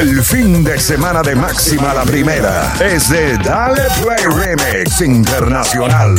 El 0.00 0.22
fin 0.22 0.64
de 0.64 0.78
semana 0.78 1.22
de 1.22 1.34
Máxima 1.34 1.92
la 1.94 2.04
Primera 2.04 2.74
es 2.80 3.10
de 3.10 3.36
Dale 3.38 3.82
Play 4.02 4.24
Remix 4.24 5.00
Internacional. 5.00 6.14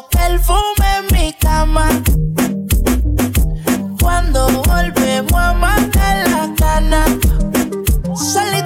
tu 0.00 0.18
perfume 0.18 0.86
en 0.98 1.06
mi 1.12 1.32
cama. 1.34 1.88
Cuando 4.00 4.48
volvemos 4.62 5.32
a 5.34 5.52
matar 5.52 6.28
la 6.28 6.54
cana, 6.56 7.04
salí 8.14 8.59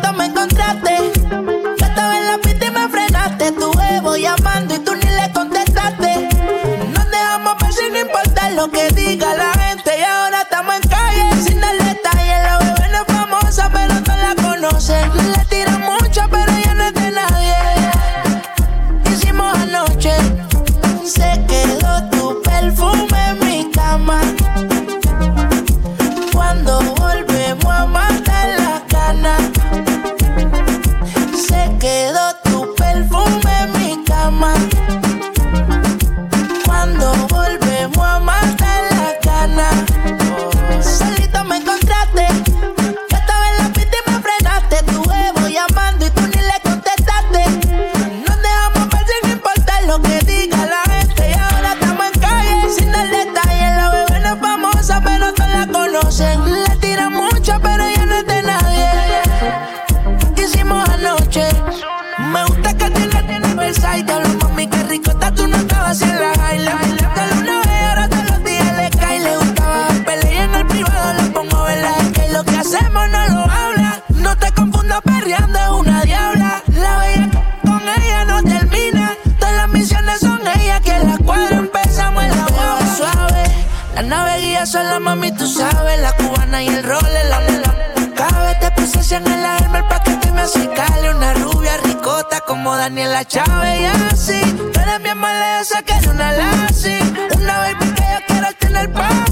Daniela 92.95 93.25
Chávez 93.25 93.81
y 93.81 93.85
así. 93.87 94.41
Tú 94.73 94.81
eres 94.81 95.03
bien 95.03 95.19
mala, 95.19 95.59
yo 95.59 95.65
saqué 95.65 95.95
una 96.09 96.31
lassi. 96.31 96.97
Una 97.35 97.59
baby 97.59 97.93
que 97.93 98.03
yo 98.03 98.21
quiero 98.29 98.53
tener 98.61 98.93
para 98.93 99.24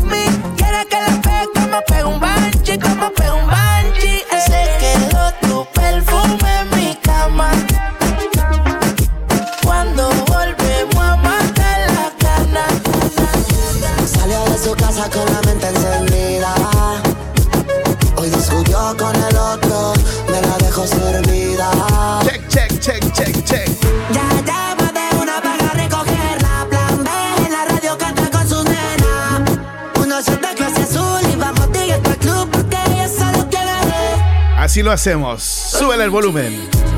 así 34.73 34.83
lo 34.83 34.91
hacemos. 34.91 35.43
Súbele 35.43 36.05
el 36.05 36.09
volumen. 36.09 36.92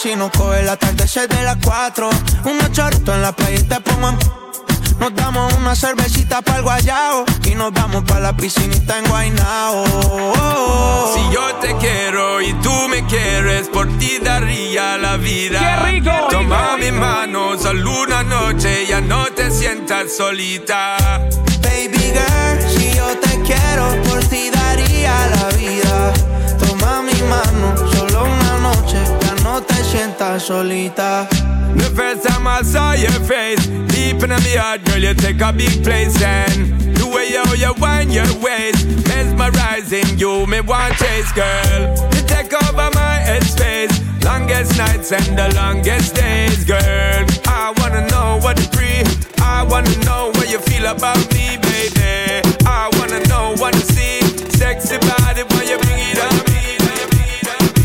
si 0.00 0.16
no 0.16 0.30
coge 0.30 0.62
la 0.62 0.76
tarde, 0.76 1.04
es 1.04 1.14
de 1.14 1.42
las 1.42 1.58
4. 1.62 2.08
Un 2.44 2.72
chorrito 2.72 3.14
en 3.14 3.20
la 3.20 3.32
playa 3.32 3.58
y 3.58 3.62
te 3.64 3.80
pongo 3.80 4.08
en... 4.08 4.18
Nos 4.98 5.14
damos 5.14 5.52
una 5.54 5.74
cervecita 5.74 6.40
para 6.40 6.58
el 6.58 6.62
guayao 6.62 7.24
y 7.44 7.54
nos 7.54 7.72
vamos 7.72 8.04
para 8.04 8.20
la 8.20 8.36
piscinita 8.36 8.98
en 8.98 9.04
Guaynao. 9.06 9.84
Si 11.14 11.34
yo 11.34 11.54
te 11.56 11.76
quiero 11.76 12.40
y 12.40 12.52
tú 12.54 12.72
me 12.88 13.04
quieres, 13.06 13.68
por 13.68 13.88
ti 13.98 14.18
daría 14.22 14.96
la 14.96 15.16
vida. 15.16 15.58
¡Qué 15.58 15.92
rico! 15.92 16.12
Toma 16.30 16.76
mi 16.78 16.92
mano, 16.92 17.58
solo 17.58 18.02
una 18.02 18.22
noche, 18.22 18.86
ya 18.86 19.00
no 19.00 19.24
te 19.26 19.50
sientas 19.50 20.16
solita. 20.16 20.96
Baby 21.62 22.12
girl, 22.12 22.70
si 22.70 22.94
yo 22.94 23.06
te 23.18 23.40
quiero, 23.42 24.02
por 24.04 24.22
ti 24.24 24.50
daría 24.50 25.26
la 25.26 25.56
vida. 25.56 26.12
Toma 26.58 27.02
mi 27.02 27.22
mano, 27.22 27.90
solo 27.92 28.24
una 28.24 28.58
noche 28.58 29.19
sienta 29.90 30.38
solita. 30.38 31.26
The 31.74 31.90
first 31.96 32.26
time 32.26 32.46
I 32.46 32.62
saw 32.62 32.92
your 32.92 33.18
face, 33.26 33.66
deep 33.90 34.22
in 34.22 34.30
my 34.30 34.40
heart, 34.56 34.84
girl, 34.84 35.02
you 35.02 35.14
take 35.14 35.40
a 35.40 35.52
big 35.52 35.82
place. 35.82 36.20
And 36.22 36.94
the 36.96 37.06
way 37.06 37.26
you, 37.34 37.42
you 37.58 37.74
wind 37.80 38.12
your 38.12 38.30
waist, 38.38 38.86
mesmerizing 39.08 40.18
you, 40.18 40.46
me 40.46 40.60
want 40.60 40.94
chase, 40.96 41.32
girl. 41.32 41.80
You 42.14 42.22
take 42.26 42.52
over 42.54 42.88
my 42.94 43.14
headspace, 43.26 43.94
longest 44.24 44.78
nights 44.78 45.10
and 45.12 45.36
the 45.36 45.52
longest 45.56 46.14
days, 46.14 46.64
girl. 46.64 47.26
I 47.46 47.74
wanna 47.78 48.06
know 48.08 48.38
what 48.42 48.56
to 48.58 48.68
breathe, 48.70 49.10
I 49.42 49.64
wanna 49.64 49.96
know 50.06 50.30
what 50.36 50.50
you 50.50 50.60
feel 50.60 50.86
about 50.86 51.18
me, 51.34 51.58
baby. 51.62 52.42
I 52.64 52.90
wanna 52.98 53.20
know 53.26 53.54
what 53.58 53.74
to 53.74 53.80
see. 53.80 53.99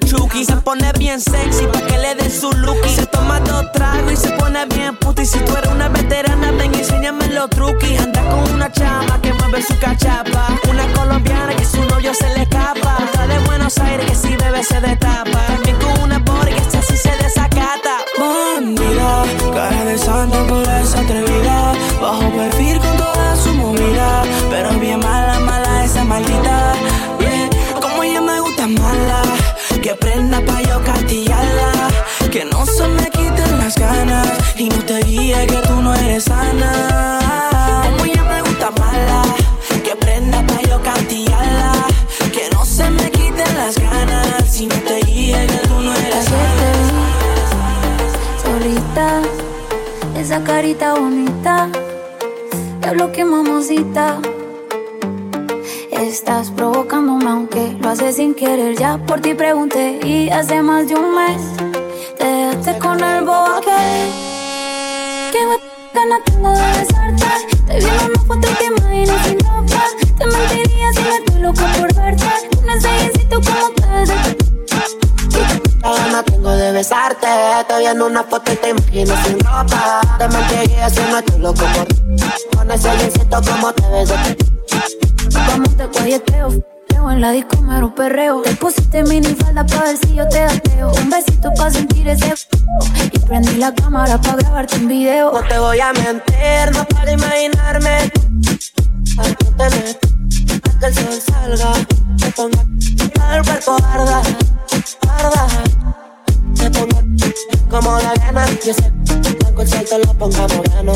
Una. 0.00 0.44
Se 0.44 0.56
pone 0.56 0.92
bien 0.98 1.20
sexy 1.20 1.66
pa' 1.66 1.80
que 1.82 1.98
le 1.98 2.14
dé 2.14 2.30
su 2.30 2.50
look. 2.52 2.78
Se 2.88 3.06
toma 3.06 3.40
dos 3.40 3.70
tragos 3.72 4.12
y 4.12 4.16
se 4.16 4.30
pone 4.32 4.64
bien 4.66 4.96
puta. 4.96 5.22
Y 5.22 5.26
si 5.26 5.38
tú 5.40 5.56
eres 5.56 5.70
una 5.70 5.88
veterana, 5.88 6.50
ven 6.52 6.74
enséñame 6.74 7.28
los 7.28 7.50
truquis. 7.50 8.00
Anda 8.00 8.22
con 8.22 8.54
una 8.54 8.70
chama 8.72 9.20
que 9.20 9.32
mueve 9.34 9.62
su 9.62 9.78
cachapa. 9.78 10.48
Una 10.70 10.86
colombiana 10.92 11.54
que 11.54 11.64
su 11.64 11.82
novio 11.84 12.14
se 12.14 12.28
le 12.34 12.42
escapa. 12.42 12.98
De 13.26 13.38
Buenos 13.40 13.78
Aires 13.78 14.06
que 14.06 14.14
si 14.14 14.36
bebe 14.36 14.64
se 14.64 14.80
destapa. 14.80 15.31
Carita 50.72 50.94
bonita, 50.94 51.68
diablo 52.80 53.12
que 53.12 53.24
mamosita. 53.24 54.18
Estás 55.90 56.50
provocándome 56.50 57.28
aunque 57.28 57.76
lo 57.78 57.90
haces 57.90 58.16
sin 58.16 58.34
querer. 58.34 58.76
Ya 58.78 58.96
por 58.96 59.20
ti 59.20 59.34
pregunté 59.34 60.00
y 60.02 60.30
hace 60.30 60.62
más 60.62 60.88
de 60.88 60.94
un 60.94 61.14
mes 61.14 61.42
te 62.16 62.24
dejaste 62.24 62.78
con 62.78 63.04
el 63.04 63.24
bobo 63.24 63.58
aquel. 63.58 64.10
Que 65.32 65.46
me 65.46 65.56
ganas 65.92 66.24
tengo 66.24 66.50
de 66.50 66.62
besarte. 66.78 67.26
Te 67.66 67.78
vi 67.78 67.86
en 67.86 68.10
una 68.10 68.20
foto 68.26 68.48
en 77.92 78.00
una 78.02 78.22
foto 78.24 78.52
y 78.52 78.56
te 78.56 78.70
imagino 78.70 79.14
sin 79.24 79.38
ropa. 79.40 80.00
Te 80.18 80.90
si 80.90 81.00
no 81.10 81.18
estoy 81.18 81.40
loco 81.40 81.64
por 81.74 82.56
Con 82.56 82.70
ese 82.70 82.90
jeansito 82.90 83.40
como 83.42 83.72
te 83.72 83.88
ves 83.90 84.12
Como 85.46 85.68
te 85.68 85.86
guayeteo, 85.86 86.64
en 87.10 87.20
la 87.20 87.30
disco 87.32 87.60
mero 87.60 87.94
perreo. 87.94 88.42
Te 88.42 88.54
pusiste 88.56 89.02
mini 89.02 89.34
falda 89.34 89.66
pa' 89.66 89.84
ver 89.84 89.98
si 89.98 90.14
yo 90.14 90.26
te 90.28 90.40
gateo. 90.40 90.92
Un 90.92 91.10
besito 91.10 91.52
pa' 91.54 91.70
sentir 91.70 92.08
ese 92.08 92.34
Y 93.12 93.18
prendí 93.18 93.56
la 93.56 93.74
cámara 93.74 94.18
pa' 94.18 94.36
grabarte 94.36 94.76
un 94.76 94.88
video. 94.88 95.32
No 95.32 95.46
te 95.46 95.58
voy 95.58 95.80
a 95.80 95.92
mentir, 95.92 96.72
no 96.72 96.84
para 96.86 97.12
imaginarme. 97.12 98.10
Al 99.18 99.36
tener, 99.36 99.98
hasta 100.64 100.78
que 100.78 100.86
el 100.86 100.94
sol 100.94 101.20
salga. 101.20 101.72
Te 102.18 102.30
ponga 102.32 103.36
el 103.36 103.44
cuerpo 103.44 103.76
arda, 103.92 104.22
arda. 105.08 105.81
Te 106.62 106.70
ponga 106.70 107.02
como 107.68 107.98
la 107.98 108.14
gana. 108.14 108.46
Y 108.64 108.70
ese 108.70 108.90
blanco 109.40 109.62
el 109.62 109.68
sol 109.68 109.84
te 109.88 109.98
lo 109.98 110.14
ponga 110.14 110.46
moreno. 110.46 110.92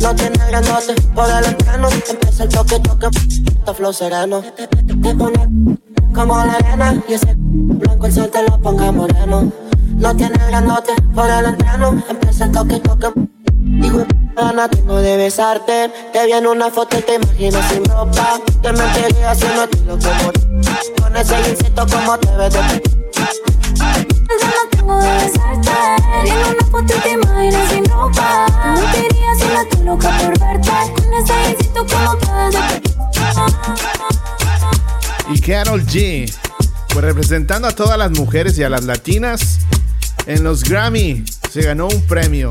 No 0.00 0.14
tiene 0.16 0.36
granote 0.48 0.94
por 1.14 1.30
el 1.30 1.44
entreno. 1.44 1.88
Empieza 2.10 2.42
el 2.42 2.48
toque, 2.48 2.80
toque, 2.80 3.06
esto 3.46 3.74
flow 3.74 3.92
sereno. 3.92 4.42
Te 4.42 5.14
ponga 5.14 5.48
como 6.12 6.36
la 6.36 6.54
arena. 6.54 7.00
Y 7.08 7.12
ese 7.12 7.34
blanco 7.36 8.06
el 8.06 8.12
sol 8.12 8.30
lo 8.50 8.60
ponga 8.60 8.90
moreno. 8.90 9.52
No 9.96 10.16
tiene 10.16 10.38
granote 10.48 10.92
por 11.14 11.30
el 11.30 11.44
entreno. 11.44 12.02
Empieza 12.10 12.46
el 12.46 12.50
toque, 12.50 12.80
toque. 12.80 13.35
Digo, 13.80 14.04
gana 14.34 14.68
tengo 14.68 14.96
de 14.96 15.16
besarte. 15.16 15.90
Te 16.12 16.26
vi 16.26 16.32
en 16.32 16.46
una 16.46 16.70
foto 16.70 16.98
y 16.98 17.02
te 17.02 17.14
imaginas 17.14 17.66
sin 17.68 17.82
ropa. 17.84 18.40
Te 18.62 18.68
si 18.68 18.74
no 19.46 19.64
estoy 19.64 19.84
loco 19.86 20.08
por 20.24 20.34
Con 21.02 21.16
ese 21.16 21.36
jeansito 21.36 21.86
como 21.86 22.18
te 22.18 22.36
ves 22.36 22.52
de 22.52 22.58
Ganas 22.58 22.82
tengo 24.70 24.98
de 24.98 25.12
besarte. 25.12 25.70
Vi 26.22 26.30
en 26.30 26.38
una 26.38 26.64
foto 26.70 26.94
y 26.96 27.00
te 27.00 27.10
imaginas 27.10 27.68
sin 27.68 27.84
ropa. 27.84 28.46
Te 28.62 28.68
mentiría 28.68 29.32
estoy 29.62 29.84
loca 29.84 30.10
por 30.18 30.38
verte. 30.38 30.70
Un 31.06 31.14
ensayecito 31.14 31.86
como 31.86 32.16
te 32.16 32.26
Y 35.32 35.40
Carol 35.40 35.84
G. 35.86 36.32
Pues 36.88 37.04
representando 37.04 37.68
a 37.68 37.72
todas 37.72 37.98
las 37.98 38.10
mujeres 38.12 38.58
y 38.58 38.62
a 38.62 38.70
las 38.70 38.84
latinas 38.84 39.58
en 40.26 40.42
los 40.42 40.64
Grammy, 40.64 41.24
se 41.50 41.62
ganó 41.62 41.86
un 41.86 42.02
premio. 42.02 42.50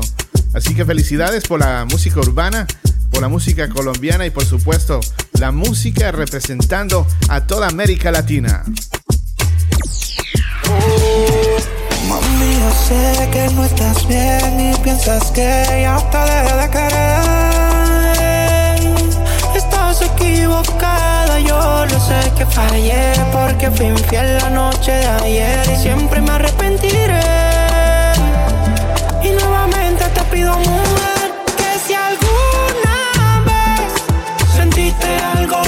Así 0.56 0.74
que 0.74 0.86
felicidades 0.86 1.44
por 1.46 1.60
la 1.60 1.84
música 1.84 2.18
urbana, 2.18 2.66
por 3.10 3.20
la 3.20 3.28
música 3.28 3.68
colombiana 3.68 4.24
y 4.24 4.30
por 4.30 4.46
supuesto 4.46 5.00
la 5.38 5.52
música 5.52 6.10
representando 6.12 7.06
a 7.28 7.42
toda 7.46 7.68
América 7.68 8.10
Latina. 8.10 8.64
Mami, 12.08 12.58
yo 12.58 12.72
sé 12.88 13.28
que 13.30 13.48
no 13.54 13.64
estás 13.64 14.08
bien 14.08 14.72
y 14.72 14.74
piensas 14.78 15.30
que 15.32 15.82
ya 15.82 15.98
te 16.10 16.18
de 16.56 16.70
querer. 16.70 18.16
Estás 19.54 20.00
equivocada, 20.00 21.38
yo 21.38 21.84
lo 21.84 22.00
sé 22.00 22.32
que 22.34 22.46
fallé 22.46 23.12
porque 23.30 23.70
fui 23.72 23.88
infiel 23.88 24.38
la 24.38 24.48
noche 24.48 24.92
de 24.92 25.06
ayer 25.06 25.70
y 25.70 25.82
siempre 25.82 26.22
me 26.22 26.30
arrepentiré. 26.30 27.20
Y 29.22 29.28
nuevamente 29.32 29.85
te 29.85 29.85
mujer, 30.44 31.32
que 31.56 31.78
si 31.86 31.94
alguna 31.94 33.42
vez 33.44 33.92
sentiste 34.54 35.06
algo 35.36 35.65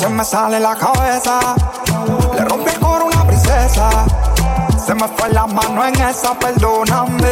se 0.00 0.08
me 0.08 0.24
sale 0.24 0.58
la 0.58 0.74
cabeza. 0.74 1.54
Le 2.34 2.44
rompí 2.46 2.70
el 2.70 2.82
una 2.82 3.22
princesa, 3.26 3.90
se 4.82 4.94
me 4.94 5.06
fue 5.08 5.28
la 5.28 5.46
mano 5.46 5.84
en 5.84 5.94
esa, 6.00 6.32
perdóname. 6.38 7.28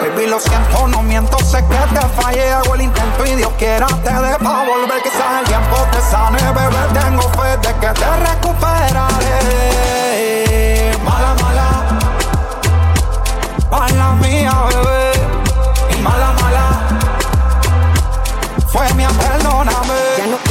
Baby, 0.00 0.26
lo 0.26 0.40
siento, 0.40 0.88
no 0.88 1.00
miento, 1.04 1.38
sé 1.38 1.58
que 1.58 1.76
te 1.94 2.00
fallé, 2.20 2.52
hago 2.52 2.74
el 2.74 2.82
intento 2.82 3.24
y 3.24 3.36
Dios 3.36 3.52
quiera 3.56 3.86
te 3.86 4.12
dé 4.12 4.36
volver, 4.36 5.00
quizás 5.04 5.40
el 5.40 5.44
tiempo 5.46 5.76
te 5.92 6.00
sane, 6.00 6.42
bebé, 6.52 6.82
tengo 6.92 7.22
fe 7.22 7.56
de 7.58 7.72
que 7.78 7.92
te 8.00 8.16
recuperaré. 8.16 9.38
Mala, 11.04 11.34
mala, 11.40 11.68
mala 13.70 14.12
mía, 14.14 14.52
bebé, 14.70 15.12
y 15.96 16.02
mala, 16.02 16.32
mala. 16.32 16.64
Fue 18.72 18.92
mi 18.94 19.04
perdóname. 19.06 20.01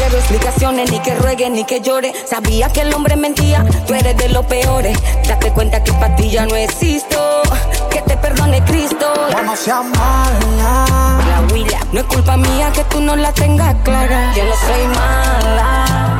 Ya 0.01 0.07
no 0.07 0.13
quiero 0.13 0.17
explicaciones, 0.17 0.91
ni 0.91 0.99
que 0.99 1.13
ruegue, 1.13 1.47
ni 1.51 1.63
que 1.63 1.79
llore. 1.79 2.11
Sabía 2.25 2.69
que 2.69 2.81
el 2.81 2.91
hombre 2.91 3.15
mentía, 3.15 3.63
tú 3.85 3.93
eres 3.93 4.17
de 4.17 4.29
los 4.29 4.43
peores. 4.47 4.97
Date 5.27 5.51
cuenta 5.51 5.83
que 5.83 5.93
para 5.93 6.15
ti 6.15 6.31
ya 6.31 6.47
no 6.47 6.55
existo. 6.55 7.43
Que 7.91 8.01
te 8.01 8.17
perdone 8.17 8.63
Cristo. 8.63 9.13
no 9.45 9.55
seas 9.55 9.85
mala. 9.85 10.85
La 11.29 11.53
huila, 11.53 11.77
no 11.91 11.99
es 11.99 12.05
culpa 12.07 12.35
mía 12.35 12.71
que 12.73 12.83
tú 12.85 12.99
no 12.99 13.15
la 13.15 13.31
tengas 13.31 13.75
clara. 13.83 14.33
Yo 14.35 14.43
no 14.43 14.55
soy 14.55 14.87
mala. 14.87 16.17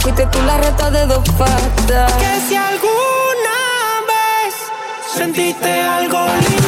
Fuiste 0.00 0.26
tú 0.26 0.42
la 0.42 0.56
reta 0.58 0.90
de 0.90 1.06
dos 1.06 1.28
patas. 1.38 2.12
Que 2.14 2.40
si 2.48 2.56
alguna 2.56 3.56
vez 4.10 4.54
sentiste 5.14 5.80
algo 5.80 6.26
lindo 6.40 6.59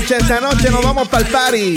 noche, 0.00 0.16
esta 0.16 0.40
noche 0.40 0.70
nos 0.70 0.82
vamos 0.82 1.08
pa'l 1.08 1.26
party. 1.26 1.74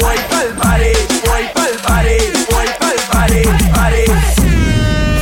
Voy 0.00 0.16
pa'l 0.30 0.48
party, 0.60 0.92
voy 1.26 1.44
pa'l 1.54 1.76
party, 1.86 2.16
voy 2.50 2.66
pa'l 2.78 2.96
party, 3.10 3.42
party. 3.72 4.04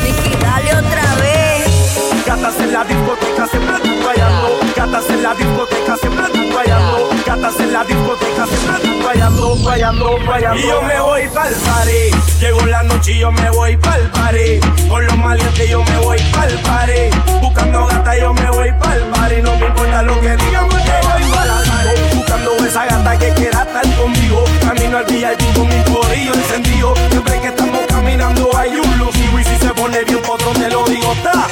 Nicky, 0.02 0.36
dale 0.40 0.70
otra 0.76 1.14
vez. 1.16 2.24
Gatas 2.24 2.54
en 2.60 2.72
la 2.72 2.84
discoteca 2.84 3.46
siempre 3.46 3.76
están 3.76 4.02
fallando. 4.02 4.69
Gatas 4.80 5.10
en 5.10 5.22
la 5.22 5.34
discoteca 5.34 5.94
siempre 5.98 6.24
están 6.24 6.52
fallando. 6.54 7.10
Gatas 7.26 7.60
en 7.60 7.72
la 7.74 7.84
discoteca 7.84 8.46
siempre 8.46 8.76
están 8.76 9.02
fallando, 9.02 9.56
fallando, 9.56 10.18
fallando. 10.24 10.58
Y 10.58 10.62
yo 10.62 10.80
me 10.80 11.00
voy 11.00 11.28
pa'l 11.34 11.52
party. 11.52 12.40
Llegó 12.40 12.64
la 12.64 12.82
noche 12.84 13.12
y 13.12 13.18
yo 13.18 13.30
me 13.30 13.50
voy 13.50 13.76
pa'l 13.76 14.10
party. 14.10 14.58
Con 14.88 15.04
los 15.04 15.18
maleantes 15.18 15.68
yo 15.68 15.84
me 15.84 15.98
voy 15.98 16.18
pa'l 16.32 16.58
party. 16.62 17.40
Buscando 17.42 17.86
gata 17.88 18.18
yo 18.18 18.32
me 18.32 18.50
voy 18.52 18.72
pa'l 18.80 19.00
party. 19.10 19.42
No 19.42 19.56
me 19.56 19.66
importa 19.66 20.02
lo 20.02 20.18
que 20.18 20.36
digan 20.36 20.66
porque 20.70 20.92
voy 21.02 21.30
pa'l 21.30 21.50
party. 21.50 22.16
Buscando 22.16 22.56
esa 22.64 22.86
gata 22.86 23.18
que 23.18 23.34
quiera 23.34 23.62
estar 23.64 23.96
conmigo. 23.98 24.44
Camino 24.62 24.96
al 24.96 25.04
VIP 25.04 25.54
con 25.56 25.68
mi 25.68 25.82
corillo 25.92 26.32
encendido. 26.32 26.94
Siempre 27.10 27.38
que 27.38 27.48
estamos 27.48 27.80
caminando 27.86 28.50
hay 28.56 28.70
un 28.80 28.98
lucido. 28.98 29.40
Y 29.40 29.44
si 29.44 29.56
se 29.58 29.74
pone 29.74 30.02
bien 30.04 30.22
potro 30.22 30.52
te 30.52 30.70
lo 30.70 30.86
digo, 30.86 31.14
ta. 31.22 31.48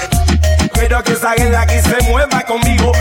Quiero 0.73 1.03
que 1.03 1.13
esa 1.13 1.35
la 1.35 1.67
que 1.67 1.83
se 1.83 2.09
mueva 2.09 2.41
conmigo. 2.47 2.93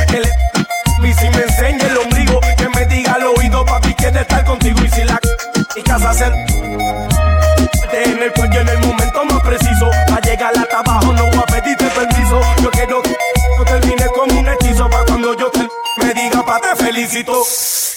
Se 6.00 6.26
en 7.92 8.22
el 8.22 8.32
cuello 8.34 8.62
en 8.62 8.70
el 8.70 8.80
momento 8.80 9.26
más 9.26 9.42
preciso. 9.42 9.90
Pa' 10.08 10.22
llegar 10.22 10.54
hasta 10.56 10.80
abajo 10.80 11.12
no 11.14 11.26
voy 11.26 11.38
a 11.38 11.44
pedirte 11.44 11.86
permiso. 11.86 12.40
Yo 12.62 12.70
quiero 12.70 13.02
que 13.02 13.18
no 13.58 13.66
termine 13.66 14.06
con 14.08 14.32
un 14.32 14.48
hechizo. 14.48 14.90
Pa' 14.90 15.06
cuando 15.06 15.36
yo 15.36 15.50
te 15.50 15.68
me 15.98 16.14
diga 16.14 16.46
pa' 16.46 16.60
te 16.60 16.76
felicito. 16.84 17.44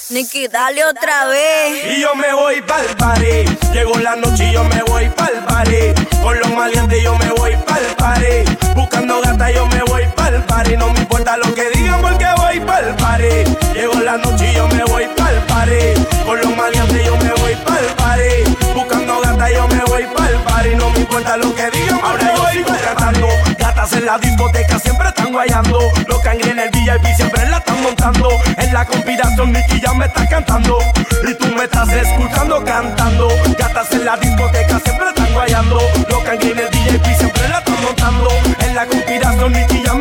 Nicky, 0.09 0.49
dale 0.49 0.85
otra 0.85 1.27
vez. 1.27 1.97
Y 1.97 2.01
yo 2.01 2.15
me 2.15 2.33
voy 2.33 2.63
pa'l 2.63 2.97
party. 2.97 3.45
Llegó 3.73 3.99
la 3.99 4.17
noche 4.17 4.49
y 4.49 4.53
yo 4.53 4.65
me 4.65 4.83
voy 4.85 5.09
pa'l 5.11 5.45
party. 5.47 6.07
Con 6.23 6.39
los 6.41 6.51
maleantes 6.53 7.03
yo 7.03 7.17
me 7.19 7.31
voy 7.33 7.57
pa'l 7.67 7.87
party. 7.99 8.73
Buscando 8.75 9.21
gata 9.21 9.51
yo 9.51 9.67
me 9.67 9.83
voy 9.83 10.05
pa'l 10.17 10.43
party. 10.47 10.77
No 10.77 10.91
me 10.93 11.01
importa 11.01 11.37
lo 11.37 11.55
que 11.55 11.69
digan 11.71 12.01
porque 12.01 12.27
voy 12.39 12.61
pa'l 12.61 12.97
party. 12.97 13.75
Llegó 13.75 13.95
la 14.01 14.17
noche 14.17 14.50
importa 21.11 21.37
lo 21.39 21.53
que 21.55 21.71
digan 21.71 22.01
ahora 22.05 22.35
yo 22.37 22.47
sigo 22.53 22.77
cantando. 22.85 23.27
Gatas 23.59 23.93
en 23.95 24.07
la 24.07 24.19
discoteca 24.19 24.79
siempre 24.79 25.09
están 25.09 25.33
guayando. 25.33 25.79
Los 26.07 26.21
cangres 26.21 26.47
en 26.47 26.59
el 26.61 26.71
VIP 26.71 27.17
siempre 27.17 27.47
la 27.49 27.59
están 27.59 27.83
montando. 27.83 28.29
En 28.57 28.73
la 28.73 28.85
conspiración 28.85 29.53
Nicky 29.53 29.81
ya 29.81 29.93
me 29.95 30.07
está 30.07 30.29
cantando. 30.29 30.79
Y 31.29 31.35
tú 31.35 31.47
me 31.49 31.65
estás 31.65 31.89
escuchando 31.89 32.65
cantando. 32.65 33.29
Gatas 33.59 33.93
en 33.93 34.05
la 34.05 34.17
discoteca 34.19 34.81
siempre 34.85 35.09
están 35.09 35.33
guayando. 35.33 35.81
Los 36.09 36.23
cangres 36.23 36.53
en 36.53 36.59
el 36.59 36.69
VIP 36.69 37.05
siempre 37.19 37.49
la 37.49 37.59
están 37.59 37.83
montando. 37.83 38.29
En 38.61 38.75
la 38.77 38.87
conspiración 38.87 39.53
Nicky 39.53 39.83
ya 39.85 39.95
me 39.95 40.00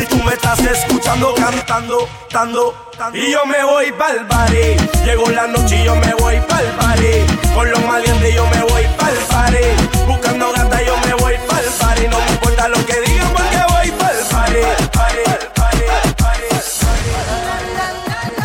Y 0.00 0.06
tú 0.06 0.16
me 0.22 0.32
estás 0.34 0.58
escuchando 0.60 1.34
cantando, 1.34 2.08
tando, 2.28 2.74
tando. 2.96 3.18
Y 3.18 3.32
yo 3.32 3.46
me 3.46 3.64
voy 3.64 3.90
pa'l 3.92 4.26
party. 4.26 4.76
Llegó 5.04 5.28
la 5.30 5.46
noche 5.46 5.80
y 5.80 5.84
yo 5.84 5.94
me 5.96 6.14
voy 6.14 6.40
pa'l 6.48 6.66
party. 6.78 7.54
Con 7.54 7.70
los 7.70 7.82
maleantes 7.84 8.34
yo 8.34 8.46
me 8.46 8.62
voy 8.62 8.84
pa'l 8.98 9.16
party. 9.30 9.58
Buscando 10.06 10.52
gata 10.52 10.82
yo 10.82 10.96
me 10.98 11.14
voy 11.14 11.34
pa'l 11.48 11.64
party. 11.80 12.08
No 12.08 12.18
me 12.18 12.30
importa 12.32 12.68
lo 12.68 12.84
que 12.84 13.00
digan 13.00 13.32
porque 13.32 13.58
voy 13.72 13.90
pa'l 13.92 14.16
party, 14.30 14.60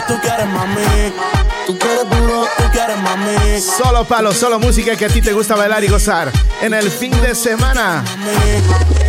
Tú 0.08 0.14
quieres 0.22 0.48
mami, 0.48 0.86
Solo 3.66 4.06
palo, 4.06 4.32
solo 4.32 4.60
música 4.60 4.96
que 4.96 5.06
a 5.06 5.10
ti 5.10 5.22
te 5.22 5.34
gusta 5.34 5.56
bailar 5.56 5.84
y 5.84 5.88
gozar. 5.88 6.32
En 6.62 6.74
el 6.76 6.92
fin 6.92 7.12
de 7.22 7.34
semana. 7.34 8.04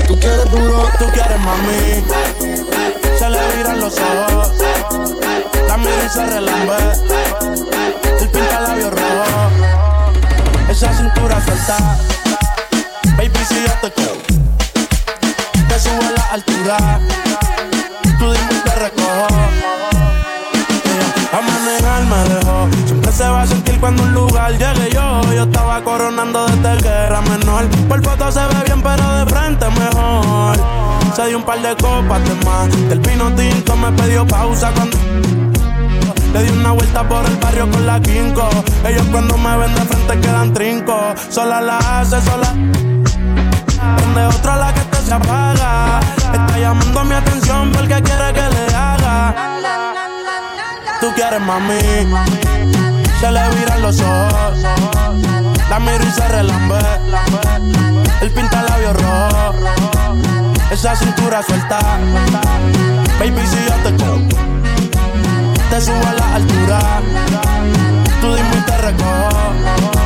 Tú 0.08 0.18
quieres 0.18 0.50
duro, 0.50 0.88
tú 0.98 1.04
quieres 1.12 1.38
mami. 1.40 2.02
Se 3.18 3.28
le 3.28 3.56
viran 3.56 3.80
los 3.80 3.94
ojos, 3.98 4.52
la 5.68 5.76
y 5.76 6.08
se 6.08 6.26
relambe. 6.26 6.76
El 8.18 8.28
pinta 8.30 8.60
labios 8.60 8.90
rojo, 8.92 9.50
esa 10.70 10.92
cintura 10.94 11.44
suelta. 11.44 11.98
Baby, 13.18 13.38
si 13.46 13.62
yo 13.62 13.72
te 13.82 13.92
cojo, 13.92 14.22
te 15.68 15.78
subo 15.78 16.02
a 16.02 16.12
la 16.12 16.24
altura. 16.32 17.00
Tú 18.18 18.32
dime 18.32 18.52
y 18.52 18.60
te 18.64 18.74
recojo. 18.74 19.45
Cuando 23.80 24.02
un 24.02 24.12
lugar 24.12 24.52
llegue 24.52 24.90
yo. 24.92 25.22
Yo 25.34 25.42
estaba 25.44 25.82
coronando 25.82 26.46
desde 26.46 26.82
que 26.82 26.88
era 26.88 27.20
menor. 27.22 27.66
Por 27.88 28.02
foto 28.04 28.30
se 28.32 28.40
ve 28.40 28.64
bien, 28.66 28.82
pero 28.82 29.18
de 29.18 29.26
frente 29.26 29.66
mejor. 29.70 30.56
Se 31.14 31.26
dio 31.26 31.38
un 31.38 31.44
par 31.44 31.60
de 31.60 31.74
copas 31.76 32.22
de 32.24 32.34
más. 32.44 32.88
Del 32.88 33.00
vino 33.00 33.30
tinto 33.32 33.76
me 33.76 33.92
pidió 33.92 34.26
pausa 34.26 34.72
cuando. 34.72 34.98
Le 36.32 36.42
di 36.42 36.50
una 36.50 36.72
vuelta 36.72 37.08
por 37.08 37.24
el 37.24 37.36
barrio 37.36 37.70
con 37.70 37.86
la 37.86 38.00
quinco. 38.00 38.48
Ellos 38.84 39.06
cuando 39.10 39.36
me 39.38 39.56
ven 39.56 39.74
de 39.74 39.80
frente 39.82 40.20
quedan 40.20 40.52
trinco. 40.52 41.14
Sola 41.28 41.60
la 41.60 41.78
hace, 41.78 42.20
sola. 42.22 42.52
Donde 43.98 44.26
otra 44.26 44.56
la 44.56 44.74
que 44.74 44.80
te 44.80 44.96
se 44.98 45.14
apaga. 45.14 46.00
Está 46.32 46.58
llamando 46.58 47.04
mi 47.04 47.14
atención 47.14 47.72
porque 47.72 48.02
quiere 48.02 48.32
que 48.32 48.48
le 48.54 48.74
haga. 48.74 49.34
Tú 51.00 51.12
quieres 51.14 51.40
mami. 51.40 52.85
Se 53.20 53.30
le 53.30 53.48
viran 53.56 53.82
los 53.82 54.00
ojos. 54.00 54.58
La 55.70 55.78
miro 55.80 56.04
y 56.04 56.10
se 56.10 56.28
relambe. 56.28 56.78
El 58.20 58.30
pinta 58.30 58.62
labios 58.62 58.96
rojo. 59.02 59.54
Esa 60.70 60.94
cintura 60.96 61.42
suelta. 61.42 61.78
Baby, 63.18 63.46
si 63.46 63.56
yo 63.64 63.74
te 63.82 63.96
cojo, 63.96 64.20
te 65.70 65.80
subo 65.80 66.06
a 66.06 66.12
la 66.12 66.34
altura. 66.34 66.80
Tú 68.20 68.34
dime 68.34 68.56
y 68.56 68.60
te 68.60 68.76
recojo. 68.78 70.05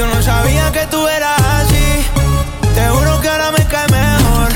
Yo 0.00 0.06
no 0.06 0.22
sabía 0.22 0.72
que 0.72 0.86
tú 0.86 1.06
eras 1.06 1.38
así. 1.38 2.06
Te 2.74 2.88
juro 2.88 3.20
que 3.20 3.28
ahora 3.28 3.50
me 3.50 3.62
cae 3.66 3.86
mejor. 3.88 4.48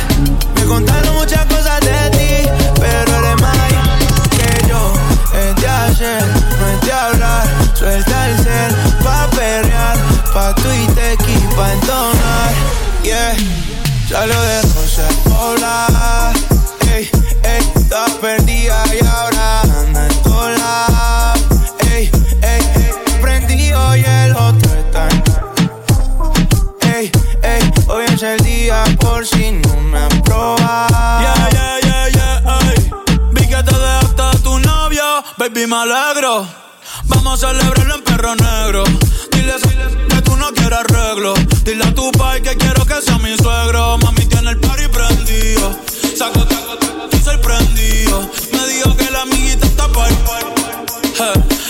Me 0.55 0.65
contaron 0.65 1.17
muchas 1.17 1.45
cosas 1.45 1.81
de 1.83 2.11
ti, 2.17 2.51
pero 2.81 3.15
eres 3.19 3.43
más 3.43 3.59
que 4.39 4.67
yo. 4.67 4.95
Es 5.39 5.55
de 5.61 5.69
hacer, 5.69 6.25
no 6.59 6.67
es 6.67 6.81
de 6.81 6.93
hablar. 6.95 7.47
Suelta 7.75 8.31
el 8.31 8.37
cel 8.39 8.75
pa' 9.05 9.29
perrear, 9.33 9.99
pa' 10.33 10.55
tu 10.55 10.73
y 10.73 10.87
pa' 11.55 11.73
entonar. 11.75 12.53
Yeah, 13.03 13.37
salió 14.09 14.41
de 14.41 14.63
Rosa 14.63 15.14
me 35.75 35.81
alegro. 35.81 36.47
Vamos 37.07 37.43
a 37.43 37.49
celebrarlo 37.49 37.95
en 37.97 38.03
perro 38.03 38.35
negro. 38.37 38.85
Dile 39.33 39.55
que 40.09 40.23
tú 40.23 40.37
no 40.37 40.53
quieres 40.53 40.79
arreglo. 40.79 41.35
Dile 41.65 41.85
a 41.85 41.95
tu 41.95 42.13
pai 42.13 42.41
que 42.43 42.57
quiero 42.57 42.85
que 42.87 43.01
sea 43.03 43.19
mi 43.19 43.37
suegro. 43.37 43.99
Mami 43.99 44.25
tiene 44.27 44.51
el 44.51 44.61
party 44.61 44.87
prendido. 44.89 45.77
Saco, 46.17 46.47
y 47.11 47.17
sorprendido. 47.19 48.31
Me 48.53 48.67
dijo 48.69 48.97
que 48.97 49.11
la 49.11 49.23
amiguita 49.23 49.67
está 49.67 49.89
par. 49.89 50.11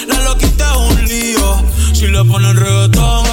la 0.08 0.18
loquita 0.24 0.70
es 0.70 0.76
un 0.76 1.04
lío. 1.06 1.64
Si 1.94 2.06
le 2.06 2.22
ponen 2.24 2.56
reggaetón. 2.56 3.24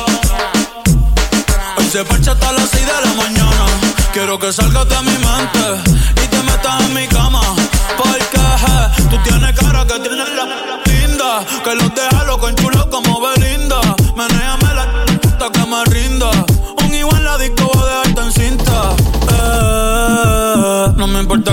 Hoy 1.77 1.85
se 1.91 2.05
parcha 2.05 2.31
hasta 2.31 2.51
las 2.53 2.69
6 2.69 2.85
de 2.85 3.07
la 3.07 3.13
mañana. 3.15 3.65
Quiero 4.13 4.39
que 4.39 4.53
salgas 4.53 4.87
de 4.87 5.01
mi 5.01 5.17
mente 5.27 5.91
y 6.23 6.27
te 6.27 6.43
metas 6.43 6.81
en 6.81 6.93
mi 6.93 7.07
cama. 7.07 7.30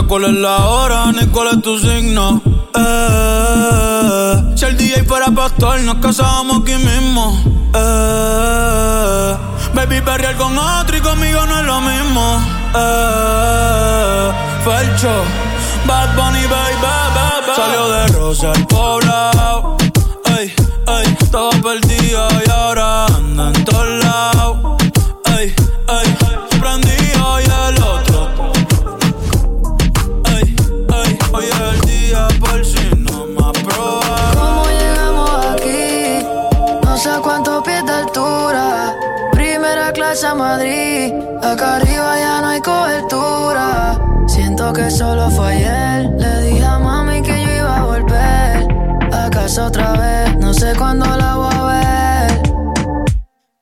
Cuál 0.08 0.24
es 0.24 0.32
la 0.32 0.56
hora 0.68 1.12
ni 1.12 1.26
cuál 1.26 1.48
es 1.48 1.62
tu 1.62 1.78
signo. 1.78 2.42
Eh, 2.74 4.54
si 4.56 4.64
el 4.64 4.76
DJ 4.76 5.04
fuera 5.04 5.26
pastor, 5.30 5.80
nos 5.82 5.96
casábamos 5.96 6.62
aquí 6.62 6.74
mismo. 6.74 7.38
Eh, 7.74 9.36
baby, 9.74 10.00
perrear 10.00 10.36
con 10.36 10.58
otro 10.58 10.96
y 10.96 11.00
conmigo 11.00 11.44
no 11.46 11.60
es 11.60 11.66
lo 11.66 11.80
mismo. 11.82 12.42
Eh, 12.74 14.32
Bad 15.86 16.16
Bunny, 16.16 16.46
baby, 16.46 16.74
baby. 16.82 17.52
Salió 17.56 17.88
de 17.88 18.06
Rosa 18.08 18.52
el 18.52 18.66
poblado 18.66 19.76
solo 44.90 45.30
fue 45.30 45.52
ayer. 45.52 46.10
Le 46.18 46.42
dije 46.42 46.64
a 46.64 46.78
mami 46.78 47.22
que 47.22 47.42
yo 47.42 47.56
iba 47.56 47.76
a 47.78 47.84
volver. 47.84 48.68
A 49.12 49.30
casa 49.30 49.66
otra 49.66 49.92
vez. 49.92 50.36
No 50.38 50.52
sé 50.54 50.72
cuándo 50.76 51.04
la. 51.16 51.37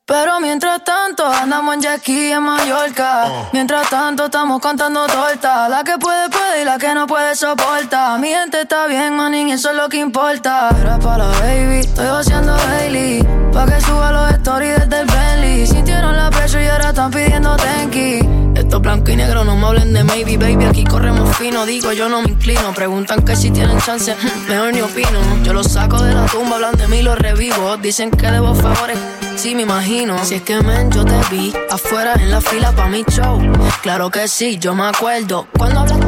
Pero 0.08 0.38
mientras 0.38 0.84
tanto 0.84 1.26
andamos 1.26 1.74
en 1.74 1.80
Jackie 1.80 2.30
en 2.30 2.40
Mallorca. 2.40 3.24
Oh. 3.26 3.48
Mientras 3.52 3.90
tanto 3.90 4.26
estamos 4.26 4.60
contando 4.60 5.04
tortas. 5.06 5.68
La 5.68 5.82
que 5.82 5.98
puede 5.98 6.30
puede 6.30 6.62
y 6.62 6.64
la 6.64 6.78
que 6.78 6.94
no 6.94 7.08
puede 7.08 7.34
soporta. 7.34 8.16
Mi 8.18 8.28
gente 8.28 8.60
está 8.60 8.86
bien, 8.86 9.16
manín, 9.16 9.48
eso 9.48 9.70
es 9.70 9.76
lo 9.76 9.88
que 9.88 9.96
importa. 9.96 10.70
Era 10.80 11.00
para 11.00 11.26
la 11.26 11.40
baby, 11.40 11.80
estoy 11.80 12.06
haciendo 12.06 12.56
daily. 12.56 13.26
Pa' 13.52 13.66
que 13.66 13.80
suba 13.80 14.12
los 14.12 14.30
stories 14.34 14.78
desde 14.78 15.00
el 15.00 15.06
Bentley. 15.06 15.66
Sintieron 15.66 16.16
la 16.16 16.30
presión 16.30 16.62
y 16.62 16.68
ahora 16.68 16.90
están 16.90 17.10
pidiendo 17.10 17.56
tenki. 17.56 18.20
Esto 18.54 18.78
blanco 18.78 19.10
y 19.10 19.16
negro, 19.16 19.42
no 19.42 19.56
me 19.56 19.66
hablen 19.66 19.92
de 19.92 20.04
maybe, 20.04 20.36
baby. 20.36 20.66
Aquí 20.66 20.84
corremos 20.84 21.36
fino, 21.36 21.66
digo, 21.66 21.92
yo 21.92 22.08
no 22.08 22.22
me 22.22 22.30
inclino. 22.30 22.72
Preguntan 22.74 23.24
que 23.24 23.34
si 23.34 23.50
tienen 23.50 23.80
chance, 23.80 24.14
mejor 24.46 24.72
ni 24.72 24.82
opino. 24.82 25.18
Yo 25.42 25.52
los 25.52 25.66
saco 25.66 26.00
de 26.00 26.14
la 26.14 26.26
tumba, 26.26 26.54
hablan 26.54 26.76
de 26.76 26.86
mí, 26.86 27.02
los 27.02 27.18
revivo. 27.18 27.76
Dicen 27.78 28.12
que 28.12 28.30
debo 28.30 28.54
favores, 28.54 28.98
sí 29.36 29.54
me 29.54 29.62
imagino. 29.62 30.24
Si 30.24 30.34
es 30.34 30.42
que 30.42 30.60
men, 30.62 30.90
yo 30.90 31.04
te 31.04 31.18
vi 31.30 31.52
afuera 31.70 32.14
en 32.14 32.30
la 32.30 32.40
fila 32.40 32.72
pa' 32.72 32.86
mi 32.88 33.04
show. 33.04 33.40
Claro 33.82 34.10
que 34.10 34.28
sí, 34.28 34.58
yo 34.58 34.74
me 34.74 34.84
acuerdo. 34.84 35.46
Cuando 35.56 35.80
hablas, 35.80 35.98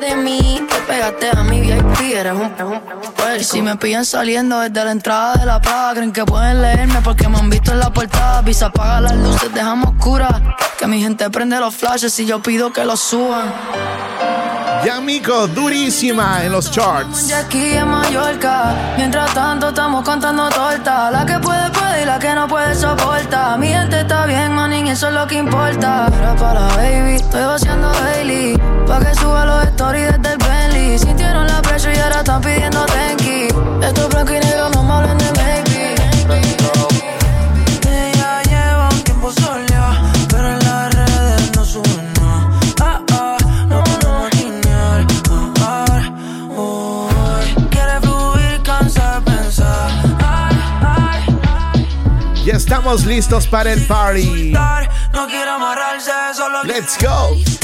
de 0.00 0.16
mí, 0.16 0.60
te 0.68 0.76
pegaste 0.80 1.30
a 1.36 1.42
mi 1.42 1.60
VIP, 1.60 2.00
eres 2.14 2.32
un, 2.32 2.52
un, 2.64 3.44
Si 3.44 3.62
me 3.62 3.76
pillan 3.76 4.04
saliendo 4.04 4.60
desde 4.60 4.84
la 4.84 4.92
entrada 4.92 5.34
de 5.34 5.46
la 5.46 5.60
plaza, 5.60 5.92
creen 5.94 6.12
que 6.12 6.24
pueden 6.24 6.62
leerme 6.62 7.00
porque 7.02 7.28
me 7.28 7.38
han 7.38 7.50
visto 7.50 7.72
en 7.72 7.80
la 7.80 7.92
portada. 7.92 8.42
Visa 8.42 8.66
apaga 8.66 9.00
las 9.00 9.16
luces, 9.16 9.52
dejamos 9.52 9.94
oscuras. 9.96 10.42
Que 10.78 10.86
mi 10.86 11.00
gente 11.00 11.28
prende 11.30 11.58
los 11.58 11.74
flashes 11.74 12.18
y 12.18 12.26
yo 12.26 12.42
pido 12.42 12.72
que 12.72 12.84
los 12.84 13.00
suban. 13.00 13.52
Yamiko, 14.84 15.46
durísima 15.48 16.44
en 16.44 16.52
los 16.52 16.70
charts. 16.70 17.30
En 17.52 17.88
Mallorca, 17.88 18.74
mientras 18.96 19.32
tanto 19.34 19.68
estamos 19.68 20.04
contando 20.04 20.48
torta. 20.50 21.10
La 21.10 21.24
que 21.24 21.38
puede, 21.38 21.70
puede 21.70 22.02
y 22.02 22.04
la 22.04 22.18
que 22.18 22.34
no 22.34 22.46
puede 22.46 22.74
soporta. 22.74 23.56
Mi 23.56 23.68
gente 23.68 24.00
está 24.00 24.26
bien, 24.26 24.54
manín, 24.54 24.86
eso 24.88 25.08
es 25.08 25.14
lo 25.14 25.26
que 25.26 25.36
importa. 25.36 26.08
Era 26.18 26.34
para 26.36 26.68
baby, 26.76 27.16
estoy 27.16 27.44
vaciando 27.44 27.90
daily. 27.92 28.56
Pa' 28.86 29.00
que 29.00 29.14
suba 29.14 29.44
los 29.44 29.64
stories 29.64 30.12
desde 30.12 30.32
el 30.32 30.38
Bentley. 30.38 30.98
Sintieron 30.98 31.46
la 31.46 31.62
presión 31.62 31.94
y 31.94 31.98
ahora 31.98 32.18
están 32.18 32.40
pidiendo 32.40 32.84
tenki. 32.86 33.48
Esto 33.82 34.02
es 34.02 34.08
blanco 34.08 34.32
y 34.32 34.40
negro, 34.40 34.70
no 34.70 34.82
me 34.82 34.92
hablen 34.92 35.18
de 35.18 35.26
estamos 52.86 53.04
listos 53.04 53.46
para 53.48 53.72
el 53.72 53.84
party. 53.86 54.52
Let's 56.64 56.96
go. 57.02 57.55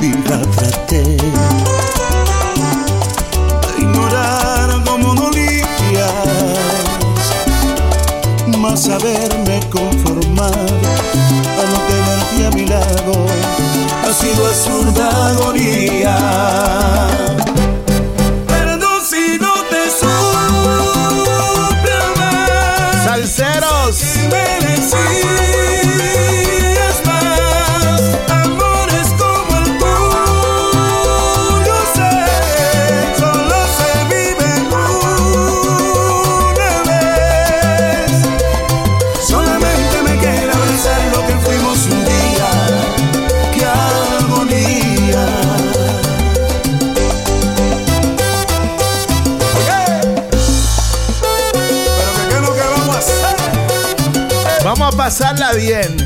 vida 0.00 0.40
traté 0.56 1.02
de 1.02 1.16
ignorar 3.78 4.84
como 4.84 5.14
dolías, 5.14 6.12
más 8.58 8.88
haberme 8.88 9.60
conformado 9.70 10.54
a 11.58 11.64
no 11.70 11.78
tenerte 11.88 12.46
a 12.46 12.50
mi 12.52 12.66
lado 12.66 13.26
ha 14.08 14.12
sido 14.12 14.46
absurda 14.46 15.28
agonía. 15.30 16.16
bien. 55.76 56.05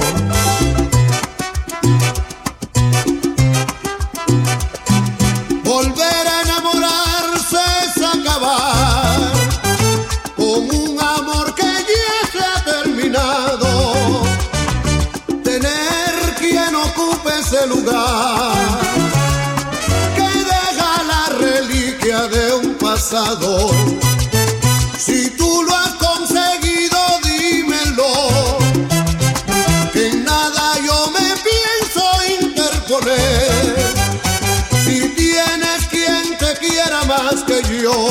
Más 37.07 37.43
que 37.43 37.61
yo. 37.81 38.09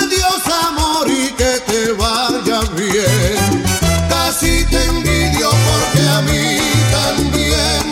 Adiós 0.00 0.42
amor 0.68 1.08
y 1.08 1.28
que 1.32 1.52
te 1.66 1.92
vaya 1.92 2.60
bien. 2.76 3.64
Casi 4.08 4.64
te 4.66 4.84
envidio 4.84 5.48
porque 5.50 6.08
a 6.08 6.20
mí 6.22 6.58
también 6.92 7.82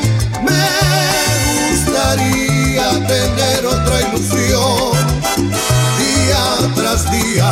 me 0.44 1.70
gustaría 1.70 3.06
tener 3.06 3.66
otra 3.66 4.00
ilusión. 4.08 4.92
Día 5.98 6.44
tras 6.74 7.10
día, 7.10 7.50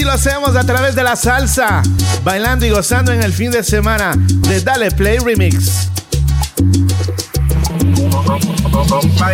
así 0.00 0.04
lo 0.04 0.12
hacemos 0.12 0.56
a 0.56 0.64
través 0.64 0.94
de 0.94 1.02
la 1.02 1.14
salsa, 1.14 1.82
bailando 2.24 2.64
y 2.64 2.70
gozando 2.70 3.12
en 3.12 3.22
el 3.22 3.32
fin 3.32 3.50
de 3.50 3.62
semana 3.62 4.14
de 4.16 4.60
Dale 4.62 4.90
Play 4.90 5.18
Remix. 5.18 5.90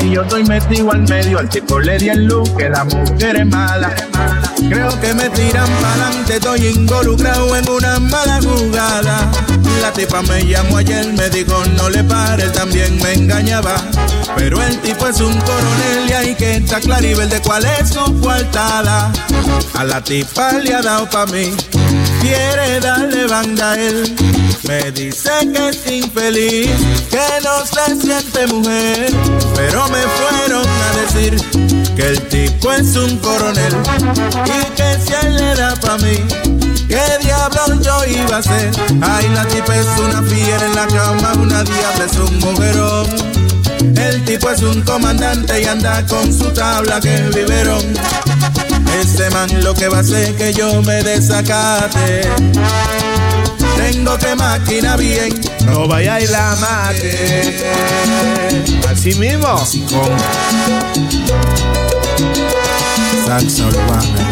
Y 0.01 0.11
yo 0.11 0.23
estoy 0.23 0.45
metido 0.45 0.91
al 0.91 1.03
medio, 1.03 1.39
al 1.39 1.49
tipo 1.49 1.79
le 1.79 1.99
di 1.99 2.09
el 2.09 2.25
look, 2.27 2.57
que 2.57 2.69
la 2.69 2.85
mujer 2.85 3.37
es 3.37 3.47
mala. 3.47 3.95
Creo 4.69 5.01
que 5.01 5.15
me 5.15 5.29
tiran 5.31 5.69
pa'lante, 5.81 6.35
estoy 6.35 6.67
involucrado 6.67 7.57
en 7.57 7.69
una 7.69 8.01
mala 8.01 8.41
jugada. 8.43 9.31
La 9.81 9.93
tipa 9.93 10.23
me 10.23 10.45
llamó 10.45 10.79
ayer, 10.79 11.13
me 11.13 11.31
dijo 11.31 11.65
no 11.77 11.89
le 11.89 12.03
pare, 12.05 12.49
también 12.51 12.97
me 13.03 13.13
engañaba. 13.13 13.77
Pero 14.37 14.63
el 14.63 14.79
tipo 14.81 15.07
es 15.07 15.21
un 15.21 15.39
coronel 15.41 16.09
y 16.09 16.13
hay 16.13 16.35
que 16.35 16.57
estar 16.57 16.83
ver 16.87 17.29
de 17.29 17.41
cuál 17.41 17.65
es 17.65 17.91
su 17.91 18.21
coartada. 18.21 19.13
A 19.75 19.85
la 19.85 20.03
tipa 20.03 20.53
le 20.53 20.75
ha 20.75 20.83
dado 20.83 21.09
pa' 21.09 21.27
mí, 21.27 21.55
quiere 22.21 22.81
darle 22.81 23.27
banda 23.27 23.73
a 23.73 23.81
él. 23.81 24.15
Me 24.67 24.91
dice 24.91 25.31
que 25.55 25.69
es 25.69 25.87
infeliz, 25.87 26.71
que 27.11 27.27
no 27.45 27.65
se 27.65 28.01
siente 28.01 28.47
mujer. 28.49 29.13
Pero 29.55 29.89
me 29.89 30.03
fueron 30.03 30.67
a 30.67 30.97
decir 31.01 31.41
que 31.95 32.09
el 32.09 32.21
tipo 32.29 32.73
es 32.73 32.97
un 32.97 33.17
coronel 33.19 33.75
y 34.45 34.75
que 34.75 34.99
si 35.05 35.13
él 35.27 35.37
le 35.37 35.55
da 35.55 35.77
pa' 35.77 35.99
mí, 35.99 36.19
¿qué 36.89 37.03
diablos 37.23 37.81
yo 37.83 38.05
iba 38.05 38.37
a 38.37 38.39
hacer? 38.39 38.71
Ay, 39.03 39.29
la 39.35 39.45
tipa 39.47 39.77
es 39.77 39.87
una 39.99 40.23
fiera 40.23 40.67
en 40.67 40.75
la 40.75 40.87
cama, 40.87 41.33
una 41.35 41.65
diabla 41.65 42.05
es 42.05 42.19
un 42.19 42.39
mujerón. 42.41 43.07
El 43.97 44.25
tipo 44.25 44.51
es 44.51 44.63
un 44.63 44.83
comandante 44.83 45.61
y 45.61 45.65
anda 45.65 46.05
con 46.07 46.33
su 46.33 46.51
tabla 46.53 47.01
que 47.01 47.17
viveron. 47.35 47.83
Ese 49.01 49.29
man 49.31 49.49
lo 49.63 49.75
que 49.75 49.89
va 49.89 49.99
a 49.99 50.01
hacer 50.01 50.35
que 50.37 50.53
yo 50.53 50.83
me 50.83 51.03
desacate. 51.03 52.23
Tengo 53.77 54.17
que 54.19 54.35
máquina 54.35 54.97
bien. 54.97 55.39
No 55.67 55.87
vaya 55.87 56.21
y 56.21 56.27
la 56.27 56.57
mate. 56.57 57.65
Así 58.89 59.15
mismo. 59.15 59.59
Saxa 63.27 63.67
urbana. 63.67 64.31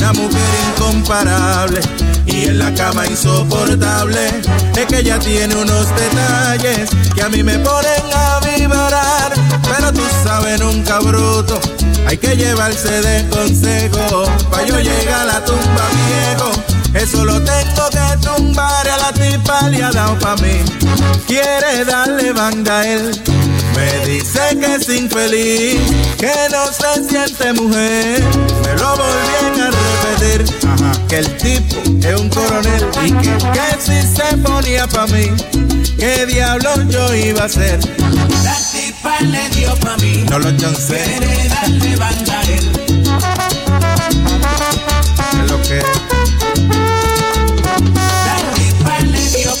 Una 0.00 0.14
mujer 0.14 0.40
incomparable 0.70 1.78
y 2.24 2.46
en 2.46 2.58
la 2.58 2.72
cama 2.72 3.06
insoportable. 3.06 4.28
Es 4.74 4.86
que 4.86 5.00
ella 5.00 5.18
tiene 5.18 5.54
unos 5.54 5.88
detalles 5.94 6.88
que 7.14 7.22
a 7.22 7.28
mí 7.28 7.42
me 7.42 7.58
ponen 7.58 8.02
a 8.14 8.40
vibrar. 8.40 9.34
Pero 9.62 9.92
tú 9.92 10.00
sabes, 10.24 10.58
nunca 10.58 11.00
bruto. 11.00 11.60
Hay 12.06 12.16
que 12.16 12.34
llevarse 12.34 13.02
de 13.02 13.28
consejo. 13.28 14.24
Pa' 14.50 14.64
yo 14.64 14.80
llegar 14.80 15.20
a 15.20 15.32
la 15.34 15.44
tumba 15.44 15.84
viejo. 16.08 16.50
Eso 16.94 17.22
lo 17.26 17.34
tengo 17.42 17.90
que 17.90 18.26
tumbar 18.26 18.88
a 18.88 18.96
la 18.96 19.12
tipa 19.12 19.68
le 19.68 19.84
ha 19.84 19.90
dado 19.90 20.18
pa' 20.18 20.34
mí. 20.36 20.64
Quiere 21.26 21.84
darle 21.84 22.32
banda 22.32 22.78
a 22.78 22.88
él. 22.88 23.22
Me 23.74 24.06
dice 24.06 24.40
que 24.58 24.74
es 24.74 24.88
infeliz, 24.88 25.80
que 26.18 26.32
no 26.50 26.66
se 26.72 27.08
siente 27.08 27.52
mujer. 27.52 28.22
Me 28.64 28.74
lo 28.80 28.96
volví 28.96 29.60
a 29.60 29.70
repetir, 29.70 30.44
que 31.08 31.18
el 31.18 31.36
tipo 31.36 31.76
es 32.06 32.20
un 32.20 32.28
coronel 32.28 32.86
y 33.04 33.12
que, 33.12 33.36
que 33.52 33.80
si 33.80 34.02
se 34.02 34.36
ponía 34.38 34.86
pa' 34.86 35.06
mí, 35.06 35.26
¿qué 35.98 36.26
diablos 36.26 36.80
yo 36.88 37.14
iba 37.14 37.42
a 37.42 37.44
hacer? 37.46 37.78
La 38.42 38.56
tipa 38.72 39.20
le 39.20 39.48
dio 39.50 39.74
pa' 39.76 39.96
mí. 39.98 40.24
No 40.30 40.38
lo 40.38 40.56
chancé. 40.56 41.02
Quiere 41.04 41.48
darle 41.48 41.96
banda 41.96 42.40
a 42.40 42.42
él. 42.44 42.70
Es 45.42 45.50
lo 45.50 45.62
que 45.62 45.82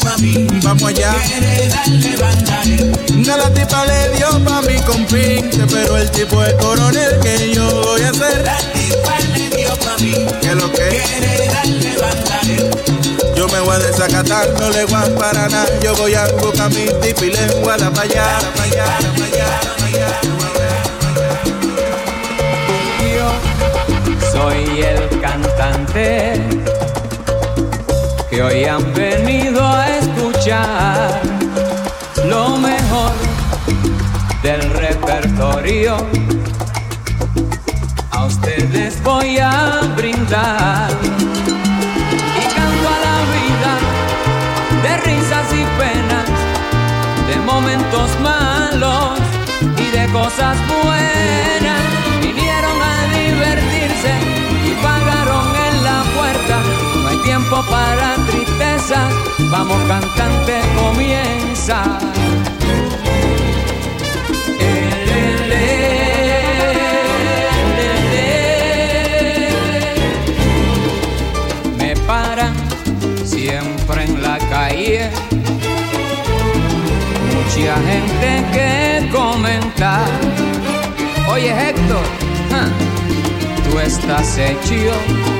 Vamos 0.02 0.82
allá. 0.82 1.14
Quiere 1.26 1.68
darle 1.68 2.16
banda 2.16 2.60
a 2.60 2.62
él. 2.62 2.92
No 3.26 3.36
la 3.36 3.50
tipa 3.52 3.84
le 3.84 4.08
dio 4.16 4.28
pa' 4.44 4.62
mi 4.62 4.80
compinte, 4.80 5.58
pero 5.70 5.96
el 5.98 6.10
tipo 6.10 6.42
es 6.42 6.54
coronel 6.54 7.20
que 7.20 7.52
yo 7.54 7.82
voy 7.82 8.02
a 8.02 8.08
hacer. 8.08 8.42
La 8.44 8.56
tipa 8.72 9.18
le 9.34 9.56
dio 9.56 9.76
pa' 9.76 9.96
mí. 10.00 10.26
¿Qué 10.40 10.54
lo 10.54 10.72
que? 10.72 10.88
Quiere 10.88 11.48
darle 11.48 11.96
banda 11.98 12.34
a 12.34 12.46
él. 12.46 12.70
Yo 13.36 13.48
me 13.48 13.60
voy 13.60 13.74
a 13.74 13.78
desacatar, 13.78 14.48
no 14.58 14.70
le 14.70 14.84
voy 14.86 14.94
a 14.94 15.14
para 15.18 15.48
nada. 15.48 15.80
Yo 15.82 15.94
voy 15.96 16.14
a 16.14 16.26
buscar 16.32 16.70
mi 16.70 16.86
tipa 17.02 17.24
y 17.26 17.30
le 17.32 17.46
voy 17.60 17.68
a 17.68 17.76
dar 17.76 17.92
pa' 17.92 18.02
allá, 18.02 18.40
pa' 18.56 18.62
allá, 18.62 18.84
pa' 18.84 19.24
allá, 19.26 19.60
pa' 19.78 19.86
allá. 19.86 20.10
Yo 23.14 24.30
soy 24.32 24.82
el 24.82 25.20
cantante 25.20 26.59
que 28.30 28.42
hoy 28.42 28.64
han 28.64 28.94
venido 28.94 29.66
a 29.66 29.88
escuchar 29.98 31.20
lo 32.26 32.56
mejor 32.58 33.12
del 34.42 34.62
repertorio. 34.70 35.96
A 38.12 38.24
ustedes 38.26 39.02
voy 39.02 39.38
a 39.38 39.80
brindar 39.96 40.90
y 42.38 42.44
canto 42.54 42.88
a 42.88 42.98
la 43.08 43.18
vida 43.36 43.72
de 44.84 44.96
risas 44.98 45.46
y 45.52 45.64
penas, 45.80 46.28
de 47.26 47.36
momentos 47.40 48.10
malos 48.22 49.18
y 49.76 49.90
de 49.90 50.06
cosas 50.12 50.56
buenas. 50.68 51.82
Vinieron 52.22 52.80
a 52.80 52.96
divertirse 53.12 54.12
y 54.66 54.72
pagaron 54.82 55.46
en 55.68 55.84
la 55.84 56.04
puerta. 56.16 56.62
No 57.02 57.08
hay 57.08 57.18
tiempo 57.24 57.64
para 57.68 58.19
vamos 59.50 59.76
cantante, 59.86 60.60
comienza. 60.76 61.98
Me 71.78 71.94
paran 72.06 72.54
siempre 73.24 74.04
en 74.04 74.22
la 74.22 74.38
calle. 74.38 75.10
Mucha 77.32 77.76
gente 77.90 78.44
que 78.52 79.08
comenta. 79.12 80.00
Oye 81.32 81.50
Héctor, 81.50 82.04
tú 83.70 83.78
estás 83.78 84.36
hecho 84.38 85.39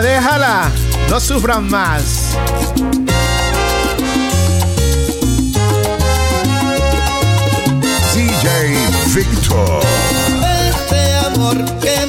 déjala. 0.00 0.70
No 1.10 1.20
sufran 1.20 1.68
más. 1.68 2.36
CJ 8.12 9.14
Victor. 9.14 9.80
Este 10.70 11.14
amor 11.26 11.64
que 11.80 12.07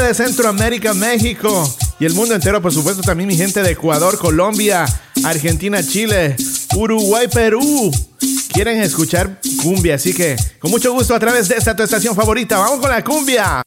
de 0.00 0.14
Centroamérica, 0.14 0.94
México 0.94 1.72
y 2.00 2.04
el 2.04 2.14
mundo 2.14 2.34
entero, 2.34 2.60
por 2.60 2.72
supuesto, 2.72 3.02
también 3.02 3.28
mi 3.28 3.36
gente 3.36 3.62
de 3.62 3.72
Ecuador, 3.72 4.18
Colombia, 4.18 4.86
Argentina, 5.24 5.82
Chile, 5.86 6.36
Uruguay, 6.74 7.28
Perú. 7.28 7.90
Quieren 8.52 8.80
escuchar 8.80 9.40
cumbia, 9.62 9.96
así 9.96 10.12
que 10.12 10.36
con 10.58 10.70
mucho 10.70 10.92
gusto 10.92 11.14
a 11.14 11.18
través 11.18 11.48
de 11.48 11.56
esta 11.56 11.76
tu 11.76 11.82
estación 11.82 12.14
favorita, 12.14 12.58
vamos 12.58 12.80
con 12.80 12.90
la 12.90 13.02
cumbia. 13.04 13.62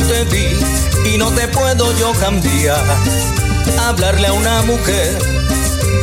Te 0.00 0.24
vi 0.24 0.48
y 1.12 1.18
no 1.18 1.30
te 1.30 1.48
puedo 1.48 1.96
yo 1.98 2.12
cambiar. 2.14 2.84
Hablarle 3.80 4.28
a 4.28 4.32
una 4.32 4.62
mujer 4.62 5.18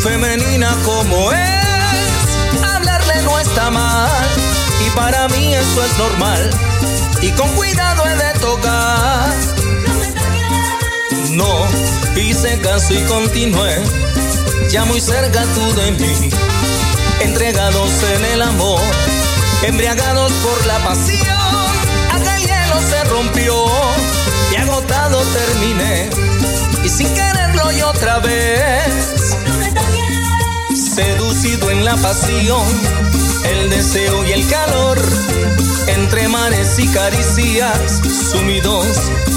femenina 0.02 0.76
como 0.86 1.32
es, 1.32 2.64
hablarle 2.76 3.22
no 3.24 3.40
está 3.40 3.70
mal. 3.70 4.10
Y 4.86 4.90
para 4.92 5.28
mí 5.30 5.54
eso 5.54 5.86
es 5.86 5.98
normal. 5.98 6.50
Y 7.22 7.30
con 7.32 7.50
cuidado 7.56 8.04
he 8.08 8.16
de 8.16 8.40
tocar. 8.40 9.34
No, 11.30 11.68
hice 12.16 12.60
caso 12.60 12.94
y 12.94 13.02
continué. 13.04 13.82
Ya 14.70 14.86
muy 14.86 15.00
cerca 15.00 15.44
tú 15.56 15.74
de 15.76 15.92
mí. 15.92 16.30
Entregados 17.22 17.92
en 18.16 18.26
el 18.26 18.42
amor. 18.42 18.82
Embriagados 19.64 20.32
por 20.32 20.66
la 20.66 20.80
pasión. 20.80 21.43
Se 22.90 23.04
rompió. 23.06 23.54
Y 24.52 24.56
agotado 24.56 25.22
terminé. 25.22 26.10
Y 26.84 26.90
sin 26.90 27.14
quererlo 27.14 27.72
y 27.72 27.82
otra 27.82 28.20
vez. 28.20 29.36
Seducido 30.96 31.72
en 31.72 31.86
la 31.86 31.96
pasión. 31.96 32.68
El 33.46 33.70
deseo 33.70 34.26
y 34.26 34.32
el 34.32 34.48
calor. 34.48 35.00
Entre 35.88 36.28
mares 36.28 36.80
y 36.80 36.88
caricias. 36.88 38.02
Sumidos 38.32 38.88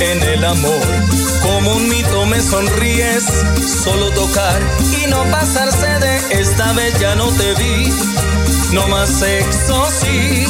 en 0.00 0.22
el 0.22 0.44
amor. 0.44 0.86
Como 1.42 1.76
un 1.76 1.88
mito 1.88 2.26
me 2.26 2.40
sonríes. 2.40 3.24
Solo 3.84 4.10
tocar 4.10 4.60
y 5.02 5.06
no 5.06 5.22
pasarse 5.30 5.86
de 6.00 6.40
esta 6.40 6.72
vez 6.72 6.98
ya 6.98 7.14
no 7.14 7.28
te 7.28 7.54
vi. 7.54 7.92
No 8.72 8.86
más 8.88 9.08
sexo, 9.08 9.88
sí. 10.00 10.44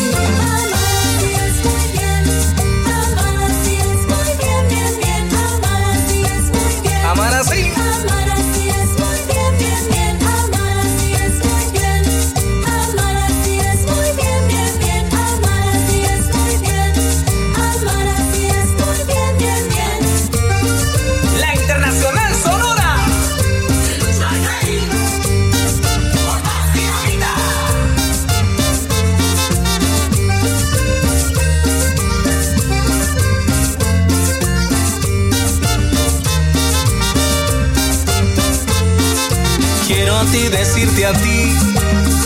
A 41.06 41.12
ti 41.12 41.56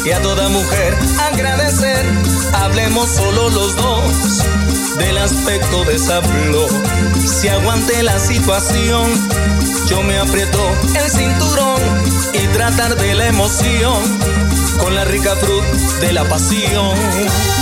y 0.07 0.11
a 0.11 0.23
toda 0.23 0.49
mujer 0.49 0.97
agradecer. 1.33 2.07
Hablemos 2.55 3.11
solo 3.11 3.51
los 3.51 3.77
dos 3.77 4.43
del 4.97 5.19
aspecto 5.19 5.85
de 5.85 5.97
esa. 5.97 6.23
Si 7.27 7.49
aguante 7.49 8.03
la 8.03 8.19
situación, 8.19 9.07
yo 9.87 10.03
me 10.03 10.19
aprieto 10.19 10.63
el 10.95 11.11
cinturón 11.11 11.83
y 12.33 12.47
tratar 12.55 12.97
de 12.97 13.15
la 13.15 13.27
emoción 13.27 14.03
con 14.79 14.95
la 14.95 15.05
rica 15.05 15.37
fruta 15.37 15.67
de 16.01 16.13
la 16.13 16.25
pasión. 16.25 17.60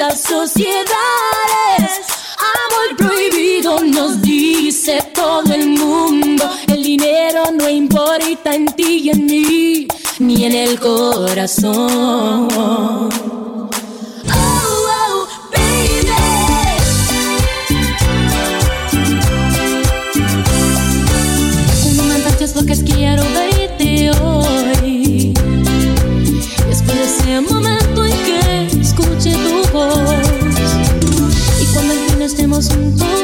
Distintas 0.00 0.20
sociedades. 0.22 0.86
Amor 2.38 2.96
prohibido 2.96 3.80
nos 3.80 4.20
dice 4.22 5.02
todo 5.14 5.52
el 5.52 5.68
mundo. 5.68 6.48
El 6.68 6.82
dinero 6.82 7.44
no 7.52 7.68
importa 7.68 8.54
en 8.54 8.66
ti 8.66 9.02
y 9.04 9.10
en 9.10 9.26
mí, 9.26 9.86
ni 10.18 10.44
en 10.46 10.52
el 10.54 10.80
corazón. 10.80 12.48
Oh, 12.56 13.08
oh, 14.32 15.28
baby. 15.52 16.08
Lo 22.54 22.66
que 22.66 22.84
quiero 22.84 23.22
verte 23.32 24.10
hoy. 24.22 25.32
Después 26.68 26.98
de 26.98 27.04
ese 27.04 27.40
momento 27.40 27.79
los 32.60 33.19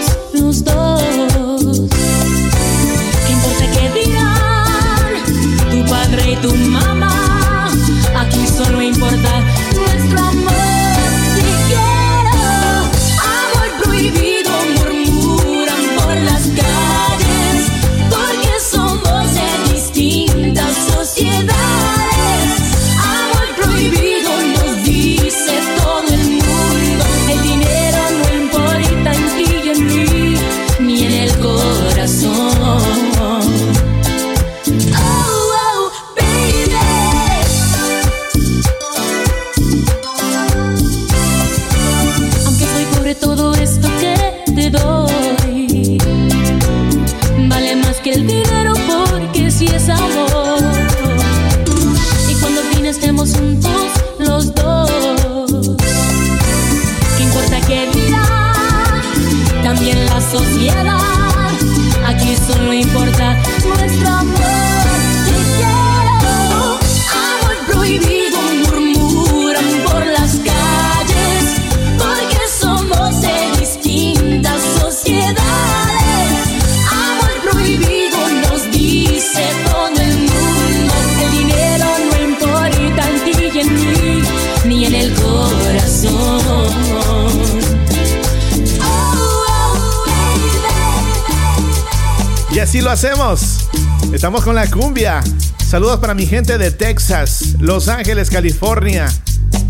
hacemos. 92.96 93.68
Estamos 94.10 94.42
con 94.42 94.54
la 94.54 94.70
cumbia. 94.70 95.22
Saludos 95.68 96.00
para 96.00 96.14
mi 96.14 96.24
gente 96.24 96.56
de 96.56 96.70
Texas, 96.70 97.56
Los 97.58 97.88
Ángeles, 97.88 98.30
California. 98.30 99.06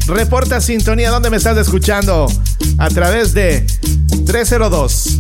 Reporta 0.06 0.60
sintonía 0.60 1.10
donde 1.10 1.28
me 1.30 1.36
estás 1.36 1.58
escuchando 1.58 2.28
a 2.78 2.88
través 2.88 3.34
de 3.34 3.66
302 4.26 5.18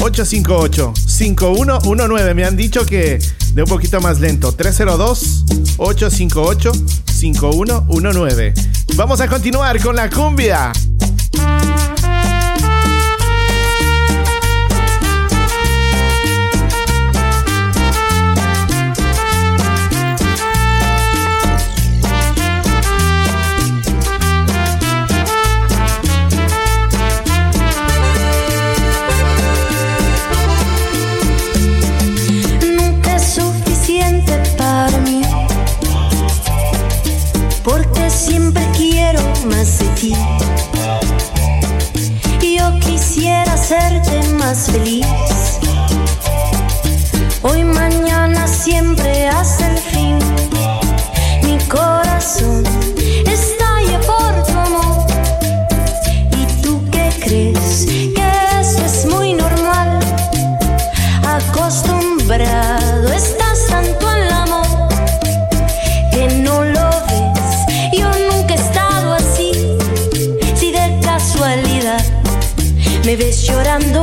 858 0.00 0.92
5119. 1.06 2.34
Me 2.34 2.44
han 2.44 2.56
dicho 2.56 2.84
que 2.84 3.20
de 3.52 3.62
un 3.62 3.68
poquito 3.68 4.00
más 4.00 4.18
lento. 4.18 4.50
302 4.50 5.44
858 5.76 6.72
5119. 7.12 8.54
Vamos 8.96 9.20
a 9.20 9.28
continuar 9.28 9.80
con 9.80 9.94
la 9.94 10.10
cumbia. 10.10 10.72
que 57.86 58.28
eso 58.60 58.84
es 58.84 59.06
muy 59.06 59.34
normal. 59.34 60.00
Acostumbrado 61.24 63.12
estás 63.12 63.66
tanto 63.68 64.08
al 64.08 64.28
amor 64.32 64.88
que 66.10 66.26
no 66.42 66.64
lo 66.64 66.90
ves. 67.06 67.96
Yo 67.96 68.10
nunca 68.30 68.54
he 68.54 68.56
estado 68.56 69.14
así. 69.14 69.52
Si 70.56 70.72
de 70.72 70.98
casualidad 71.00 72.04
me 73.04 73.14
ves 73.16 73.42
llorando. 73.42 73.99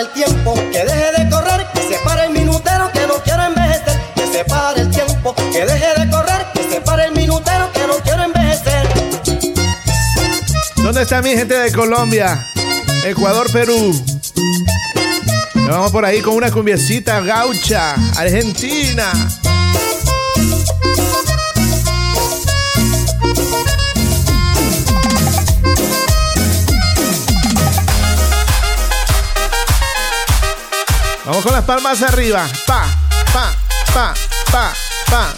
el 0.00 0.08
tiempo, 0.12 0.54
que 0.54 0.84
deje 0.84 1.24
de 1.24 1.30
correr, 1.30 1.66
que 1.74 1.82
se 1.82 1.98
para 2.04 2.24
el 2.24 2.32
minutero 2.32 2.90
que 2.92 3.06
no 3.06 3.14
quiero 3.22 3.44
envejecer, 3.44 4.00
que 4.14 4.26
se 4.26 4.44
para 4.44 4.80
el 4.80 4.90
tiempo, 4.90 5.34
que 5.34 5.66
deje 5.66 6.00
de 6.00 6.10
correr, 6.10 6.46
que 6.54 6.62
se 6.70 6.80
para 6.80 7.04
el 7.06 7.12
minutero 7.12 7.70
que 7.72 7.86
no 7.86 7.94
quiero 7.98 8.22
envejecer. 8.22 8.88
¿Dónde 10.76 11.02
está 11.02 11.20
mi 11.20 11.30
gente 11.30 11.54
de 11.54 11.72
Colombia? 11.72 12.46
Ecuador, 13.04 13.50
Perú. 13.52 13.92
Nos 15.54 15.68
vamos 15.68 15.90
por 15.90 16.04
ahí 16.04 16.20
con 16.20 16.34
una 16.34 16.50
cumbiecita 16.50 17.20
gaucha, 17.20 17.94
Argentina. 18.16 19.10
Con 31.42 31.52
las 31.52 31.64
palmas 31.64 32.02
arriba. 32.02 32.48
Pa, 32.66 32.84
pa, 33.32 33.52
pa, 33.94 34.14
pa, 34.50 34.72
pa. 35.08 35.37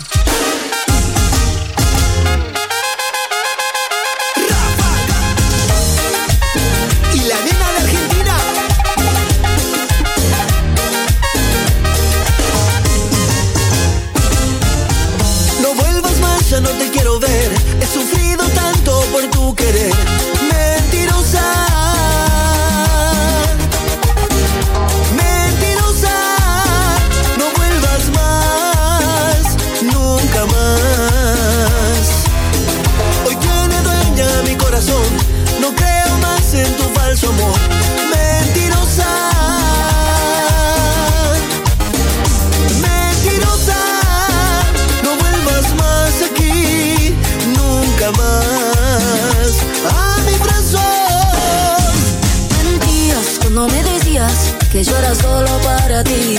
que 54.80 54.84
yo 54.84 54.96
era 54.96 55.14
solo 55.14 55.50
para 55.62 56.02
ti. 56.02 56.38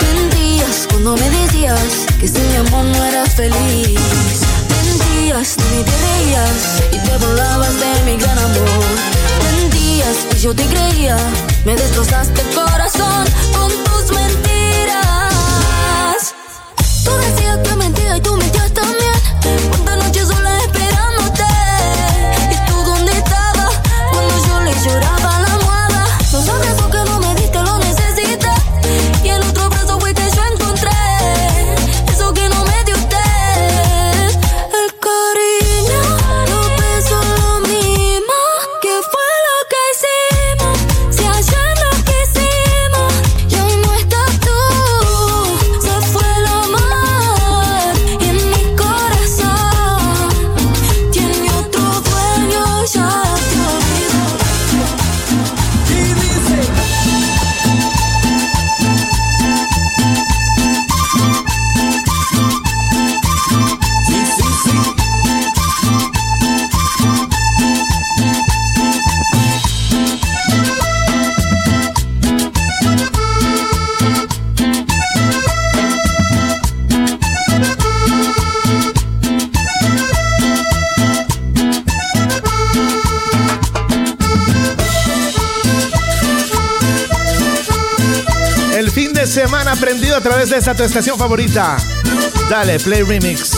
Mentías 0.00 0.86
cuando 0.90 1.16
me 1.16 1.28
decías 1.30 2.06
que 2.20 2.28
sin 2.28 2.46
mi 2.50 2.56
amor 2.56 2.84
no 2.84 3.04
eras 3.04 3.34
feliz. 3.34 3.98
Mentías, 4.70 5.56
tú 5.56 5.64
ni 5.74 5.82
te 5.82 5.90
y 6.96 6.98
te 6.98 7.16
burlabas 7.18 7.74
de 7.80 8.02
mi 8.04 8.16
gran 8.16 8.38
amor. 8.38 8.84
Mentías 9.42 10.16
y 10.36 10.38
yo 10.40 10.54
te 10.54 10.64
creía, 10.66 11.16
me 11.64 11.74
destrozaste 11.74 12.42
el 12.42 12.54
corazón 12.54 13.24
con 13.56 13.70
tus 13.86 14.12
mentiras. 14.16 15.34
Tú 17.04 17.10
decías 17.26 17.57
aprendido 90.48 90.48
a 90.48 90.48
través 90.48 90.50
de 90.50 90.58
esta 90.58 90.74
tu 90.74 90.82
estación 90.82 91.18
favorita. 91.18 91.76
Dale, 92.48 92.78
Play 92.80 93.02
Remix. 93.02 93.52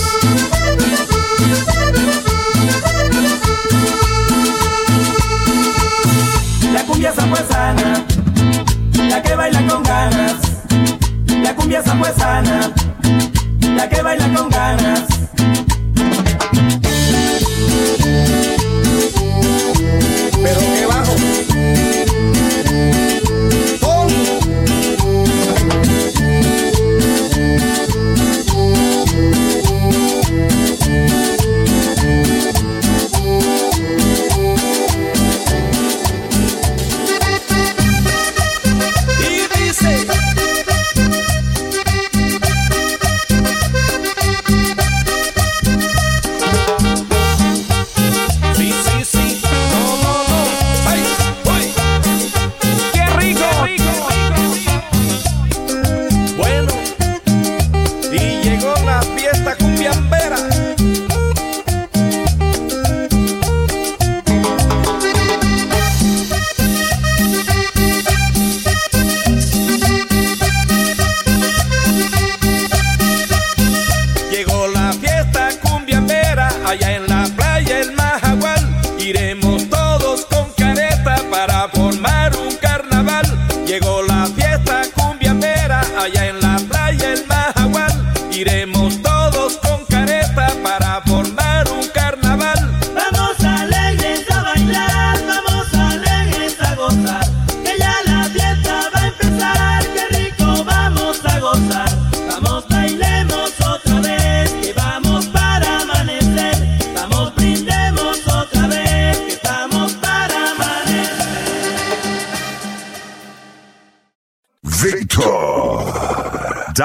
La 6.73 6.83
cumbia 6.85 7.13
sana, 7.15 8.05
la 9.09 9.23
que 9.23 9.35
baila 9.37 9.67
con 9.67 9.83
ganas. 9.83 10.35
La 11.43 11.55
cumbia 11.55 11.83
sana, 11.83 12.73
la 13.77 13.89
que 13.89 14.03
baila 14.03 14.33
con 14.35 14.49
ganas. 14.49 15.20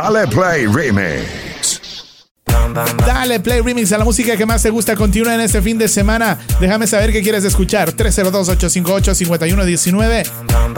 Dale 0.05 0.27
Play 0.27 0.67
Remix. 0.67 1.44
Dale 3.25 3.39
Play 3.39 3.61
Remix 3.61 3.91
a 3.91 3.97
la 3.97 4.05
música 4.05 4.37
que 4.37 4.45
más 4.45 4.61
te 4.61 4.69
gusta. 4.69 4.95
Continúa 4.95 5.33
en 5.33 5.41
este 5.41 5.59
fin 5.59 5.79
de 5.79 5.87
semana. 5.87 6.37
Déjame 6.59 6.85
saber 6.85 7.11
qué 7.11 7.23
quieres 7.23 7.43
escuchar. 7.43 7.91
302-858-5119. 7.95 10.23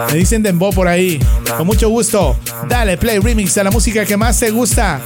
Me 0.09 0.17
dicen 0.17 0.43
Dembo 0.43 0.71
por 0.71 0.87
ahí. 0.87 1.19
Con 1.57 1.67
mucho 1.67 1.89
gusto. 1.89 2.37
Dale 2.69 2.95
Play 2.95 3.19
Remix 3.19 3.57
a 3.57 3.65
la 3.65 3.71
música 3.71 4.05
que 4.05 4.15
más 4.15 4.39
te 4.39 4.49
gusta. 4.51 5.01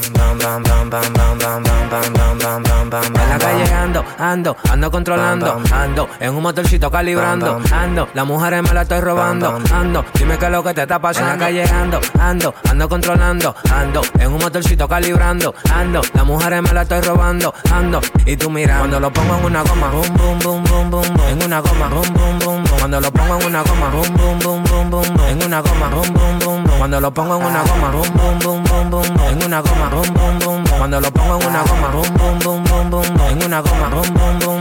En 2.92 3.30
la 3.30 3.40
calle 3.40 3.74
ando, 3.74 4.06
ando, 4.18 4.58
ando 4.70 4.92
controlando, 4.92 5.62
ando 5.72 6.10
en 6.20 6.34
un 6.34 6.42
motorcito 6.42 6.90
calibrando, 6.90 7.62
ando, 7.72 8.10
las 8.14 8.26
mujeres 8.26 8.64
me 8.64 8.74
la 8.74 8.84
estoy 8.84 9.02
robando, 9.02 9.60
ando, 9.74 10.06
dime 10.14 10.38
qué 10.38 10.46
es 10.46 10.52
lo 10.52 10.64
que 10.64 10.74
te 10.74 10.82
está 10.82 11.00
pasando. 11.00 11.34
En 11.34 11.40
la 11.40 11.46
calle 11.46 11.64
ando, 11.64 12.00
ando, 12.20 12.56
ando 12.70 12.90
controlando, 12.90 13.56
ando 13.72 14.02
en 14.20 14.32
un 14.32 14.40
motorcito 14.40 14.88
calibrando, 14.88 15.54
ando, 15.74 16.02
las 16.14 16.26
mujeres 16.26 16.62
me 16.62 16.74
la 16.74 16.84
estoy 16.84 17.02
robando, 17.02 17.31
ando, 17.32 18.02
y 18.26 18.36
tú 18.36 18.50
mira, 18.50 18.80
cuando 18.80 19.00
lo 19.00 19.12
pongo 19.12 19.38
en 19.38 19.46
una 19.46 19.64
goma, 19.64 19.88
boom, 19.90 20.14
boom, 20.18 20.40
boom, 20.40 20.64
boom, 20.64 20.90
boom, 20.90 20.90
boom, 20.92 21.28
en 21.30 21.44
una 21.44 21.62
goma, 21.62 21.88
boom, 21.88 22.14
boom, 22.14 22.40
boom, 22.40 22.64
cuando 22.78 23.00
lo 23.00 23.12
pongo 23.12 23.40
en 23.40 23.46
una 23.46 23.64
goma, 23.64 23.90
boom, 23.90 24.14
boom, 24.18 24.40
boom, 24.40 24.64
boom, 24.64 24.90
boom, 24.90 24.90
boom, 24.90 25.30
en 25.30 25.44
una 25.44 25.62
goma, 25.62 25.88
boom, 25.90 26.14
boom, 26.14 26.40
boom, 26.40 26.64
cuando 26.78 27.00
lo 27.00 27.14
pongo 27.14 27.36
en 27.38 27.46
una 27.46 27.64
goma, 27.64 27.92
boom, 27.92 28.14
boom, 28.14 28.40
boom, 28.40 28.64
boom, 28.64 28.90
boom, 28.90 29.30
en 29.30 29.44
una 29.44 29.62
goma, 29.62 29.90
boom, 29.90 30.14
boom, 30.14 30.40
boom, 30.40 30.64
boom, 30.64 30.78
cuando 30.78 31.00
lo 31.00 31.12
pongo 31.12 31.40
en 31.40 31.48
una 31.48 31.64
goma, 31.64 31.88
boom, 31.88 32.14
boom, 32.18 32.40
boom, 32.40 32.64
boom, 32.64 32.90
boom, 32.90 33.16
boom, 33.16 33.30
en 33.30 33.44
una 33.44 33.62
goma, 33.62 33.90
boom, 33.90 34.14
boom, 34.14 34.40
boom, 34.40 34.61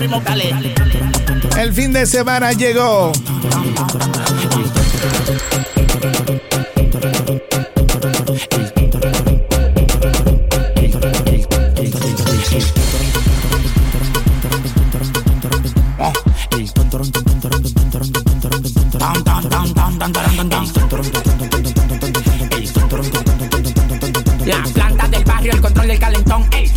primo, 0.00 0.18
dale. 0.24 0.50
El 1.58 1.74
fin 1.74 1.92
de 1.92 2.06
semana 2.06 2.52
llegó. 2.52 3.12
La 24.46 24.62
planta 24.72 25.08
del 25.08 25.24
barrio, 25.24 25.52
el 25.52 25.60
control 25.60 25.86
del 25.88 25.98
calentón. 25.98 26.48
ey. 26.52 26.70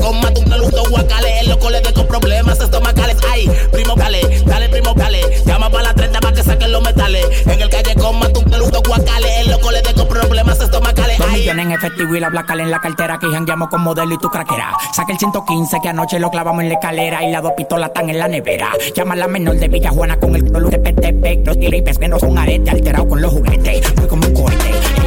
coma, 0.00 0.32
tú 0.32 0.42
no 0.46 0.58
luto 0.58 0.82
guacales. 0.90 1.42
El 1.42 1.50
loco 1.50 1.70
le 1.70 1.80
dejo 1.80 2.06
problemas 2.06 2.60
estomacales. 2.60 3.16
Ay, 3.30 3.50
primo, 3.70 3.94
dale, 3.96 4.20
dale, 4.46 4.68
primo, 4.68 4.94
dale. 4.94 5.20
Llama 5.44 5.70
para 5.70 5.84
la 5.84 5.94
30 5.94 6.20
para 6.20 6.34
que 6.34 6.42
saquen 6.42 6.72
los 6.72 6.82
metales. 6.82 7.26
En 7.46 7.60
el 7.60 7.68
calle 7.68 7.94
coma, 7.94 8.28
tú 8.28 8.42
no 8.46 8.58
luto 8.58 8.82
guacales. 8.86 9.30
El 9.40 9.50
loco 9.50 9.70
le 9.70 9.82
dejo 9.82 10.08
problemas 10.08 10.60
estomacales. 10.60 11.18
Dos 11.18 11.30
millones 11.30 11.66
en 11.66 11.72
efectivo 11.72 12.14
y 12.14 12.20
la 12.20 12.28
blacal 12.30 12.60
en 12.60 12.70
la 12.70 12.80
cartera. 12.80 13.18
Que 13.18 13.28
jangueamos 13.28 13.68
con 13.68 13.82
modelo 13.82 14.14
y 14.14 14.18
tu 14.18 14.28
craquera. 14.28 14.72
Saca 14.94 15.12
el 15.12 15.18
115 15.18 15.78
que 15.82 15.88
anoche 15.88 16.18
lo 16.18 16.30
clavamos 16.30 16.62
en 16.62 16.68
la 16.68 16.74
escalera. 16.74 17.22
Y 17.24 17.30
las 17.30 17.42
dos 17.42 17.52
pistolas 17.56 17.88
están 17.88 18.10
en 18.10 18.18
la 18.18 18.28
nevera. 18.28 18.70
Llama 18.94 19.14
a 19.14 19.18
la 19.18 19.28
menor 19.28 19.56
de 19.56 19.68
Villa 19.68 19.90
Juana 19.90 20.18
con 20.18 20.34
el 20.34 20.50
color 20.50 20.70
de 20.70 20.78
Petepec. 20.78 21.46
Los 21.46 21.58
diripes 21.58 21.98
que 21.98 22.08
no 22.08 22.18
son 22.18 22.38
arete, 22.38 22.70
alterado 22.70 23.08
con 23.08 23.20
los 23.20 23.32
juguetes. 23.32 23.92
Como 24.08 24.26
un. 24.26 24.99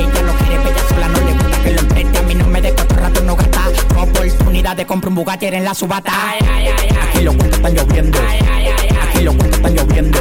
De 4.76 4.88
comprar 4.88 5.09
un 5.09 5.15
Bugatti 5.15 5.45
en 5.45 5.63
la 5.63 5.76
subata. 5.76 6.11
Aquí 6.32 7.24
los 7.24 7.36
cuentos 7.36 7.59
están 7.59 7.76
lloviendo. 7.76 8.17
Aquí 9.07 9.24
los 9.24 9.36
cuentos 9.36 9.59
están 9.59 9.76
lloviendo. 9.76 10.19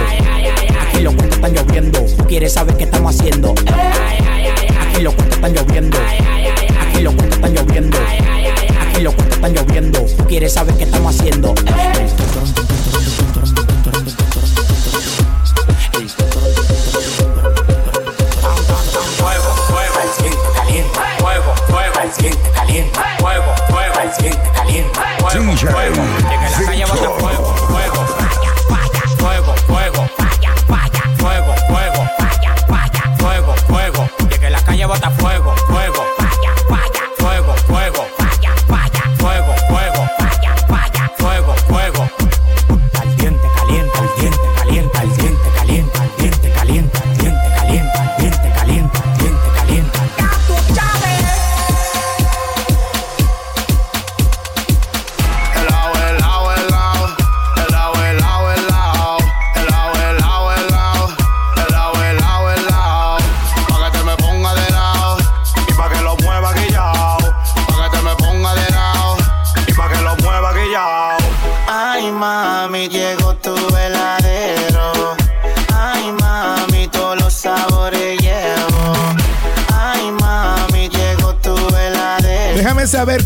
Aquí 0.78 1.00
los 1.00 1.14
cuentos 1.14 1.36
están 1.38 1.54
lloviendo. 1.54 2.00
Tú 2.18 2.24
quieres 2.26 2.52
saber 2.52 2.76
qué 2.76 2.84
estamos 2.84 3.18
haciendo. 3.18 3.54
Aquí 4.78 5.02
los 5.02 5.14
cuentos 5.14 5.36
están 5.36 5.54
lloviendo. 5.54 5.98
Aquí 6.80 7.02
los 7.02 7.14
cuentos 7.14 7.38
están 7.38 7.54
lloviendo. 7.54 7.98
Aquí 8.88 9.00
los 9.00 9.14
cuentos 9.14 9.36
están 9.36 9.54
lloviendo. 9.54 10.00
Tú 10.18 10.24
quieres 10.26 10.52
saber 10.52 10.74
qué 10.76 10.84
estamos 10.84 11.18
haciendo. 11.18 11.54
Al 22.12 22.16
siguiente 22.16 22.50
caliente. 22.54 23.00
Fuego, 23.18 23.54
fuego, 23.68 23.94
al 23.98 24.14
siguiente 24.14 24.50
caliente. 24.54 25.00
Fuego, 25.18 25.56
fuego. 25.56 26.02
La 26.50 26.64
calle 26.66 26.84
bota 26.84 27.10
fuego, 27.18 27.54
fuego. 27.68 28.00
Fuego, 29.18 29.54
fuego. 29.66 30.08
Fuego, 31.18 31.54
fuego. 31.68 32.02
Fuego, 33.18 33.54
fuego. 33.66 34.08
Llega 34.28 34.50
la 34.50 34.62
calle 34.62 34.86
bota 34.86 35.10
fuego, 35.10 35.10
fuego. 35.10 35.51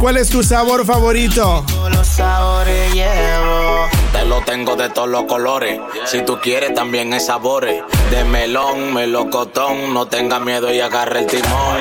Cuál 0.07 0.19
es 0.19 0.29
tu 0.29 0.45
sabor 0.45 0.87
favorito. 0.87 1.65
Todos 1.67 1.91
los 1.91 2.07
sabores 2.07 2.95
llevo. 2.95 3.89
Te 4.13 4.25
lo 4.25 4.41
tengo 4.43 4.77
de 4.77 4.89
todos 4.89 5.09
los 5.09 5.25
colores. 5.25 5.81
Si 6.05 6.23
tú 6.23 6.39
quieres, 6.41 6.75
también 6.75 7.13
hay 7.13 7.19
sabores. 7.19 7.83
De 8.13 8.23
melón, 8.23 8.95
melocotón. 8.95 9.93
No 9.93 10.07
tengas 10.07 10.41
miedo 10.43 10.73
y 10.73 10.79
agarra 10.79 11.19
el 11.19 11.27
timón. 11.27 11.79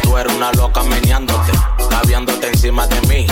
Tú 0.00 0.16
eres 0.16 0.32
una 0.32 0.52
loca 0.52 0.84
meneándote, 0.84 1.50
caviándote 1.90 2.46
encima 2.46 2.86
de 2.86 3.00
mí. 3.08 3.26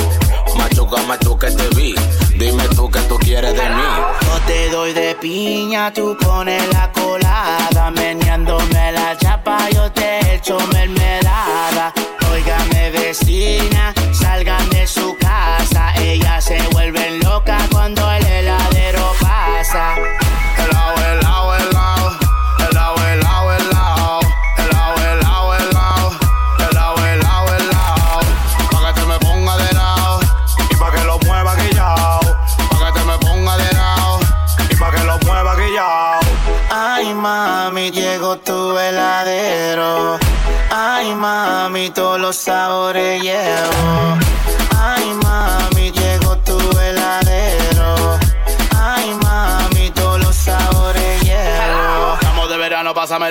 Machuca, 0.57 1.01
machuca, 1.03 1.47
te 1.55 1.69
vi. 1.77 1.95
Dime 2.37 2.65
tú 2.75 2.91
qué 2.91 2.99
tú 3.03 3.17
quieres 3.21 3.55
de 3.55 3.71
mí. 3.71 3.83
Yo 4.21 4.41
te 4.49 4.69
doy 4.71 4.93
de 4.95 5.15
piña, 5.15 5.93
tú 5.93 6.17
pones 6.21 6.61
la 6.73 6.91
colada. 6.91 7.93
Meneándome 7.93 8.91
la 8.91 9.17
chapa, 9.17 9.71
yo 9.71 9.93
te 9.93 10.35
echo 10.35 10.59
mermelada. 10.73 11.04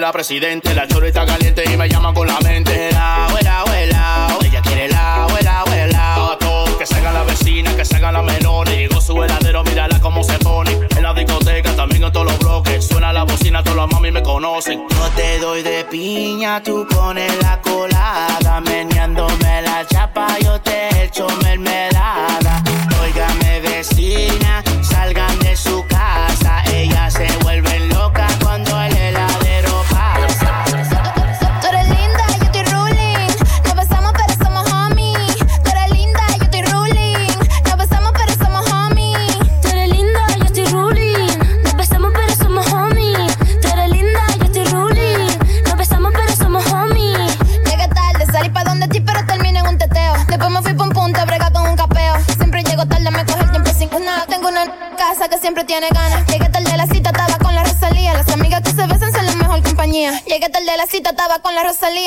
La 0.03 0.11
presidente. 0.11 0.75
La 0.75 0.85
chorita 0.85 1.21
está 1.21 1.33
caliente 1.33 1.63
y 1.65 1.77
me 1.77 1.87
llaman 1.87 2.13
con 2.13 2.27
la 2.27 2.37
mente. 2.41 2.89
Helao, 2.89 3.37
helao, 3.37 3.65
helao. 3.73 4.39
Ella 4.43 4.61
quiere 4.61 4.85
helao, 4.85 5.29
helao. 5.37 6.37
Todo, 6.39 6.77
Que 6.77 6.85
salga 6.85 7.13
la 7.13 7.23
vecina, 7.23 7.73
que 7.73 7.85
salga 7.85 8.11
la 8.11 8.21
menor. 8.21 8.67
Llegó 8.67 8.99
su 8.99 9.23
heladero, 9.23 9.63
mírala 9.63 10.01
cómo 10.01 10.21
se 10.21 10.37
pone. 10.39 10.77
En 10.97 11.03
la 11.03 11.13
discoteca, 11.13 11.73
también 11.77 12.03
en 12.03 12.11
todos 12.11 12.25
los 12.25 12.37
bloques. 12.39 12.85
Suena 12.85 13.13
la 13.13 13.23
bocina, 13.23 13.63
todos 13.63 13.77
los 13.77 13.89
mami 13.93 14.11
me 14.11 14.21
conocen. 14.21 14.83
Yo 14.89 15.09
te 15.15 15.39
doy 15.39 15.63
de 15.63 15.85
piña, 15.85 16.61
tú 16.61 16.85
pones 16.89 17.31
la 17.41 17.61
colada. 17.61 18.59
Meneándome 18.59 19.42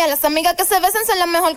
Las 0.09 0.25
amigas 0.25 0.55
que 0.55 0.65
se 0.65 0.79
besan 0.79 1.05
son 1.05 1.19
la 1.19 1.27
mejor. 1.27 1.57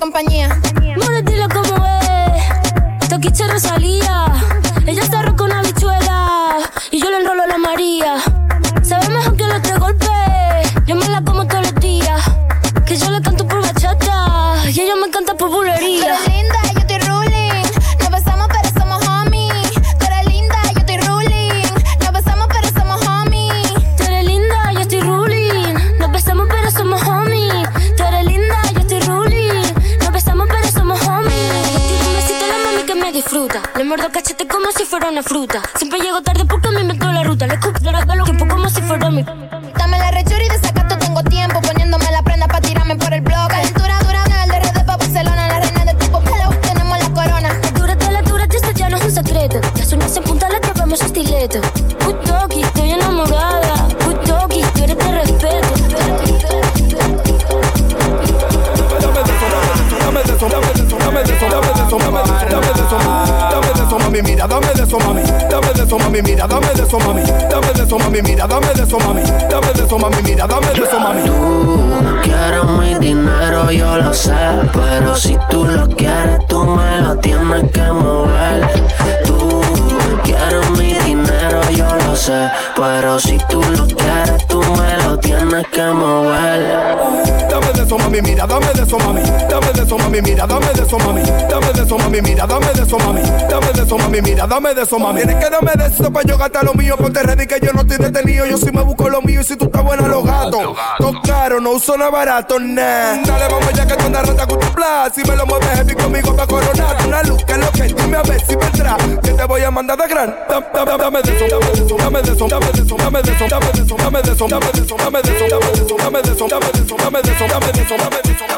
Mira, 90.39 90.47
dame 90.47 90.73
de 90.73 90.83
eso, 90.83 90.97
mami. 90.99 91.21
Dame 91.49 91.73
de 91.73 91.83
eso, 91.83 91.97
mami, 91.97 92.21
mira, 92.21 92.47
dame 92.47 92.67
de 92.73 92.83
eso, 92.83 92.97
mami. 92.97 93.21
Dame 93.49 93.73
de 93.73 93.83
eso, 93.83 93.97
mami, 93.97 94.21
mira, 94.21 94.47
dame 94.47 94.73
de 94.73 94.81
eso, 94.83 94.99
mami. 94.99 95.21
Tienes 95.21 95.43
que 95.43 95.49
darme 95.49 95.71
de 95.75 95.87
eso 95.87 96.13
para 96.13 96.27
yo 96.27 96.37
gastar 96.37 96.63
lo 96.63 96.73
mío. 96.73 96.95
Ponte 96.97 97.23
ready 97.23 97.47
que 97.47 97.59
yo 97.61 97.73
no 97.73 97.81
estoy 97.81 97.97
detenido. 97.97 98.45
Yo 98.45 98.57
sí 98.57 98.71
me 98.71 98.81
busco 98.81 99.09
lo 99.09 99.21
mío 99.21 99.41
y 99.41 99.43
si 99.43 99.55
tú 99.57 99.65
estás 99.65 99.83
buena, 99.83 100.07
los 100.07 100.25
gatos. 100.25 100.77
Todo 100.97 101.21
caro, 101.23 101.59
no 101.59 101.71
uso 101.71 101.97
nada 101.97 102.09
barato, 102.09 102.59
nah. 102.59 103.21
Dale, 103.23 103.47
vamos 103.51 103.73
ya 103.73 103.85
que 103.85 103.95
tú 103.95 104.05
andas 104.05 104.27
rata 104.27 104.47
con 104.47 104.59
tu 104.59 104.67
plan. 104.73 105.11
Si 105.13 105.23
me 105.23 105.35
lo 105.35 105.45
mueves 105.45 105.69
heavy 105.69 105.93
conmigo 105.95 106.35
pa' 106.35 106.47
coronar. 106.47 106.97
Una 107.05 107.23
luz 107.23 107.43
que 107.43 107.53
es 107.53 107.57
lo 107.57 107.71
que 107.71 107.83
dime 107.83 108.17
a 108.17 108.21
ver 108.21 108.41
si 108.45 108.55
vendrá. 108.55 108.97
Que 109.21 109.31
te 109.31 109.45
voy 109.45 109.63
a 109.63 109.71
mandar 109.71 109.97
de 109.97 110.07
gran. 110.07 110.35
Dame, 110.49 110.65
dame, 110.73 110.97
dame 110.97 111.21
de 111.21 111.35
eso, 111.35 111.45
dame 111.49 111.71
de 111.71 111.83
eso, 111.83 111.97
dame 111.97 112.21
de 112.21 112.31
eso, 112.31 112.47
dame 112.47 112.71
de 112.71 112.81
eso, 112.81 112.95
dame 112.97 113.21
de 113.21 113.31
eso, 113.31 113.47
dame 113.47 113.71
de 113.71 113.81
eso, 113.81 113.97
dame 113.97 114.21
de 114.21 114.31
eso, 114.31 114.47
dame 114.47 114.71
de 114.71 114.81
eso, 114.81 114.95
dame 114.97 115.21
de 115.21 115.31
eso, 115.31 115.47
dame 115.49 115.61
de 115.61 115.71
eso, 115.71 115.97
dame 115.97 116.21
de 116.21 116.31
eso, 116.31 116.47
dame 116.47 116.71
de 116.71 116.81
eso, 116.81 116.95
dame 116.97 117.21
de 117.21 117.31
eso, 117.31 117.45
dame 117.47 117.71
de 117.71 117.81
eso, 117.81 117.95
dame 117.97 118.21
de 118.23 118.31
eso, 118.31 118.48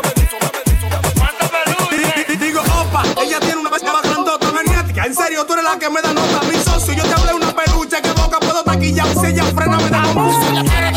que 5.79 5.89
me 5.89 6.01
da 6.01 6.13
nota. 6.13 6.41
Mi 6.47 6.55
socio, 6.57 6.93
yo 6.93 7.03
te 7.03 7.13
hablé 7.13 7.33
una 7.33 7.53
peluche 7.53 8.01
que 8.01 8.11
boca 8.11 8.39
puedo 8.39 8.63
taquillar. 8.63 9.07
Si 9.07 9.27
ella 9.27 9.43
frena, 9.45 9.77
me 9.77 9.89
da 9.89 10.01
como. 10.13 10.31
Soy 10.41 10.90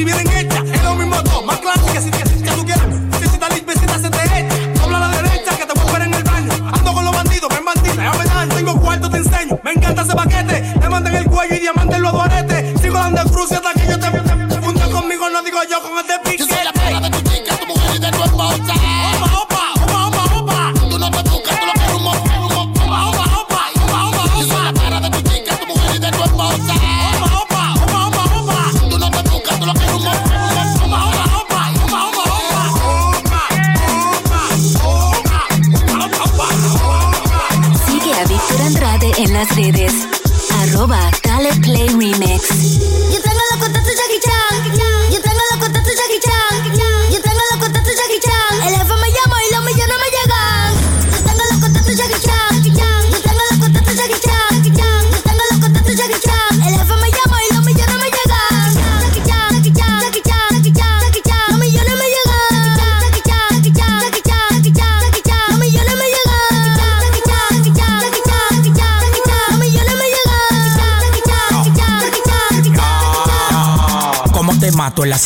si 0.00 0.04
vienen 0.06 0.39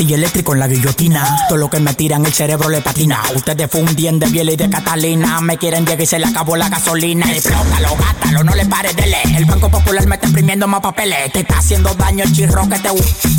mato? 0.05 0.53
En 0.53 0.59
la 0.61 0.69
guillotina. 0.69 1.47
Todo 1.49 1.59
lo 1.59 1.71
que 1.71 1.81
me 1.81 1.95
tiran, 1.95 2.25
el 2.25 2.33
cerebro 2.33 2.69
le 2.69 2.81
patina. 2.81 3.23
Ustedes 3.35 3.71
fundien 3.71 4.19
de 4.19 4.27
Biel 4.27 4.51
y 4.51 4.57
de 4.57 4.69
Catalina. 4.69 5.41
Me 5.41 5.57
quieren 5.57 5.87
llegar 5.87 6.03
y 6.03 6.07
se 6.07 6.19
le 6.19 6.27
acabó 6.27 6.57
la 6.57 6.69
gasolina. 6.69 7.31
Explótalo, 7.31 7.97
gátalo, 7.97 8.45
no 8.45 8.55
le 8.55 8.67
pares 8.67 8.95
de 8.95 9.07
leer. 9.07 9.37
El 9.37 9.45
Banco 9.47 9.71
Popular 9.71 10.07
me 10.07 10.17
está 10.17 10.27
imprimiendo 10.27 10.69
más 10.69 10.81
papeles. 10.81 11.33
Te 11.33 11.41
está 11.41 11.59
haciendo 11.59 11.95
daño 11.95 12.25
el 12.25 12.33
chirro 12.33 12.69
que 12.69 12.79
te. 12.79 12.91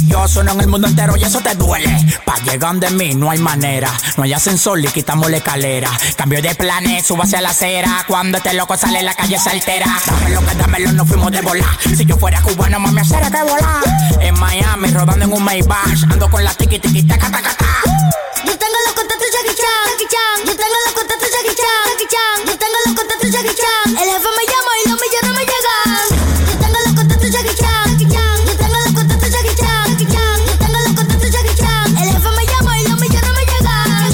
Yo 0.07 0.27
sueno 0.27 0.53
en 0.53 0.61
el 0.61 0.67
mundo 0.67 0.87
entero 0.87 1.15
y 1.17 1.23
eso 1.23 1.39
te 1.41 1.53
duele. 1.55 1.95
Pa' 2.25 2.37
llegar 2.39 2.75
de 2.75 2.89
mí 2.89 3.13
no 3.13 3.29
hay 3.29 3.39
manera. 3.39 3.91
No 4.17 4.23
hay 4.23 4.33
ascensor 4.33 4.79
y 4.79 4.87
quitamos 4.87 5.29
la 5.29 5.37
escalera. 5.37 5.89
Cambio 6.15 6.41
de 6.41 6.55
planes, 6.55 7.05
subo 7.05 7.23
hacia 7.23 7.41
la 7.41 7.49
acera. 7.49 8.03
Cuando 8.07 8.37
este 8.37 8.53
loco 8.53 8.75
sale 8.77 9.01
la 9.03 9.13
calle 9.13 9.37
se 9.37 9.49
altera. 9.49 9.87
Dámelo 10.05 10.45
que 10.45 10.55
dámelo, 10.55 10.91
no 10.91 11.05
fuimos 11.05 11.31
de 11.31 11.41
volar. 11.41 11.69
Si 11.95 12.05
yo 12.05 12.17
fuera 12.17 12.41
cubano, 12.41 12.79
mami, 12.79 13.01
hacer 13.01 13.21
que 13.31 13.43
volar. 13.43 13.83
En 14.21 14.39
Miami, 14.39 14.89
rodando 14.89 15.25
en 15.25 15.33
un 15.33 15.43
Maybach. 15.43 16.03
Ando 16.11 16.29
con 16.29 16.43
la 16.43 16.54
Yo 16.57 18.53
tengo 18.57 18.77
los 18.85 18.93
contactos 18.93 19.27
Jackie 19.31 19.55
Chan, 19.55 19.85
Jackie 19.91 20.07
Chan. 20.07 20.45
Yo 20.45 20.55
tengo 20.55 20.75
los 20.85 20.93
contactos 20.93 21.29
Jackie 21.31 21.55
Chan, 21.55 21.83
Jackie 21.89 22.07
Chan. 22.07 22.37
Yo 22.47 22.57
tengo 22.57 22.77
los 22.85 22.95
contactos 22.95 23.31
Jackie 23.31 23.55
Chan. 23.55 23.97
El 23.97 24.09
jefe 24.09 24.29
me 24.35 24.43
llama 24.45 24.71
y 24.79 24.89
los 24.89 24.99
millones 25.01 25.33
me 25.35 25.43
llegan. 25.45 26.03
Yo 26.47 26.55
tengo 26.59 26.77
los 26.85 26.93
contactos 26.93 27.31
Jackie 27.31 27.55
Chan, 27.55 27.85
Jackie 27.91 28.07
Chan. 28.07 28.37
Yo 28.45 28.55
tengo 28.55 28.77
los 28.85 28.93
contactos 28.93 29.29
Jackie 29.31 29.55
Chan, 29.55 29.85
Jackie 29.89 30.07
Chan. 30.07 30.37
Yo 30.47 30.55
tengo 30.57 30.79
los 30.79 30.93
contactos 30.95 31.31
Jackie 31.31 31.55
Chan. 31.55 31.97
El 31.97 32.07
jefe 32.11 32.29
me 32.29 32.45
llama 32.45 32.79
y 32.79 32.83
los 32.87 32.99
millones 32.99 33.31
me 33.35 33.43
llegan. 33.45 34.11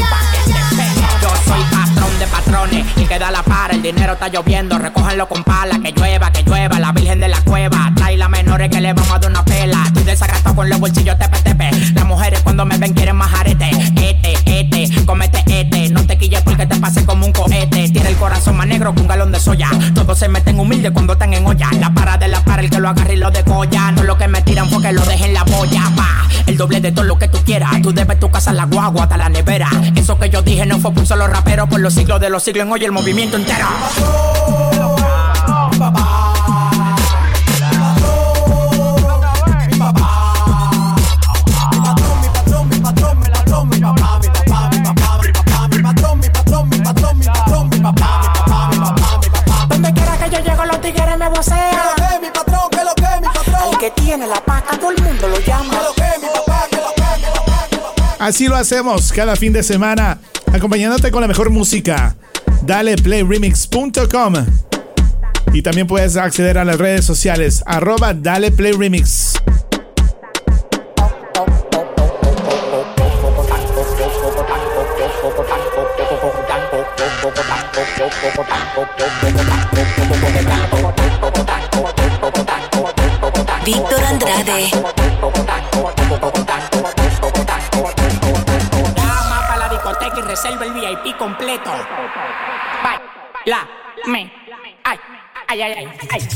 Yo 1.21 1.29
soy 1.45 1.63
patrón 1.71 2.19
de 2.19 2.27
patrones 2.27 2.85
y 2.97 3.05
queda 3.05 3.31
la 3.31 3.43
para, 3.43 3.73
el 3.73 3.81
dinero 3.81 4.13
está 4.13 4.27
lloviendo, 4.29 4.77
recójanlo 4.77 5.27
con 5.27 5.43
pala, 5.43 5.79
que 5.79 5.91
llueva, 5.91 6.31
que 6.31 6.43
llueva, 6.43 6.79
la 6.79 6.91
virgen 6.91 7.19
de 7.19 7.27
la 7.27 7.41
cueva, 7.41 7.91
trae 7.95 8.17
las 8.17 8.29
menores 8.29 8.69
que 8.69 8.81
le 8.81 8.93
vamos 8.93 9.11
a 9.11 9.19
dar 9.19 9.29
una 9.29 9.45
pela, 9.45 9.83
estoy 9.87 10.03
desagratado 10.03 10.55
con 10.55 10.69
los 10.69 10.79
bolsillos 10.79 11.17
las 11.19 11.29
mujeres 11.29 11.50
cuando 12.61 12.75
me 12.75 12.79
ven 12.79 12.93
quieren 12.93 13.15
más 13.15 13.33
arete, 13.33 13.71
este, 13.71 14.19
este, 14.45 15.05
comete 15.05 15.43
este, 15.47 15.89
no 15.89 16.05
te 16.05 16.15
quilles 16.15 16.41
porque 16.43 16.67
te 16.67 16.75
pase 16.75 17.03
como 17.05 17.25
un 17.25 17.31
cohete, 17.31 17.89
tiene 17.89 18.09
el 18.09 18.15
corazón 18.17 18.55
más 18.55 18.67
negro 18.67 18.93
que 18.93 19.01
un 19.01 19.07
galón 19.07 19.31
de 19.31 19.39
soya, 19.39 19.67
todos 19.95 20.19
se 20.19 20.27
meten 20.27 20.59
humildes 20.59 20.91
cuando 20.91 21.13
están 21.13 21.33
en 21.33 21.43
olla, 21.43 21.69
la 21.79 21.91
para 21.91 22.19
de 22.19 22.27
la 22.27 22.45
para, 22.45 22.61
el 22.61 22.69
que 22.69 22.79
lo 22.79 22.89
agarre 22.89 23.15
y 23.15 23.17
lo 23.17 23.31
decolla, 23.31 23.91
no 23.93 24.03
lo 24.03 24.15
que 24.15 24.27
me 24.27 24.43
tiran 24.43 24.69
porque 24.69 24.91
lo 24.91 25.03
dejen 25.05 25.29
en 25.29 25.33
la 25.33 25.43
boya, 25.43 25.91
pa, 25.95 26.27
el 26.45 26.55
doble 26.55 26.81
de 26.81 26.91
todo 26.91 27.05
lo 27.05 27.17
que 27.17 27.29
tú 27.29 27.39
quieras, 27.43 27.81
tú 27.81 27.93
debes 27.93 28.19
tu 28.19 28.29
casa, 28.29 28.53
la 28.53 28.65
guagua, 28.65 29.03
hasta 29.03 29.17
la 29.17 29.29
nevera, 29.29 29.67
eso 29.95 30.19
que 30.19 30.29
yo 30.29 30.43
dije 30.43 30.63
no 30.67 30.77
fue 30.77 30.91
por 30.91 30.99
un 30.99 31.07
solo 31.07 31.25
rapero, 31.25 31.67
por 31.67 31.79
los 31.79 31.95
siglos 31.95 32.21
de 32.21 32.29
los 32.29 32.43
siglos 32.43 32.67
en 32.67 32.73
hoy 32.73 32.85
el 32.85 32.91
movimiento 32.91 33.37
entero. 33.37 33.65
Así 58.31 58.47
lo 58.47 58.55
hacemos 58.55 59.11
cada 59.11 59.35
fin 59.35 59.51
de 59.51 59.61
semana, 59.61 60.17
acompañándote 60.53 61.11
con 61.11 61.19
la 61.19 61.27
mejor 61.27 61.49
música. 61.49 62.15
Daleplayremix.com 62.61 64.33
Y 65.51 65.61
también 65.61 65.85
puedes 65.85 66.15
acceder 66.15 66.57
a 66.57 66.63
las 66.63 66.77
redes 66.77 67.03
sociales 67.03 67.61
arroba 67.65 68.13
Dale 68.13 68.51
PlayRemix. 68.51 69.33
Víctor 83.65 84.03
Andrade. 84.05 84.71
Reserva 90.41 90.65
el 90.65 90.73
VIP 90.73 91.17
completo. 91.17 91.69
Baila, 92.83 93.67
me, 94.07 94.31
ay, 94.83 94.99
ay, 95.47 95.61
ay, 95.61 95.73
ay, 95.77 95.87
ay. 96.11 96.27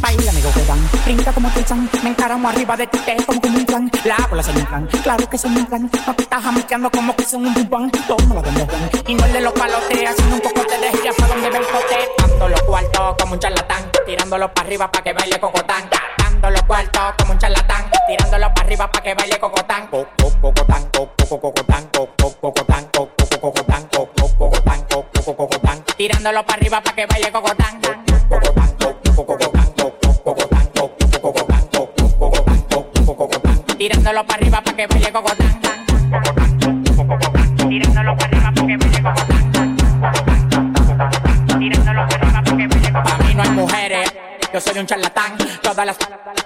Baila, 0.00 0.30
amigo, 0.32 0.50
que 0.52 0.62
dan, 0.64 0.88
brinca 1.04 1.32
como 1.32 1.48
Tarzán, 1.50 1.88
me 2.02 2.10
encaramo 2.10 2.48
arriba 2.48 2.76
de 2.76 2.88
ti, 2.88 2.98
te 2.98 3.16
como 3.24 3.40
un 3.40 3.64
plan, 3.64 3.88
la 4.04 4.16
bola 4.28 4.42
son 4.42 4.56
un 4.56 4.66
plan, 4.66 4.88
claro 5.04 5.30
que 5.30 5.38
son 5.38 5.56
un 5.56 5.64
plan, 5.66 5.82
no 5.82 6.14
te 6.16 6.22
estás 6.22 6.42
jamaqueando 6.42 6.90
como 6.90 7.14
que 7.14 7.24
son 7.24 7.46
un 7.46 7.54
bubán, 7.54 7.88
la 8.34 8.42
vende 8.42 8.66
Juan, 8.66 8.90
y 9.06 9.14
no 9.14 9.24
el 9.26 9.32
de 9.32 9.40
los 9.42 9.52
palotes, 9.52 10.08
haciendo 10.10 10.34
un 10.34 10.40
poco 10.40 10.60
de 10.62 10.90
gira 10.98 11.12
para 11.16 11.28
donde 11.28 11.50
ve 11.50 11.58
el 11.58 11.64
cote, 11.66 12.08
dando 12.18 12.48
los 12.48 12.62
cuartos 12.62 13.14
como 13.20 13.34
un 13.34 13.38
charlatán, 13.38 13.90
tirándolo 14.04 14.52
para 14.52 14.66
arriba 14.66 14.90
para 14.90 15.04
que 15.04 15.12
baile 15.12 15.38
cocotán, 15.38 15.88
dando 16.18 16.50
los 16.50 16.62
cuartos 16.64 17.14
como 17.18 17.32
un 17.34 17.38
charlatán, 17.38 17.84
tirándolo 18.08 18.52
para 18.54 18.66
arriba 18.66 18.90
para 18.90 19.04
que 19.04 19.14
baile 19.14 19.38
cocotán, 19.38 19.86
co- 19.86 20.08
co- 20.20 20.32
cocotán, 20.40 20.81
tirándolo 26.02 26.44
para 26.44 26.56
arriba 26.56 26.80
para 26.82 26.96
que 26.96 27.06
baile 27.06 27.30
cocotán. 27.30 27.80
Tirándolo 33.78 34.26
para 34.26 34.34
arriba 34.40 34.60
para 34.62 34.76
que 34.76 34.86
baile 34.88 35.12
cocotán. 35.12 35.51
Yo 44.52 44.60
soy 44.60 44.78
un 44.78 44.86
charlatán, 44.86 45.38
todas 45.62 45.86
las 45.86 45.96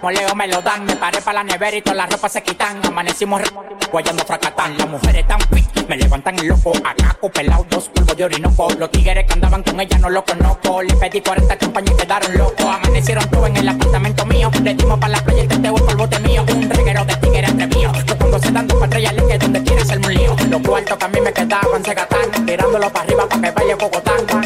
moleo 0.01 0.33
me 0.37 0.47
lo 0.47 0.63
dan. 0.63 0.85
Me 0.85 0.95
paré 0.95 1.21
para 1.21 1.43
la 1.43 1.45
nevera 1.45 1.77
y 1.77 1.83
todas 1.83 1.97
las 1.97 2.09
ropas 2.09 2.33
se 2.33 2.43
quitan. 2.43 2.81
Amanecimos 2.87 3.43
guayando 3.91 4.25
fracatán. 4.25 4.79
Las 4.79 4.89
mujeres 4.89 5.27
tan 5.27 5.41
fit, 5.53 5.89
me 5.89 5.97
levantan 5.97 6.39
el 6.39 6.47
loco. 6.47 6.73
Acá 6.85 7.19
pelado, 7.35 7.67
dos 7.69 7.89
polvos 7.89 8.17
de 8.17 8.25
orinoco. 8.25 8.69
Los 8.79 8.93
tigres 8.93 9.27
que 9.27 9.33
andaban 9.33 9.65
con 9.65 9.81
ella 9.81 9.99
no 9.99 10.09
los 10.09 10.23
conozco. 10.23 10.83
Le 10.83 10.95
pedí 10.95 11.21
40 11.21 11.59
champañas 11.59 11.95
y 11.95 11.97
quedaron 11.97 12.39
locos. 12.39 12.65
Amanecieron 12.65 13.29
todos 13.29 13.49
en 13.49 13.57
el 13.57 13.69
apartamento 13.69 14.25
mío. 14.27 14.51
Le 14.63 14.75
dimos 14.75 14.99
para 15.01 15.13
la 15.13 15.25
playa 15.25 15.43
el 15.43 15.49
teteo 15.49 15.75
para 15.75 15.91
el 15.91 15.97
bote 15.97 16.21
mío. 16.21 16.45
Un 16.49 16.71
reguero 16.71 17.05
de 17.05 17.17
tigres 17.17 17.51
atrevido. 17.51 17.93
Yo 18.07 18.19
cuando 18.19 18.39
se 18.39 18.53
dan 18.53 18.69
dos 18.69 18.79
patrullas 18.79 19.15
que 19.15 19.39
donde 19.39 19.63
quiera 19.65 19.83
hacerme 19.83 20.29
un. 20.29 20.51
Los 20.51 20.63
cuartos 20.63 20.97
que 20.97 21.05
a 21.05 21.09
mí 21.09 21.21
me 21.21 21.33
quedaban 21.33 21.85
se 21.85 21.93
gatan. 21.93 22.47
Tirándolo 22.47 22.89
para 22.93 23.05
arriba 23.05 23.29
para 23.29 23.43
que 23.43 23.51
vaya 23.51 23.77
Cocotán. 23.77 24.46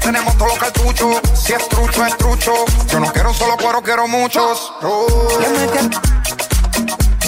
Tenemos 0.00 0.36
todos 0.36 0.50
los 0.50 0.58
cartuchos, 0.58 1.16
si 1.34 1.52
es 1.52 1.68
trucho, 1.68 2.06
es 2.06 2.16
trucho. 2.16 2.52
Yo 2.88 3.00
no 3.00 3.12
quiero 3.12 3.30
un 3.30 3.34
solo 3.34 3.56
cuero, 3.56 3.82
quiero 3.82 4.06
muchos. 4.06 4.72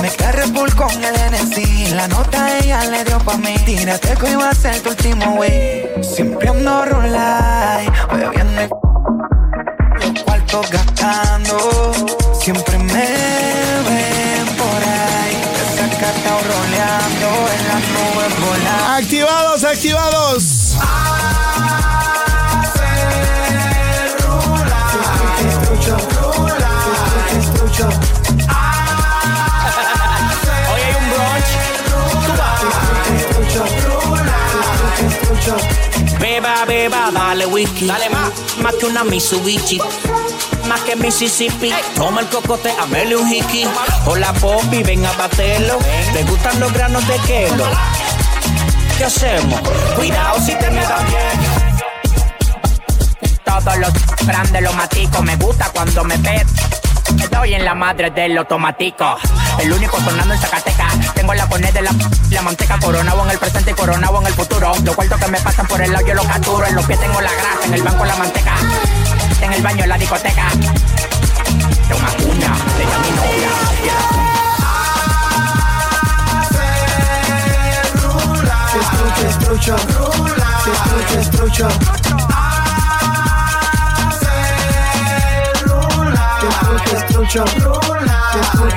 Me 0.00 0.10
carré 0.10 0.42
full 0.42 0.70
con 0.74 0.90
el 1.02 1.14
NC 1.14 1.94
La 1.94 2.06
nota 2.06 2.58
ella 2.58 2.84
le 2.84 3.02
dio 3.04 3.18
pa' 3.20 3.36
mí. 3.38 3.54
Tírate 3.64 4.14
que 4.14 4.30
iba 4.30 4.50
a 4.50 4.54
ser 4.54 4.80
tu 4.80 4.90
último 4.90 5.36
wey. 5.36 5.88
Siempre 6.02 6.48
ando 6.48 6.84
rulay. 6.84 7.88
Bebiendo 8.12 8.62
y 8.62 10.12
los 10.12 10.22
cuartos 10.22 10.70
gastando. 10.70 11.92
Siempre 12.38 12.78
me 12.78 12.84
ven 13.88 14.46
por 14.58 14.82
ahí. 14.84 15.36
Desacatado 15.56 16.40
roleando 16.50 17.28
En 17.54 17.62
las 17.68 17.82
nubes 17.94 18.32
volando. 18.40 18.92
Activados, 18.98 19.64
activados. 19.64 20.42
Es 25.46 25.54
trucho, 25.62 25.96
es 27.38 27.52
trucho. 27.54 27.88
Hoy 27.88 28.05
Beba, 36.18 36.64
beba, 36.66 37.10
dale 37.12 37.46
whisky. 37.46 37.86
Dale 37.86 38.08
más. 38.10 38.30
Más 38.60 38.74
que 38.74 38.86
una 38.86 39.04
Mitsubishi. 39.04 39.80
Más 40.68 40.80
que 40.80 40.96
Mississippi. 40.96 41.72
Toma 41.94 42.20
el 42.22 42.26
cocote, 42.28 42.72
amele 42.80 43.16
un 43.16 43.32
hiki. 43.32 43.66
Hola, 44.06 44.32
Poppy, 44.34 44.82
ven 44.82 45.06
a 45.06 45.12
baterlo. 45.12 45.78
¿Te 46.12 46.24
gustan 46.24 46.58
los 46.58 46.72
granos 46.72 47.06
de 47.06 47.16
kelo? 47.26 47.64
¿Qué 48.98 49.04
hacemos? 49.04 49.60
Cuidado 49.94 50.40
si 50.40 50.54
te 50.54 50.70
me 50.70 50.82
da 50.82 50.98
bien. 51.04 51.40
Todos 53.44 53.78
los 53.78 53.92
grandes 54.26 54.62
los 54.62 54.74
matico. 54.74 55.22
Me 55.22 55.36
gusta 55.36 55.70
cuando 55.72 56.02
me 56.04 56.18
pet. 56.18 56.46
Estoy 57.22 57.54
en 57.54 57.64
la 57.64 57.74
madre 57.74 58.10
del 58.10 58.36
automático. 58.38 59.16
El 59.60 59.72
único 59.72 60.00
sonando 60.00 60.34
en 60.34 60.40
Zacatecas. 60.40 61.15
Tengo 61.26 61.34
la 61.34 61.48
poned 61.48 61.74
de 61.74 61.82
la, 61.82 61.90
la 62.30 62.42
manteca 62.42 62.78
coronado 62.78 63.24
en 63.24 63.30
el 63.32 63.38
presente 63.40 63.72
y 63.72 63.74
coronado 63.74 64.20
en 64.20 64.28
el 64.28 64.32
futuro. 64.32 64.72
Los 64.84 64.94
cuartos 64.94 65.18
que 65.18 65.26
me 65.26 65.40
pasan 65.40 65.66
por 65.66 65.82
el 65.82 65.90
lado 65.90 66.06
yo 66.06 66.14
los 66.14 66.24
capturo. 66.24 66.64
En 66.64 66.76
los 66.76 66.86
pies 66.86 67.00
tengo 67.00 67.20
la 67.20 67.32
grasa, 67.32 67.64
en 67.64 67.74
el 67.74 67.82
banco 67.82 68.04
la 68.04 68.14
manteca. 68.14 68.54
En 69.40 69.52
el 69.52 69.60
baño 69.60 69.86
la 69.86 69.98
discoteca. 69.98 70.48
De 70.54 71.94
una 71.94 72.12
ella 72.14 72.98
mi 73.02 73.10
novia. 73.16 73.50
Es 78.78 78.86
trucho, 78.92 79.26
es 79.26 79.38
trucho. 79.40 79.76
Es 80.70 80.78
trucho, 80.84 81.18
es 81.18 81.30
trucho. 81.32 81.68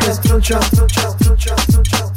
Es 0.10 0.20
trucho, 0.22 1.99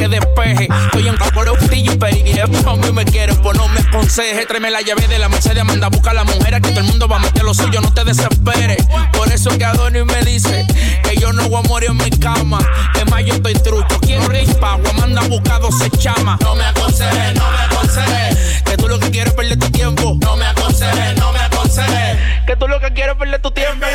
que 0.00 0.08
despeje. 0.08 0.68
Estoy 0.86 1.08
en 1.08 1.16
Coro 1.16 1.54
y 1.70 1.90
Perigué. 1.96 2.42
A 2.42 2.46
mí 2.46 2.92
me 2.92 3.04
quieren, 3.04 3.36
pues 3.42 3.56
no 3.56 3.68
me 3.68 3.80
aconseje. 3.80 4.46
Tráeme 4.46 4.70
la 4.70 4.80
llave 4.80 5.06
de 5.06 5.18
la 5.18 5.28
Mercedes, 5.28 5.64
manda 5.64 5.88
a 5.88 5.90
buscar 5.90 6.12
a 6.12 6.24
la 6.24 6.24
mujer. 6.24 6.60
Que 6.60 6.70
todo 6.70 6.80
el 6.80 6.86
mundo 6.86 7.06
va 7.06 7.16
a 7.16 7.18
meter 7.18 7.42
lo 7.42 7.52
suyo, 7.52 7.80
no 7.80 7.92
te 7.92 8.04
desesperes. 8.04 8.84
Por 9.12 9.30
eso 9.30 9.56
que 9.56 9.64
Adonis 9.64 10.04
me 10.06 10.22
dice 10.22 10.66
que 11.02 11.16
yo 11.16 11.32
no 11.32 11.48
voy 11.48 11.62
a 11.62 11.68
morir 11.68 11.90
en 11.90 11.98
mi 11.98 12.10
cama. 12.10 12.58
Es 12.94 13.10
más, 13.10 13.24
yo 13.24 13.34
estoy 13.34 13.54
trucho. 13.54 14.00
Quiero 14.00 14.26
rispa, 14.28 14.76
voy 14.76 15.16
a 15.16 15.28
buscar 15.28 15.60
12 15.60 15.90
chamas. 15.98 16.40
No 16.40 16.54
me 16.54 16.64
aconseje, 16.64 17.34
no 17.34 17.50
me 17.50 17.58
aconseje. 17.58 18.62
Que 18.64 18.76
tú 18.76 18.88
lo 18.88 18.98
que 18.98 19.10
quieres 19.10 19.32
es 19.32 19.36
perder 19.36 19.58
tu 19.58 19.70
tiempo. 19.70 20.16
No 20.20 20.36
me 20.36 20.46
aconseje, 20.46 21.14
no 21.16 21.32
me 21.32 21.40
aconseje. 21.40 22.18
Que 22.46 22.56
tú 22.56 22.68
lo 22.68 22.80
que 22.80 22.92
quieres 22.92 23.12
es 23.12 23.18
perder 23.18 23.42
tu 23.42 23.50
tiempo. 23.50 23.86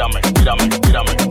Tírame, 0.00 0.20
tírame, 0.32 0.68
tírame, 0.80 1.29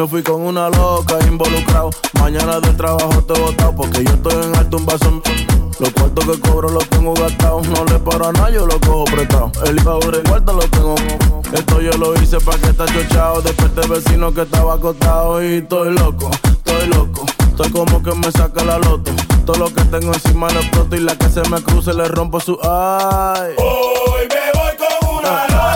me 0.00 0.08
fui 0.08 0.22
con 0.22 0.40
una 0.40 0.70
loca 0.70 1.18
involucrado. 1.28 1.90
Mañana 2.18 2.58
del 2.58 2.74
trabajo 2.74 3.22
te 3.22 3.34
he 3.34 3.38
botado 3.38 3.74
porque 3.74 4.02
yo 4.02 4.14
estoy 4.14 4.44
en 4.44 4.56
alto 4.56 4.78
un 4.78 4.86
vaso. 4.86 5.22
Los 5.78 5.90
cuartos 5.90 6.24
que 6.24 6.40
cobro 6.40 6.70
los 6.70 6.88
tengo 6.88 7.12
gastados. 7.12 7.68
No 7.68 7.84
le 7.84 7.98
paro 7.98 8.28
a 8.28 8.32
nada, 8.32 8.50
yo 8.50 8.66
lo 8.66 8.80
cojo 8.80 9.04
prestado. 9.04 9.52
El 9.66 9.78
favor 9.80 10.14
en 10.14 10.22
cuarto 10.22 10.54
lo 10.54 10.62
tengo. 10.70 10.94
Esto 11.52 11.80
yo 11.82 11.92
lo 11.98 12.14
hice 12.14 12.40
pa' 12.40 12.56
que 12.56 12.70
está 12.70 12.86
chochado. 12.86 13.42
Desperté 13.42 13.86
vecino 13.88 14.32
que 14.32 14.42
estaba 14.42 14.74
acostado. 14.74 15.42
Y 15.44 15.56
estoy 15.56 15.92
loco, 15.92 16.30
estoy 16.44 16.86
loco. 16.88 17.26
Estoy 17.48 17.70
como 17.70 18.02
que 18.02 18.14
me 18.14 18.32
saca 18.32 18.64
la 18.64 18.78
loto. 18.78 19.10
Todo 19.44 19.56
lo 19.56 19.66
que 19.66 19.82
tengo 19.84 20.14
encima 20.14 20.48
lo 20.50 20.60
exploto. 20.60 20.96
Y 20.96 21.00
la 21.00 21.14
que 21.16 21.28
se 21.28 21.46
me 21.50 21.60
cruce 21.62 21.92
le 21.92 22.08
rompo 22.08 22.40
su 22.40 22.58
ay. 22.62 23.52
Hoy 23.58 24.28
me 24.28 24.60
voy 24.60 24.76
con 24.78 25.18
una 25.18 25.46
loca. 25.46 25.69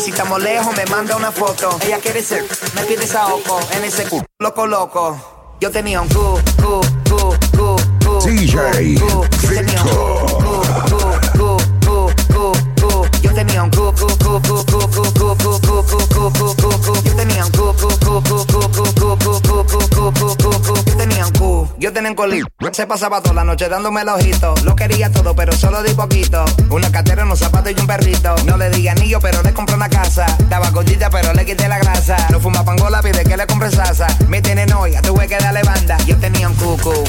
Y 0.00 0.02
si 0.02 0.10
estamos 0.12 0.42
lejos, 0.42 0.74
me 0.74 0.86
manda 0.86 1.14
una 1.14 1.30
foto. 1.30 1.78
Ella 1.82 1.98
quiere 1.98 2.22
ser, 2.22 2.42
me 2.74 2.84
pide 2.84 3.06
saoco 3.06 3.60
en 3.76 3.84
ese 3.84 4.08
cu. 4.08 4.24
Loco, 4.38 4.66
loco. 4.66 5.58
Yo 5.60 5.70
tenía 5.70 6.00
un 6.00 6.08
cu, 6.08 6.40
cu, 6.56 6.80
cu, 7.10 7.36
cu, 7.54 7.76
cu. 8.06 8.18
DJ 8.26 8.54
cu, 8.98 9.06
cu. 9.06 9.26
Yo 9.42 9.52
tenía 9.52 9.82
un 9.82 9.90
cu, 9.90 10.62
cu, 10.88 11.06
cu, 11.36 11.56
cu, 11.84 12.52
cu. 12.80 13.08
Yo 13.20 13.32
tenía 13.34 13.62
un 13.62 13.70
cu, 13.70 13.92
cu, 13.92 14.06
cu, 14.06 14.40
cu, 14.40 14.64
cu, 14.70 14.88
cu, 14.88 15.12
cu, 15.12 15.58
cu, 15.60 15.84
cu, 15.84 16.24
cu, 16.32 16.54
cu, 16.56 16.68
cu. 16.80 16.92
Yo 17.04 17.12
tenía 17.14 17.44
un 17.44 17.50
cu, 17.50 17.74
cu, 17.78 17.88
cu, 18.00 18.22
cu, 18.22 18.36
cu, 18.48 18.68
cu, 18.72 19.04
cu, 19.04 19.36
cu, 19.36 19.68
cu, 19.68 20.08
cu, 20.08 20.34
cu, 20.40 20.50
cu. 20.64 20.74
Yo 20.86 20.96
tenía 20.96 21.26
un 21.26 21.32
cu. 21.32 21.68
Yo 21.78 21.92
tenía 21.92 22.10
un 22.10 22.16
colín. 22.16 22.44
Se 22.72 22.86
pasaba 22.86 23.20
toda 23.20 23.34
la 23.34 23.44
noche 23.44 23.68
dándome 23.68 24.02
el 24.02 24.08
ojito. 24.08 24.54
Lo 24.64 24.76
quería 24.76 25.10
todo, 25.10 25.34
pero 25.34 25.52
solo 25.52 25.82
di 25.82 25.92
poquito. 25.92 26.44
Una 26.70 26.90
cartera, 26.90 27.24
unos 27.24 27.40
zapatos 27.40 27.72
y 27.76 27.80
un 27.80 27.86
perrito. 27.86 28.34
No 28.46 28.56
le 28.56 28.70
di 28.70 28.86
anillo, 28.88 29.18
pero 29.20 29.42
le 29.42 29.52
compré 29.52 29.74
una 29.74 29.88
casa. 29.88 30.24
Daba 30.48 30.70
gordita, 30.70 31.10
pero 31.10 31.32
le 31.34 31.44
quité 31.44 31.68
la 31.68 31.78
grasa. 31.78 32.28
No 32.30 32.38
fuma 32.40 32.64
pangola, 32.64 33.02
pide 33.02 33.24
que 33.24 33.36
le 33.36 33.46
compre 33.46 33.70
salsa. 33.70 34.06
Me 34.28 34.40
tiene 34.40 34.66
noia, 34.66 35.02
tuve 35.02 35.26
que 35.26 35.36
darle 35.36 35.62
banda. 35.62 35.98
Yo 36.06 36.16
tenía 36.18 36.48
un 36.48 36.54
cucu 36.54 37.04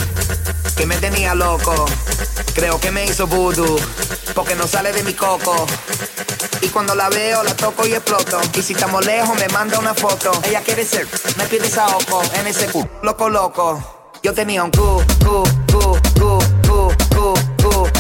que 0.76 0.86
me 0.86 0.98
tenía 0.98 1.36
loco. 1.36 1.86
Creo 2.56 2.80
que 2.80 2.92
me 2.92 3.06
hizo 3.06 3.28
voodoo, 3.28 3.78
porque 4.34 4.56
no 4.56 4.68
sale 4.68 4.92
de 4.92 5.04
mi 5.04 5.14
coco. 5.14 5.68
Y 6.62 6.70
cuando 6.70 6.96
la 6.96 7.10
veo, 7.10 7.44
la 7.44 7.56
toco 7.56 7.86
y 7.86 7.94
exploto. 7.94 8.42
Y 8.56 8.62
si 8.62 8.74
estamos 8.74 9.06
lejos, 9.06 9.38
me 9.40 9.48
manda 9.50 9.78
una 9.80 9.94
foto. 9.94 10.32
Ella 10.44 10.62
quiere 10.62 10.84
ser, 10.86 11.08
me 11.38 11.46
pide 11.46 11.70
saoco 11.70 12.22
en 12.40 12.48
ese 12.48 12.66
cu. 12.68 12.88
Loco, 13.04 13.30
loco. 13.30 13.98
Yo 14.24 14.36
tenía 14.36 14.64
un 14.64 14.70
cu, 14.70 15.01
cu. 15.32 15.44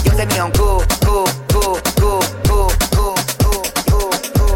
Yo 0.03 0.11
tenía 0.15 0.45
un 0.45 0.51
cu, 0.51 0.83
cu, 1.05 1.23
cu, 1.53 1.79
cu, 1.99 2.19
cu, 2.47 2.67
cu. 2.97 4.47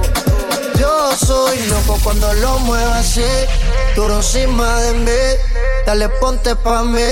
Yo 0.80 1.16
soy 1.16 1.58
loco 1.68 1.98
cuando 2.04 2.34
lo 2.34 2.60
muevo 2.60 2.94
así, 2.94 3.24
duro 3.96 4.18
encima 4.18 4.80
de 4.82 4.94
mí. 4.94 5.24
Dale, 5.86 6.10
ponte 6.20 6.56
pa' 6.56 6.84
mí, 6.84 7.12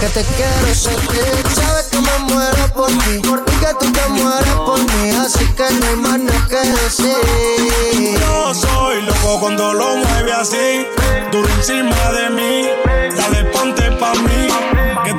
que 0.00 0.06
te 0.08 0.22
quiero 0.36 0.74
sentir. 0.74 1.24
Sabes 1.54 1.86
que 1.90 1.98
me 1.98 2.18
muero 2.28 2.66
por 2.74 2.88
ti, 2.88 3.14
y 3.16 3.20
que 3.20 3.72
tú 3.78 3.92
te 3.92 4.08
mueres 4.08 4.54
por 4.66 4.78
mí. 4.78 5.10
Así 5.24 5.46
que 5.56 5.70
no 5.74 5.86
hay 5.86 5.96
más 5.96 6.18
nada 6.18 6.46
que 6.48 6.60
decir. 6.80 8.18
Yo 8.20 8.54
soy 8.54 9.02
loco 9.02 9.40
cuando 9.40 9.72
lo 9.72 9.96
mueve 9.96 10.32
así, 10.32 10.86
duro 11.30 11.48
encima 11.56 12.12
de 12.12 12.30
mí. 12.30 12.68
Dale, 13.16 13.44
ponte 13.52 13.90
pa' 13.92 14.14
mí, 14.14 14.48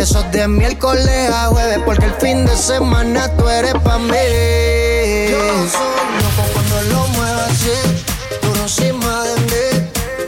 Esos 0.00 0.24
de 0.32 0.48
miércoles 0.48 1.30
a 1.30 1.48
jueves, 1.48 1.78
porque 1.84 2.06
el 2.06 2.14
fin 2.14 2.46
de 2.46 2.56
semana 2.56 3.28
tú 3.36 3.46
eres 3.46 3.74
pa' 3.84 3.98
mí. 3.98 4.14
Yo 5.30 5.38
soy 5.68 5.90
loco 6.22 6.42
cuando 6.54 6.82
lo 6.90 7.06
muevas 7.08 7.50
así, 7.50 7.78
tú 8.40 8.48
encima 8.62 9.24
de 9.24 9.34
mí. 9.42 9.66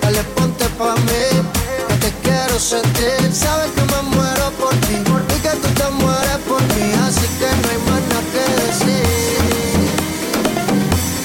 Dale, 0.02 0.22
ponte 0.36 0.66
pa' 0.76 0.94
mí, 0.94 1.24
que 1.88 1.94
te 1.94 2.12
quiero 2.22 2.58
sentir. 2.60 3.32
Sabes 3.32 3.70
que 3.70 3.80
me 3.80 4.02
muero 4.14 4.50
por 4.60 4.74
ti, 4.74 4.92
y 4.92 5.40
que 5.40 5.48
tú 5.48 5.68
te 5.74 5.88
mueres 6.02 6.38
por 6.46 6.60
mí. 6.60 6.92
Así 7.08 7.26
que 7.38 7.46
no 7.46 7.68
hay 7.70 7.78
más 7.88 8.02
nada 8.10 8.24
que 8.30 8.44
decir. 8.66 9.06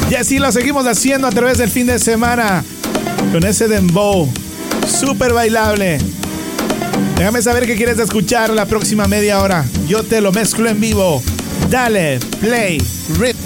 Y 0.09 0.15
así 0.15 0.39
lo 0.39 0.49
seguimos 0.53 0.87
haciendo 0.87 1.27
a 1.27 1.31
través 1.31 1.57
del 1.57 1.69
fin 1.69 1.85
de 1.85 1.99
semana. 1.99 2.63
Con 3.33 3.45
ese 3.45 3.67
dembow. 3.67 4.31
Súper 4.87 5.33
bailable. 5.33 5.99
Déjame 7.17 7.41
saber 7.41 7.65
qué 7.65 7.75
quieres 7.75 7.97
escuchar 7.99 8.51
la 8.51 8.65
próxima 8.65 9.07
media 9.07 9.41
hora. 9.41 9.65
Yo 9.87 10.03
te 10.03 10.21
lo 10.21 10.31
mezclo 10.31 10.69
en 10.69 10.79
vivo. 10.79 11.23
Dale, 11.69 12.19
play, 12.39 12.77
rip. 13.17 13.36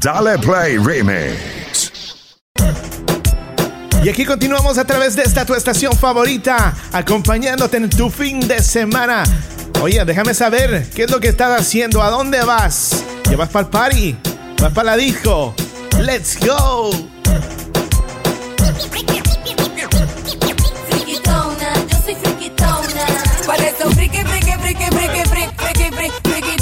Dale 0.00 0.38
Play 0.38 0.76
Remix. 0.76 2.36
Y 4.02 4.08
aquí 4.08 4.24
continuamos 4.24 4.76
a 4.78 4.84
través 4.84 5.16
de 5.16 5.22
esta 5.22 5.44
tu 5.46 5.54
estación 5.54 5.96
favorita, 5.96 6.74
acompañándote 6.92 7.78
en 7.78 7.90
tu 7.90 8.10
fin 8.10 8.46
de 8.46 8.62
semana. 8.62 9.24
Oye, 9.80 10.04
déjame 10.04 10.34
saber 10.34 10.88
qué 10.94 11.04
es 11.04 11.10
lo 11.10 11.20
que 11.20 11.28
estás 11.28 11.60
haciendo, 11.60 12.02
a 12.02 12.10
dónde 12.10 12.42
vas. 12.44 13.02
¿Ya 13.30 13.36
vas 13.36 13.48
para 13.48 13.64
el 13.64 13.70
party? 13.70 14.16
¿Vas 14.60 14.72
para 14.72 14.92
la 14.92 14.96
disco? 14.96 15.54
¡Let's 15.98 16.38
go! 16.38 16.90
Friquitona, 20.88 21.74
yo 21.88 21.98
soy 22.04 22.14
friquitona. 22.14 23.06
Por 23.46 23.56
eso 23.56 23.90
friki, 23.90 24.22
friki, 24.22 24.52
friki, 24.52 24.84
friki, 24.84 25.22
friki, 25.28 25.54
friki, 25.56 26.10
friki, 26.22 26.58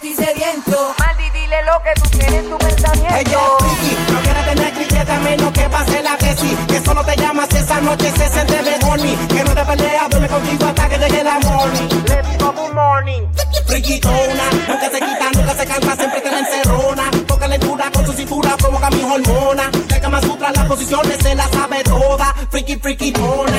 estoy 0.00 0.14
sediento. 0.14 0.94
Maldi, 0.98 1.30
dile 1.30 1.56
lo 1.64 1.82
que 1.82 2.00
tú 2.00 2.18
quieres, 2.18 2.48
tu 2.48 2.58
pensamiento. 2.58 3.16
Ella 3.16 3.38
es 3.38 3.64
friki, 3.64 4.12
no 4.12 4.20
quiere 4.20 4.42
tener 4.42 4.72
cliqueta 4.72 5.20
menos 5.20 5.52
que 5.52 5.68
pase 5.68 6.02
la 6.02 6.16
sí. 6.36 6.56
Que 6.68 6.80
solo 6.80 7.04
te 7.04 7.16
llamas 7.16 7.48
esa 7.50 7.80
noche 7.80 8.12
se 8.16 8.28
siente 8.28 8.62
de 8.62 8.86
horny. 8.86 9.16
Que 9.28 9.44
no 9.44 9.54
te 9.54 9.64
pelea, 9.64 10.08
duerme 10.08 10.28
contigo 10.28 10.66
hasta 10.66 10.88
que 10.88 10.98
llegue 10.98 11.24
la 11.24 11.38
morning. 11.40 11.88
Le 12.08 12.22
digo 12.30 12.52
good 12.52 12.74
morning. 12.74 13.22
Friquitona, 13.66 14.50
nunca 14.68 14.90
se 14.90 15.00
quita, 15.00 15.30
nunca 15.34 15.54
se 15.54 15.66
cansa, 15.66 15.96
siempre 15.96 16.20
te 16.20 16.30
la 16.30 16.38
encerrona. 16.38 17.10
Toca 17.26 17.46
la 17.46 17.54
altura 17.54 17.90
con 17.92 18.06
su 18.06 18.12
cintura, 18.12 18.56
provoca 18.56 18.90
mis 18.90 19.04
hormonas. 19.04 19.72
De 19.88 20.00
Kama 20.00 20.20
Sutra 20.22 20.50
las 20.52 20.66
posiciones 20.66 21.18
se 21.22 21.34
la 21.34 21.46
sabe 21.48 21.82
toda. 21.84 22.34
Friki, 22.50 22.76
frikitona. 22.76 23.28
Por 23.36 23.49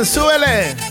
Volumen, 0.00 0.06
súbele. 0.06 0.89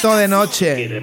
Gato 0.00 0.16
de 0.16 0.28
Noche. 0.28 1.02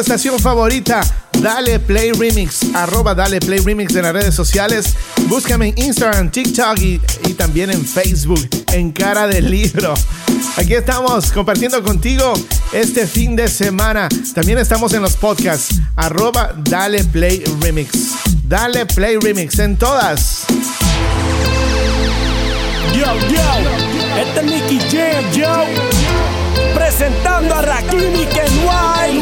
estación 0.00 0.38
favorita. 0.38 1.00
Dale 1.40 1.78
Play 1.78 2.12
Remix, 2.12 2.74
arroba 2.74 3.14
Dale 3.14 3.38
Play 3.38 3.60
Remix 3.60 3.94
en 3.94 4.02
las 4.02 4.12
redes 4.12 4.34
sociales. 4.34 4.94
Búscame 5.28 5.68
en 5.68 5.84
Instagram, 5.84 6.30
TikTok 6.30 6.78
y, 6.78 7.00
y 7.26 7.34
también 7.34 7.70
en 7.70 7.84
Facebook, 7.84 8.48
en 8.72 8.90
cara 8.90 9.28
del 9.28 9.50
libro. 9.50 9.94
Aquí 10.56 10.74
estamos 10.74 11.30
compartiendo 11.30 11.82
contigo 11.82 12.32
este 12.72 13.06
fin 13.06 13.36
de 13.36 13.48
semana. 13.48 14.08
También 14.34 14.58
estamos 14.58 14.92
en 14.94 15.02
los 15.02 15.14
podcasts, 15.16 15.80
arroba 15.94 16.54
Dale 16.56 17.04
Play 17.04 17.44
Remix. 17.60 18.14
Dale 18.44 18.86
Play 18.86 19.18
Remix 19.18 19.58
en 19.60 19.76
todas. 19.76 20.44
Yo, 22.96 23.06
yo, 23.28 24.20
este 24.20 24.40
es 24.40 24.46
Nicky 24.46 24.78
yo. 25.38 26.37
Presentando 26.78 27.54
a 27.56 27.62
Rakim 27.62 28.14
y 28.14 28.26
Kenway. 28.26 29.20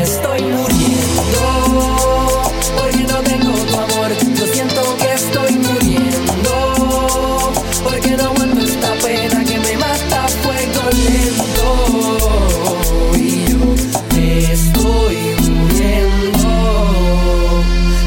Estoy 0.00 0.42
muriendo 0.42 1.42
porque 2.76 3.02
no 3.12 3.18
tengo 3.22 3.52
tu 3.52 3.74
amor. 3.78 4.10
Yo 4.34 4.46
siento 4.46 4.96
que 4.96 5.12
estoy 5.12 5.52
muriendo 5.58 7.52
porque 7.82 8.10
no 8.16 8.24
aguanto 8.24 8.60
esta 8.64 8.92
pena 9.04 9.44
que 9.44 9.58
me 9.58 9.76
mata 9.76 10.28
fuego 10.42 10.82
lento. 11.04 11.68
Y 13.16 13.44
yo 13.50 13.58
estoy 14.52 15.16
muriendo. 15.50 16.48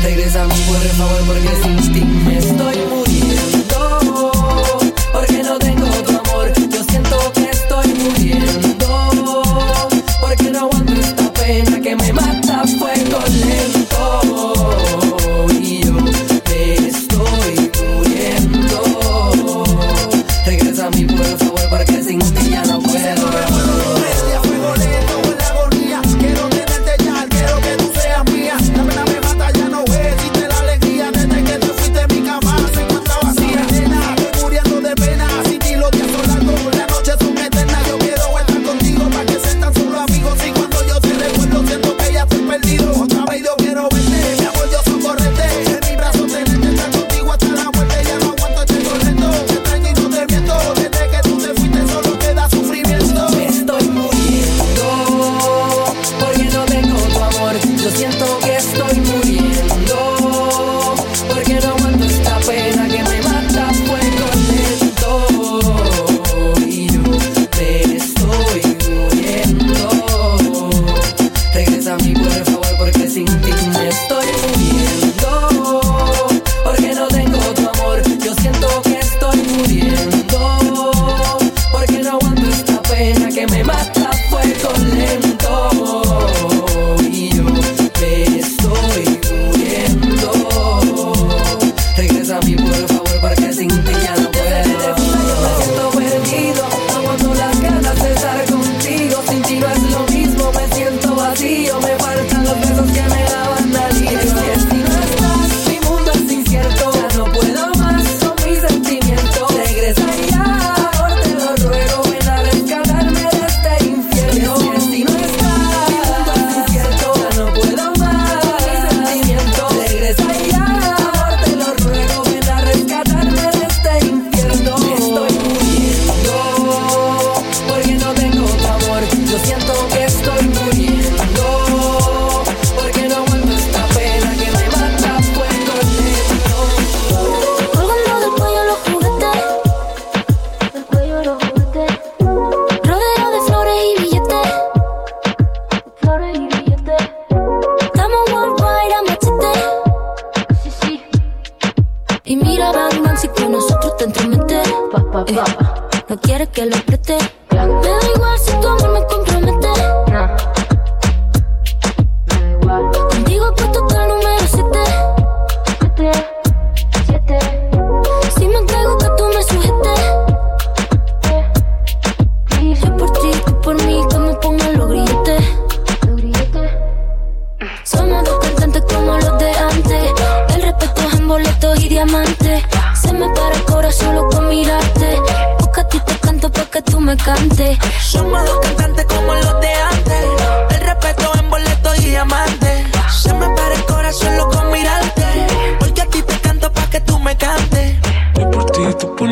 Regresa 0.02 0.44
a 0.44 0.48
mí 0.48 0.64
por 0.68 0.82
favor 0.98 1.22
porque 1.28 1.49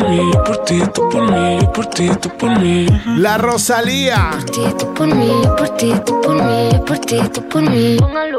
mí, 0.08 0.30
yo 0.32 0.44
por 0.44 0.58
ti, 0.64 0.82
tú 0.94 1.08
por 1.08 1.22
mí, 1.30 1.58
yo 1.60 1.72
por 1.72 1.86
ti, 1.86 2.10
tú 2.20 2.28
por 2.36 2.58
mí. 2.58 2.86
La 3.16 3.38
Rosalía. 3.38 4.30
Tú 4.78 4.92
por 4.94 5.06
mí, 5.06 5.28
yo 5.42 5.56
por 5.56 5.68
ti, 5.76 5.94
tú 6.04 6.20
por 6.20 6.42
mí, 6.42 6.68
yo 6.72 6.84
por 6.84 6.98
ti, 6.98 7.18
tú 7.32 7.48
por 7.48 7.62
mí. 7.62 7.96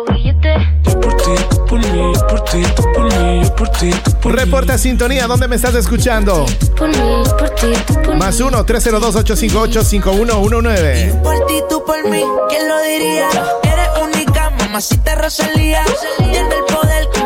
Grilletes. 0.07 0.61
Yo 0.83 0.99
por 0.99 1.15
ti, 1.17 1.31
tú 1.49 1.65
por 1.65 1.79
mí, 1.79 2.13
yo 2.13 2.27
por 2.27 2.43
ti, 2.43 2.61
tú 2.75 2.83
por 2.93 3.05
mí, 3.05 3.41
yo 3.43 3.55
por 3.55 3.69
ti, 3.69 3.89
tú 3.91 4.11
por 4.19 4.33
mí. 4.33 4.39
Reporta 4.39 4.77
sintonía, 4.77 5.25
¿dónde 5.27 5.47
me 5.47 5.55
estás 5.55 5.73
escuchando? 5.75 6.45
Por 6.77 6.89
mí, 6.89 7.23
por 7.37 7.49
ti, 7.51 7.71
tú 7.87 7.93
por 7.95 8.09
mí. 8.09 8.15
Más 8.19 8.39
1-302-858-5119. 8.41 11.21
Por 11.21 11.45
ti, 11.45 11.61
tú 11.69 11.83
por 11.85 12.03
mí, 12.09 12.23
¿quién 12.49 12.67
lo 12.67 12.81
diría? 12.81 13.29
Eres 13.63 13.89
única, 14.01 14.49
mamacita 14.51 15.15
Rosalía. 15.15 15.81
Tienes 16.17 16.41
el 16.41 16.63
poder 16.73 17.07
que 17.13 17.23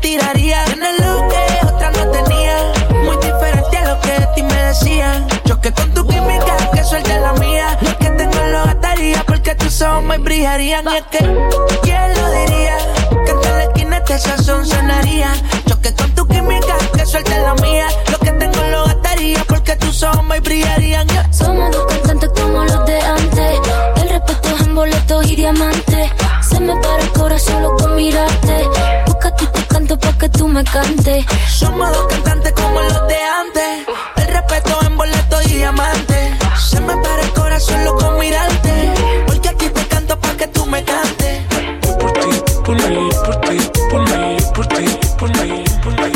tiraría. 0.00 0.64
Tiene 0.64 0.92
lo 0.98 1.28
que 1.28 1.66
otra 1.66 1.90
no 1.90 2.10
tenía. 2.10 2.56
Muy 3.04 3.16
diferente 3.16 3.78
a 3.78 3.88
lo 3.88 4.00
que 4.00 4.12
de 4.12 4.26
ti 4.34 4.42
me 4.42 4.62
decían. 4.64 5.26
Choque 5.46 5.72
con 5.72 5.92
tu 5.94 6.06
química, 6.06 6.56
que 6.72 6.84
suelte 6.84 7.18
la 7.20 7.32
mía. 7.34 7.78
Lo 7.80 7.98
que 7.98 8.10
tengo 8.10 8.40
lo 8.52 8.64
gastaría 8.64 9.22
porque 9.26 9.54
tus 9.54 9.82
ojos 9.82 10.02
me 10.04 10.18
brillarían. 10.18 10.84
Y 10.88 10.96
es 10.96 11.04
que, 11.10 11.18
¿quién 11.82 12.14
lo 12.14 12.30
diría? 12.32 12.76
Que 13.24 13.30
en 13.30 13.40
la 13.42 13.64
esquina 13.64 13.96
este 13.98 14.18
sazón 14.18 14.66
sonaría. 14.66 15.32
Choque 15.66 15.94
con 15.94 16.10
tu 16.14 16.26
química, 16.26 16.76
que 16.94 17.06
suelte 17.06 17.38
la 17.40 17.54
mía. 17.56 17.86
Lo 18.10 18.18
que 18.18 18.32
tengo 18.32 18.62
lo 18.70 18.84
gastaría 18.84 19.44
porque 19.48 19.76
tus 19.76 20.02
ojos 20.02 20.24
me 20.24 20.40
brillarían. 20.40 21.06
Yeah. 21.08 21.32
Somos 21.32 21.70
dos 21.70 21.86
cantantes 21.86 22.30
como 22.40 22.64
los 22.64 22.86
de 22.86 23.00
antes. 23.00 23.60
El 23.96 24.08
respeto 24.08 24.48
es 24.56 24.66
en 24.66 24.74
boletos 24.74 25.26
y 25.30 25.36
diamantes. 25.36 26.10
Se 26.48 26.60
me 26.60 26.74
para 26.76 27.02
el 27.02 27.12
corazón 27.12 27.62
loco 27.62 27.88
mirarte. 27.88 28.68
Busca 29.06 29.34
tu 29.36 29.57
que 30.30 30.38
tú 30.38 30.48
me 30.48 30.64
cantes. 30.64 31.24
Somos 31.48 31.90
dos 31.92 32.06
cantantes 32.08 32.52
como 32.52 32.80
los 32.80 33.08
de 33.08 33.16
antes. 33.42 33.86
El 34.16 34.26
respeto 34.28 34.78
en 34.86 34.96
boleto 34.96 35.42
y 35.46 35.54
diamante. 35.54 36.36
Se 36.70 36.80
me 36.80 36.96
para 36.96 37.22
el 37.22 37.32
corazón 37.32 37.76
solo 37.84 37.96
con 37.96 38.18
mirarte. 38.18 38.92
Porque 39.26 39.48
aquí 39.48 39.68
te 39.68 39.86
canto 39.86 40.18
pa' 40.18 40.36
que 40.36 40.46
tú 40.48 40.66
me 40.66 40.82
cantes. 40.84 41.46
Por 42.00 42.12
ti, 42.12 42.28
por 42.64 42.76
mí, 42.76 43.08
por 43.24 43.40
ti, 43.40 43.70
por 43.90 44.00
mí, 44.10 44.36
por 44.54 44.66
ti, 44.66 44.84
por 45.18 45.30
mí, 45.30 45.64
por 45.82 45.92
mí. 46.00 46.12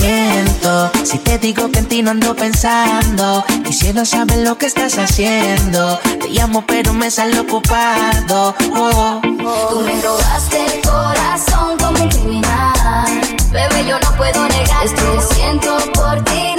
Miento, 0.00 0.90
si 1.04 1.18
te 1.18 1.38
digo 1.38 1.70
que 1.70 1.78
en 1.78 1.88
ti 1.88 2.02
no 2.02 2.10
ando 2.10 2.34
pensando. 2.34 3.44
Quisiera 3.64 4.04
saber 4.04 4.38
lo 4.38 4.58
que 4.58 4.66
estás 4.66 4.98
haciendo. 4.98 5.98
Te 6.20 6.28
llamo, 6.28 6.64
pero 6.66 6.92
me 6.92 7.10
sale 7.10 7.38
ocupado. 7.38 8.54
Oh. 8.74 9.20
Tú 9.22 9.80
me 9.80 10.00
robaste 10.02 10.64
el 10.66 10.80
corazón 10.82 11.78
como 11.78 12.04
un. 12.04 12.31
Bebé, 13.52 13.84
yo 13.86 13.98
no 13.98 14.16
puedo 14.16 14.48
negar 14.48 14.84
esto 14.84 15.02
que 15.12 15.34
siento 15.34 15.76
por 15.92 16.24
ti, 16.24 16.54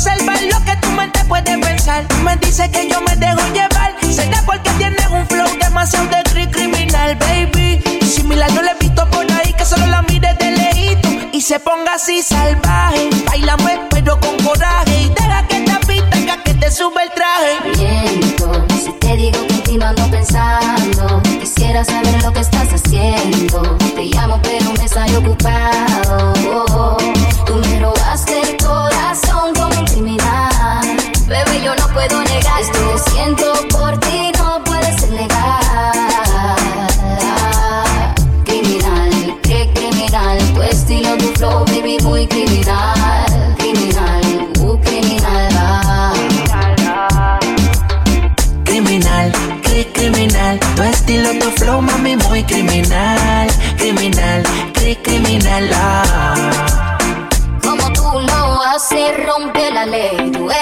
observar 0.00 0.40
lo 0.50 0.64
que 0.64 0.76
tu 0.76 0.90
mente 0.92 1.22
puede 1.26 1.58
pensar. 1.58 2.06
Me 2.24 2.34
dices 2.36 2.70
que 2.70 2.88
yo 2.88 3.00
me 3.02 3.14
dejo 3.16 3.40
llevar. 3.52 3.94
Será 4.10 4.42
porque 4.46 4.70
tienes 4.78 5.06
un 5.10 5.26
flow 5.26 5.46
demasiado 5.60 6.06
de 6.06 6.22
cri 6.30 6.46
criminal, 6.46 7.16
baby. 7.16 7.82
Similar 8.02 8.50
no 8.54 8.62
le 8.62 8.70
he 8.70 8.74
visto 8.80 9.06
por 9.10 9.30
ahí 9.30 9.52
que 9.52 9.64
solo 9.64 9.86
la 9.86 10.00
mire 10.02 10.32
de 10.34 10.52
lejito 10.52 11.08
y 11.32 11.42
se 11.42 11.60
ponga 11.60 11.94
así 11.94 12.22
salvaje. 12.22 13.10
Bailame 13.26 13.80
pero 13.90 14.18
con 14.20 14.36
coraje 14.38 15.02
y 15.02 15.08
deja 15.10 15.46
que 15.48 15.60
te 15.60 15.86
pita 15.86 16.42
que 16.44 16.54
te 16.54 16.70
sube 16.70 17.02
el 17.02 17.10
traje. 17.10 17.52
Miento, 17.76 18.66
si 18.82 18.92
te 18.92 19.16
digo 19.16 19.46
que 19.48 19.60
pensando. 20.10 21.22
Quisiera 21.40 21.84
saber 21.84 22.22
lo 22.22 22.32
que 22.32 22.40
estás 22.40 22.68
haciendo. 22.72 23.76
Te 23.94 24.04
llamo, 24.04 24.40
pero 24.42 24.72
me 24.72 24.88
sale 24.88 25.16
ocupado. 25.18 25.89
Por 33.70 33.98
ti, 34.00 34.32
no 34.38 34.62
puede 34.64 34.98
ser 34.98 35.10
legal. 35.10 36.56
Criminal, 38.44 39.10
qué 39.42 39.70
criminal. 39.74 40.38
Tu 40.54 40.62
estilo, 40.62 41.16
tu 41.18 41.26
flow, 41.34 41.64
baby, 41.66 41.98
muy 42.02 42.26
criminal. 42.26 43.54
Criminal, 43.58 44.22
uh, 44.60 44.78
criminal. 44.80 45.48
va. 45.54 47.38
Criminal, 48.64 49.32
cri 49.62 49.84
criminal. 49.92 50.58
Tu 50.76 50.82
estilo, 50.82 51.30
tu 51.38 51.50
flow, 51.50 51.82
mami, 51.82 52.16
muy 52.16 52.42
criminal. 52.44 53.48
Criminal, 53.76 54.42
cri 54.72 54.96
criminal. 54.96 55.70
ah. 55.74 56.19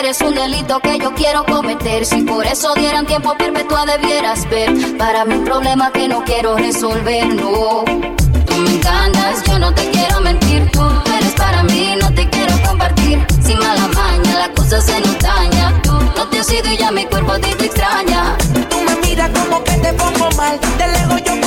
Eres 0.08 0.22
un 0.22 0.34
delito 0.34 0.80
que 0.80 0.98
yo 0.98 1.12
quiero 1.14 1.44
cometer. 1.44 2.06
Si 2.06 2.22
por 2.22 2.46
eso 2.46 2.72
dieran 2.74 3.04
tiempo 3.04 3.36
perpetua, 3.36 3.84
debieras 3.84 4.48
ver. 4.48 4.96
Para 4.96 5.26
mi 5.26 5.36
problema 5.44 5.92
que 5.92 6.08
no 6.08 6.24
quiero 6.24 6.56
resolver, 6.56 7.26
no. 7.26 7.84
Tú 8.46 8.54
me 8.56 8.70
encantas, 8.70 9.42
yo 9.42 9.58
no 9.58 9.74
te 9.74 9.90
quiero 9.90 10.20
mentir. 10.22 10.70
Tú 10.70 10.80
eres 11.14 11.34
para 11.34 11.62
mí, 11.64 11.94
no 12.00 12.10
te 12.14 12.26
quiero 12.30 12.54
compartir. 12.66 13.18
Sin 13.42 13.58
mala 13.58 13.86
maña, 13.88 14.38
la 14.38 14.50
cosa 14.54 14.80
se 14.80 14.98
nos 15.00 15.18
daña. 15.18 15.74
Tú 15.82 15.92
no 15.92 16.26
te 16.28 16.38
has 16.38 16.50
ido 16.50 16.72
y 16.72 16.78
ya 16.78 16.90
mi 16.90 17.04
cuerpo 17.04 17.38
ti 17.40 17.50
te 17.58 17.66
extraña. 17.66 18.34
Tú 18.70 18.80
me 18.80 18.96
miras 19.06 19.30
como 19.38 19.62
que 19.62 19.72
te 19.72 19.92
pongo 19.92 20.30
mal. 20.38 20.58
De 20.78 20.86
lejos 20.88 21.22
yo 21.22 21.37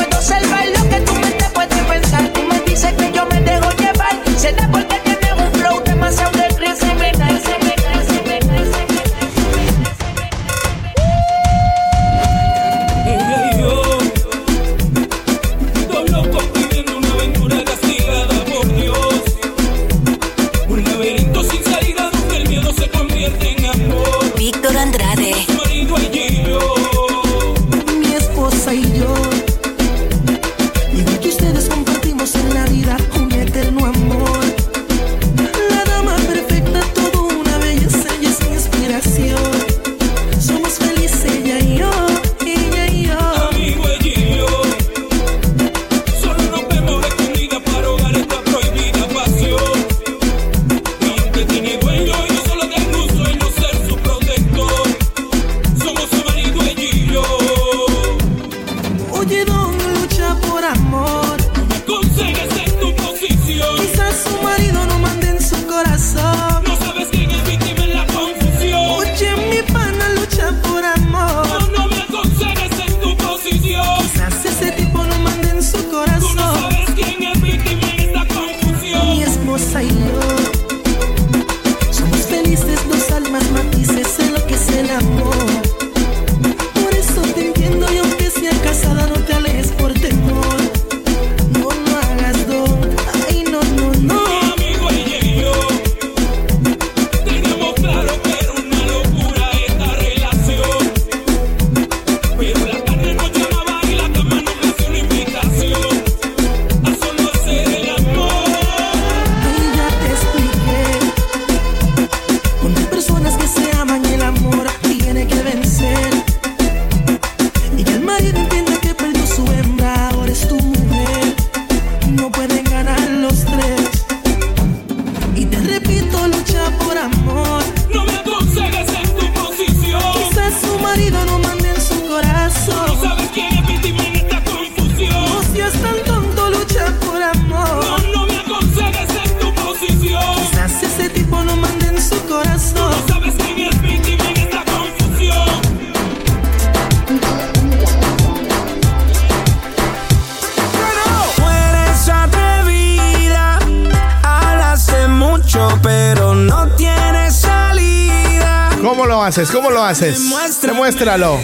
haces. 159.92 160.30
Demuéstralo. 160.62 161.40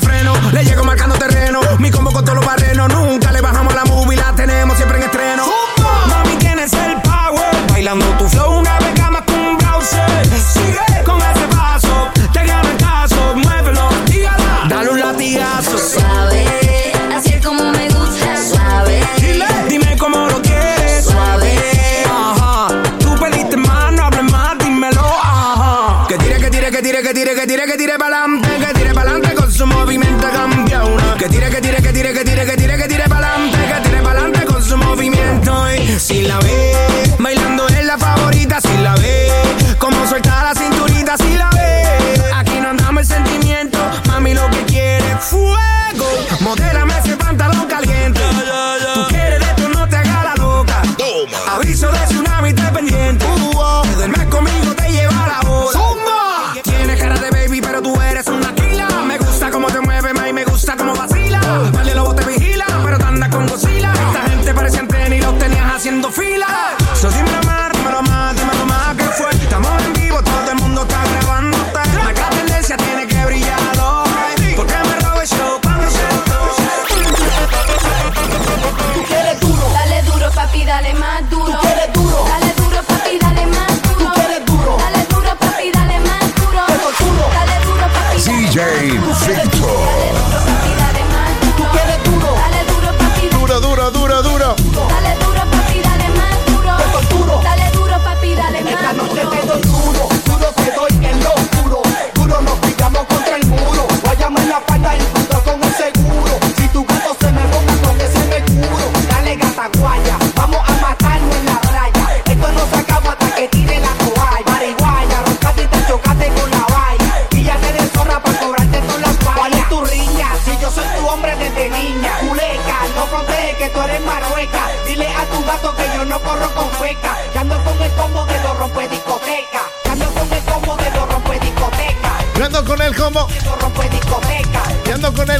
freno, 0.00 0.34
le 0.52 0.64
llego 0.64 0.84
marcando 0.84 1.16
terreno. 1.16 1.60
Mi 1.78 1.90
combo 1.90 2.10
con 2.12 2.24
todos 2.24 2.36
los 2.36 2.46
barrenos, 2.46 2.92
nunca 2.92 3.23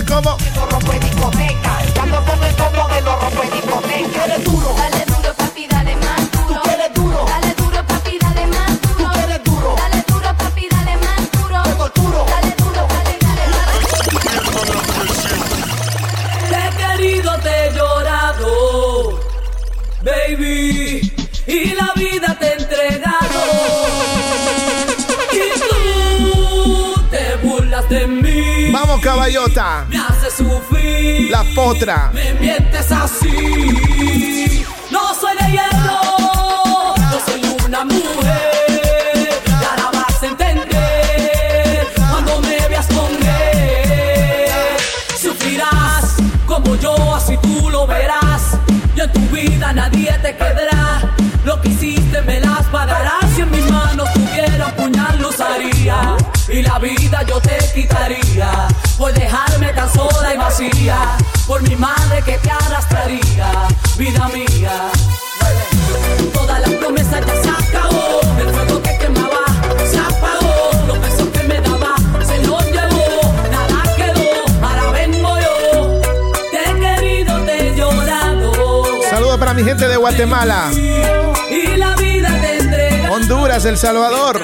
como. 0.05 0.37
El 0.39 0.53
zorro 0.55 0.81
fue 0.81 0.99
discoteca. 0.99 1.79
Ando 2.03 2.25
con 2.25 2.45
el 2.45 2.57
combo 2.57 2.89
del 2.89 3.05
zorro 3.05 3.31
fue 3.31 3.51
discoteca. 3.51 4.25
Eres 4.25 4.45
tú 4.45 4.54
Me 29.25 29.97
hace 29.97 30.31
sufrir. 30.31 31.31
La 31.31 31.43
potra. 31.55 32.11
Me 32.13 32.35
mientes 32.35 32.93
así. 32.93 34.63
No 34.91 35.15
soy 35.15 35.35
de 35.39 35.51
hierro. 35.51 36.95
No 36.99 37.19
soy 37.25 37.57
una 37.65 37.87
mujer. 37.87 39.41
Ya 39.47 39.77
la 39.79 39.91
vas 39.99 40.23
a 40.23 40.27
entender. 40.27 41.89
Cuando 41.97 42.39
me 42.43 42.69
veas 42.69 42.87
esconder. 42.87 44.77
Sufrirás 45.19 46.17
como 46.45 46.77
yo, 46.77 47.15
así 47.15 47.39
tú 47.39 47.71
lo 47.71 47.87
verás. 47.87 48.59
Y 48.95 49.01
en 49.01 49.11
tu 49.11 49.21
vida 49.35 49.73
nadie 49.73 50.13
te 50.21 50.37
quedará. 50.37 51.01
Lo 51.47 51.63
que 51.63 51.71
hiciste 51.71 52.21
me 52.21 52.41
las 52.41 52.67
pagarás. 52.67 53.25
Si 53.35 53.41
en 53.41 53.51
mis 53.51 53.71
manos 53.71 54.07
tuviera 54.13 54.67
un 54.67 54.73
puñal, 54.73 55.19
los 55.19 55.41
haría. 55.41 56.15
Y 56.47 56.61
la 56.61 56.79
vida 56.79 57.23
yo 57.27 57.41
te 57.41 57.57
quitaría 57.75 58.69
por 59.05 59.13
dejarme 59.13 59.71
tan 59.75 59.93
sola 59.93 60.33
y 60.33 60.39
vacía, 60.39 61.19
por 61.47 61.61
mi 61.61 61.77
madre 61.77 62.23
que 62.25 62.39
te 62.39 62.51
arrastraría, 62.51 63.69
vida 63.99 64.29
mía. 64.29 64.91
Todas 66.33 66.61
las 66.61 66.71
promesas 66.71 67.21
ya 67.27 67.43
se 67.43 67.51
acabó, 67.51 68.21
el 68.39 68.49
fuego 68.49 68.81
que 68.81 68.97
quemaba 68.97 69.45
se 69.91 69.99
apagó, 69.99 70.71
los 70.87 70.99
besos 71.01 71.29
que 71.29 71.43
me 71.43 71.61
daba 71.61 71.97
se 72.27 72.39
los 72.47 72.65
llevó, 72.65 73.35
nada 73.51 73.83
quedó, 73.95 74.67
ahora 74.67 74.91
vengo 74.93 75.37
yo, 75.39 76.01
te 76.51 76.71
he 76.71 76.81
querido, 76.81 77.45
te 77.45 77.69
he 77.69 77.77
llorado. 77.77 79.03
Saludos 79.11 79.37
para 79.37 79.53
mi 79.53 79.65
gente 79.65 79.87
de 79.87 79.99
Guatemala. 79.99 80.71
Y 80.73 81.77
la 81.77 81.95
vida 81.97 82.31
te 82.41 82.57
entrega. 82.57 83.11
Honduras, 83.11 83.67
El 83.67 83.77
Salvador. 83.77 84.44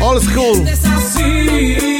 Alles 0.00 0.26
cool. 0.34 1.97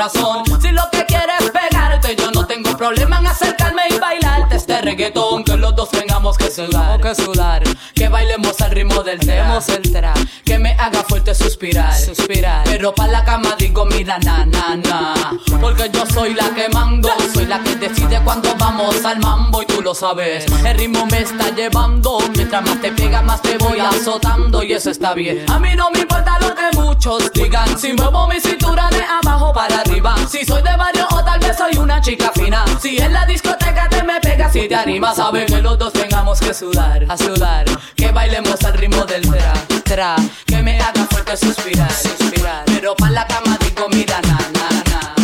Corazón. 0.00 0.44
Si 0.62 0.70
lo 0.70 0.82
que 0.90 1.04
quieres 1.04 1.40
es 1.40 1.50
pegarte, 1.50 2.16
yo 2.16 2.30
no 2.30 2.46
tengo 2.46 2.74
problema 2.76 3.18
en 3.18 3.26
acercarme 3.26 3.82
y 3.90 3.98
bailarte 3.98 4.56
este 4.56 4.80
reggaetón. 4.80 5.44
Que 5.44 5.56
los 5.56 5.76
dos 5.76 5.90
tengamos 5.90 6.38
que 6.38 6.50
sudar, 6.50 7.00
que 7.00 7.14
sudar. 7.14 7.62
Que 7.94 8.08
bailemos 8.08 8.58
al 8.62 8.70
ritmo 8.70 9.02
del 9.02 9.18
trap. 9.18 10.16
Que 10.44 10.58
me 10.58 10.72
haga 10.72 11.02
suspirar, 11.34 11.94
suspirar. 11.96 12.64
Pero 12.64 12.94
pa' 12.94 13.06
la 13.06 13.24
cama 13.24 13.54
digo, 13.58 13.84
mira, 13.86 14.18
na, 14.18 14.44
na, 14.44 14.76
na. 14.76 15.14
Porque 15.60 15.90
yo 15.92 16.04
soy 16.06 16.34
la 16.34 16.50
que 16.54 16.68
mando, 16.68 17.08
soy 17.32 17.46
la 17.46 17.60
que 17.62 17.76
decide 17.76 18.20
cuando 18.24 18.54
vamos 18.56 19.04
al 19.04 19.18
mambo 19.20 19.62
y 19.62 19.66
tú 19.66 19.82
lo 19.82 19.94
sabes. 19.94 20.46
El 20.64 20.78
ritmo 20.78 21.06
me 21.06 21.20
está 21.20 21.50
llevando, 21.54 22.18
mientras 22.34 22.62
más 22.62 22.80
te 22.80 22.92
pega, 22.92 23.22
más 23.22 23.42
te 23.42 23.58
voy 23.58 23.78
azotando 23.80 24.62
y 24.62 24.72
eso 24.72 24.90
está 24.90 25.14
bien. 25.14 25.44
A 25.50 25.58
mí 25.58 25.74
no 25.76 25.90
me 25.90 26.00
importa 26.00 26.38
lo 26.40 26.54
que 26.54 26.76
muchos 26.76 27.32
digan, 27.32 27.78
si 27.78 27.92
muevo 27.92 28.26
mi 28.28 28.40
cintura 28.40 28.88
de 28.90 29.02
abajo 29.02 29.52
para 29.52 29.80
arriba. 29.80 30.14
Si 30.28 30.44
soy 30.44 30.62
de 30.62 30.76
barrio 30.76 31.06
o 31.10 31.24
tal 31.24 31.40
vez 31.40 31.56
soy 31.56 31.76
una 31.76 32.00
chica 32.00 32.32
fina. 32.34 32.64
Si 32.80 32.98
en 32.98 33.12
la 33.12 33.26
discoteca 33.26 33.88
te 33.88 34.02
me 34.02 34.20
pegas 34.20 34.54
y 34.56 34.68
te 34.68 34.74
animas, 34.74 35.16
sabes 35.16 35.50
que 35.50 35.60
los 35.60 35.78
dos 35.78 35.92
tengamos 35.92 36.40
que 36.40 36.54
sudar, 36.54 37.04
a 37.08 37.16
sudar. 37.16 37.66
Que 37.94 38.10
bailemos 38.12 38.62
al 38.64 38.74
ritmo 38.74 39.04
del 39.04 39.22
tra, 39.22 39.52
tra. 39.84 40.16
Que 40.60 40.64
me 40.64 40.78
haga 40.78 41.06
fuerte 41.06 41.34
suspirar, 41.38 41.90
suspirar. 41.90 42.64
Pero 42.66 42.94
pa' 42.94 43.08
la 43.08 43.26
cama 43.26 43.56
digo, 43.64 43.88
mira, 43.88 44.20
na, 44.28 44.36
na, 44.52 44.68
na. 44.90 45.14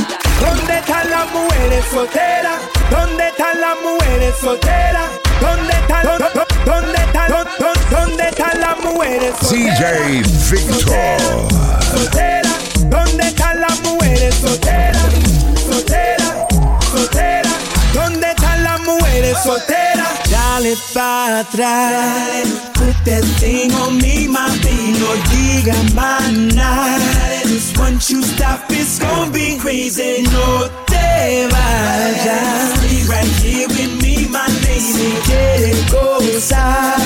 ¿Dónde 0.41 0.79
están 0.79 1.11
las 1.11 1.31
mujeres 1.31 1.85
solteras? 1.93 2.59
¿Dónde 2.91 3.29
están 3.29 3.61
las 3.61 3.77
mujeres 3.85 4.35
solteras? 4.41 5.11
¿Dónde 5.39 5.73
están, 5.75 6.07
dó- 6.07 6.19
dó- 6.33 6.47
dónde 6.65 6.97
están, 7.05 7.29
dó- 7.29 7.73
dónde 7.91 8.29
están 8.31 8.61
las 8.63 8.79
mujeres 8.83 9.35
DJ 9.51 10.23
Victor. 10.51 11.19
solteras? 11.93 12.57
¿Dónde 12.89 13.27
están 13.29 13.61
las 13.61 13.79
mujeres 13.83 14.35
solteras? 14.37 15.03
Solteras, 15.71 16.35
solteras. 16.91 17.55
¿Dónde 17.93 18.31
están 18.31 18.65
las 18.65 18.81
mujeres 18.81 19.37
solteras? 19.45 19.86
Dale 20.57 20.75
para 20.95 21.41
atrás. 21.41 22.49
Put 22.73 22.97
that 23.05 23.25
thing 23.39 23.71
on 23.75 23.99
me, 23.99 24.27
mami. 24.27 24.97
No 24.99 25.13
diga 25.29 25.77
nada. 25.95 27.43
Just 27.45 27.77
once 27.77 28.11
you 28.11 28.23
stop, 28.23 28.61
it's 28.71 28.99
gonna 28.99 29.31
be 29.31 29.59
crazy. 29.59 30.23
No 30.33 30.67
te 30.87 31.47
vayas. 31.53 32.73
Stay 32.79 33.05
right 33.05 33.35
here 33.45 33.69
with 33.69 34.03
me, 34.03 34.29
my 34.31 34.49
lady. 34.65 35.13
Quiere 35.27 35.75
gozar. 35.93 36.97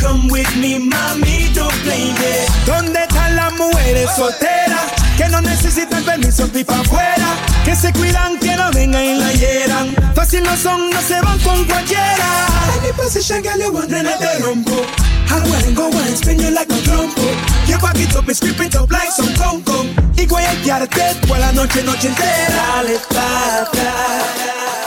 Come 0.00 0.28
with 0.28 0.54
me, 0.56 0.78
mami, 0.78 1.52
don't 1.52 1.74
blame 1.82 2.14
it. 2.14 2.48
¿Dónde 2.64 3.02
están 3.02 3.34
las 3.34 3.52
mujeres 3.54 4.08
solteras? 4.14 4.57
No 5.30 5.40
necesitan 5.40 6.02
permiso 6.04 6.48
ni 6.52 6.64
pa' 6.64 6.80
afuera. 6.80 7.28
Que 7.64 7.76
se 7.76 7.92
cuidan, 7.92 8.38
que 8.38 8.56
no 8.56 8.70
vengan 8.72 9.04
y 9.04 9.14
la 9.14 9.32
hieran. 9.32 9.94
Fácil 10.14 10.42
no 10.42 10.56
son, 10.56 10.90
no 10.90 11.00
se 11.00 11.20
van 11.20 11.38
con 11.40 11.64
cualquiera. 11.64 12.46
Any 12.80 12.92
position, 12.92 13.42
girl, 13.42 13.58
you 13.58 13.72
wondering 13.72 14.06
if 14.06 14.18
they 14.18 14.42
rumbo. 14.42 14.84
I 15.30 15.40
wanna 15.48 15.72
go 15.74 15.86
and 15.90 16.16
spin 16.16 16.38
you 16.38 16.50
like 16.50 16.70
a 16.70 16.80
trompo. 16.82 17.22
Your 17.68 17.78
back 17.78 17.98
it 17.98 18.16
up 18.16 18.26
and 18.26 18.36
strip 18.36 18.60
it 18.60 18.74
up 18.76 18.90
like 18.90 19.10
some 19.10 19.32
conco. 19.34 19.84
Y 20.16 20.26
guayarte 20.26 21.14
por 21.26 21.38
la 21.38 21.52
noche, 21.52 21.82
noche 21.82 22.08
entera. 22.08 22.66
Dale 22.76 22.98
pa' 23.10 23.62
atrás. 23.62 24.77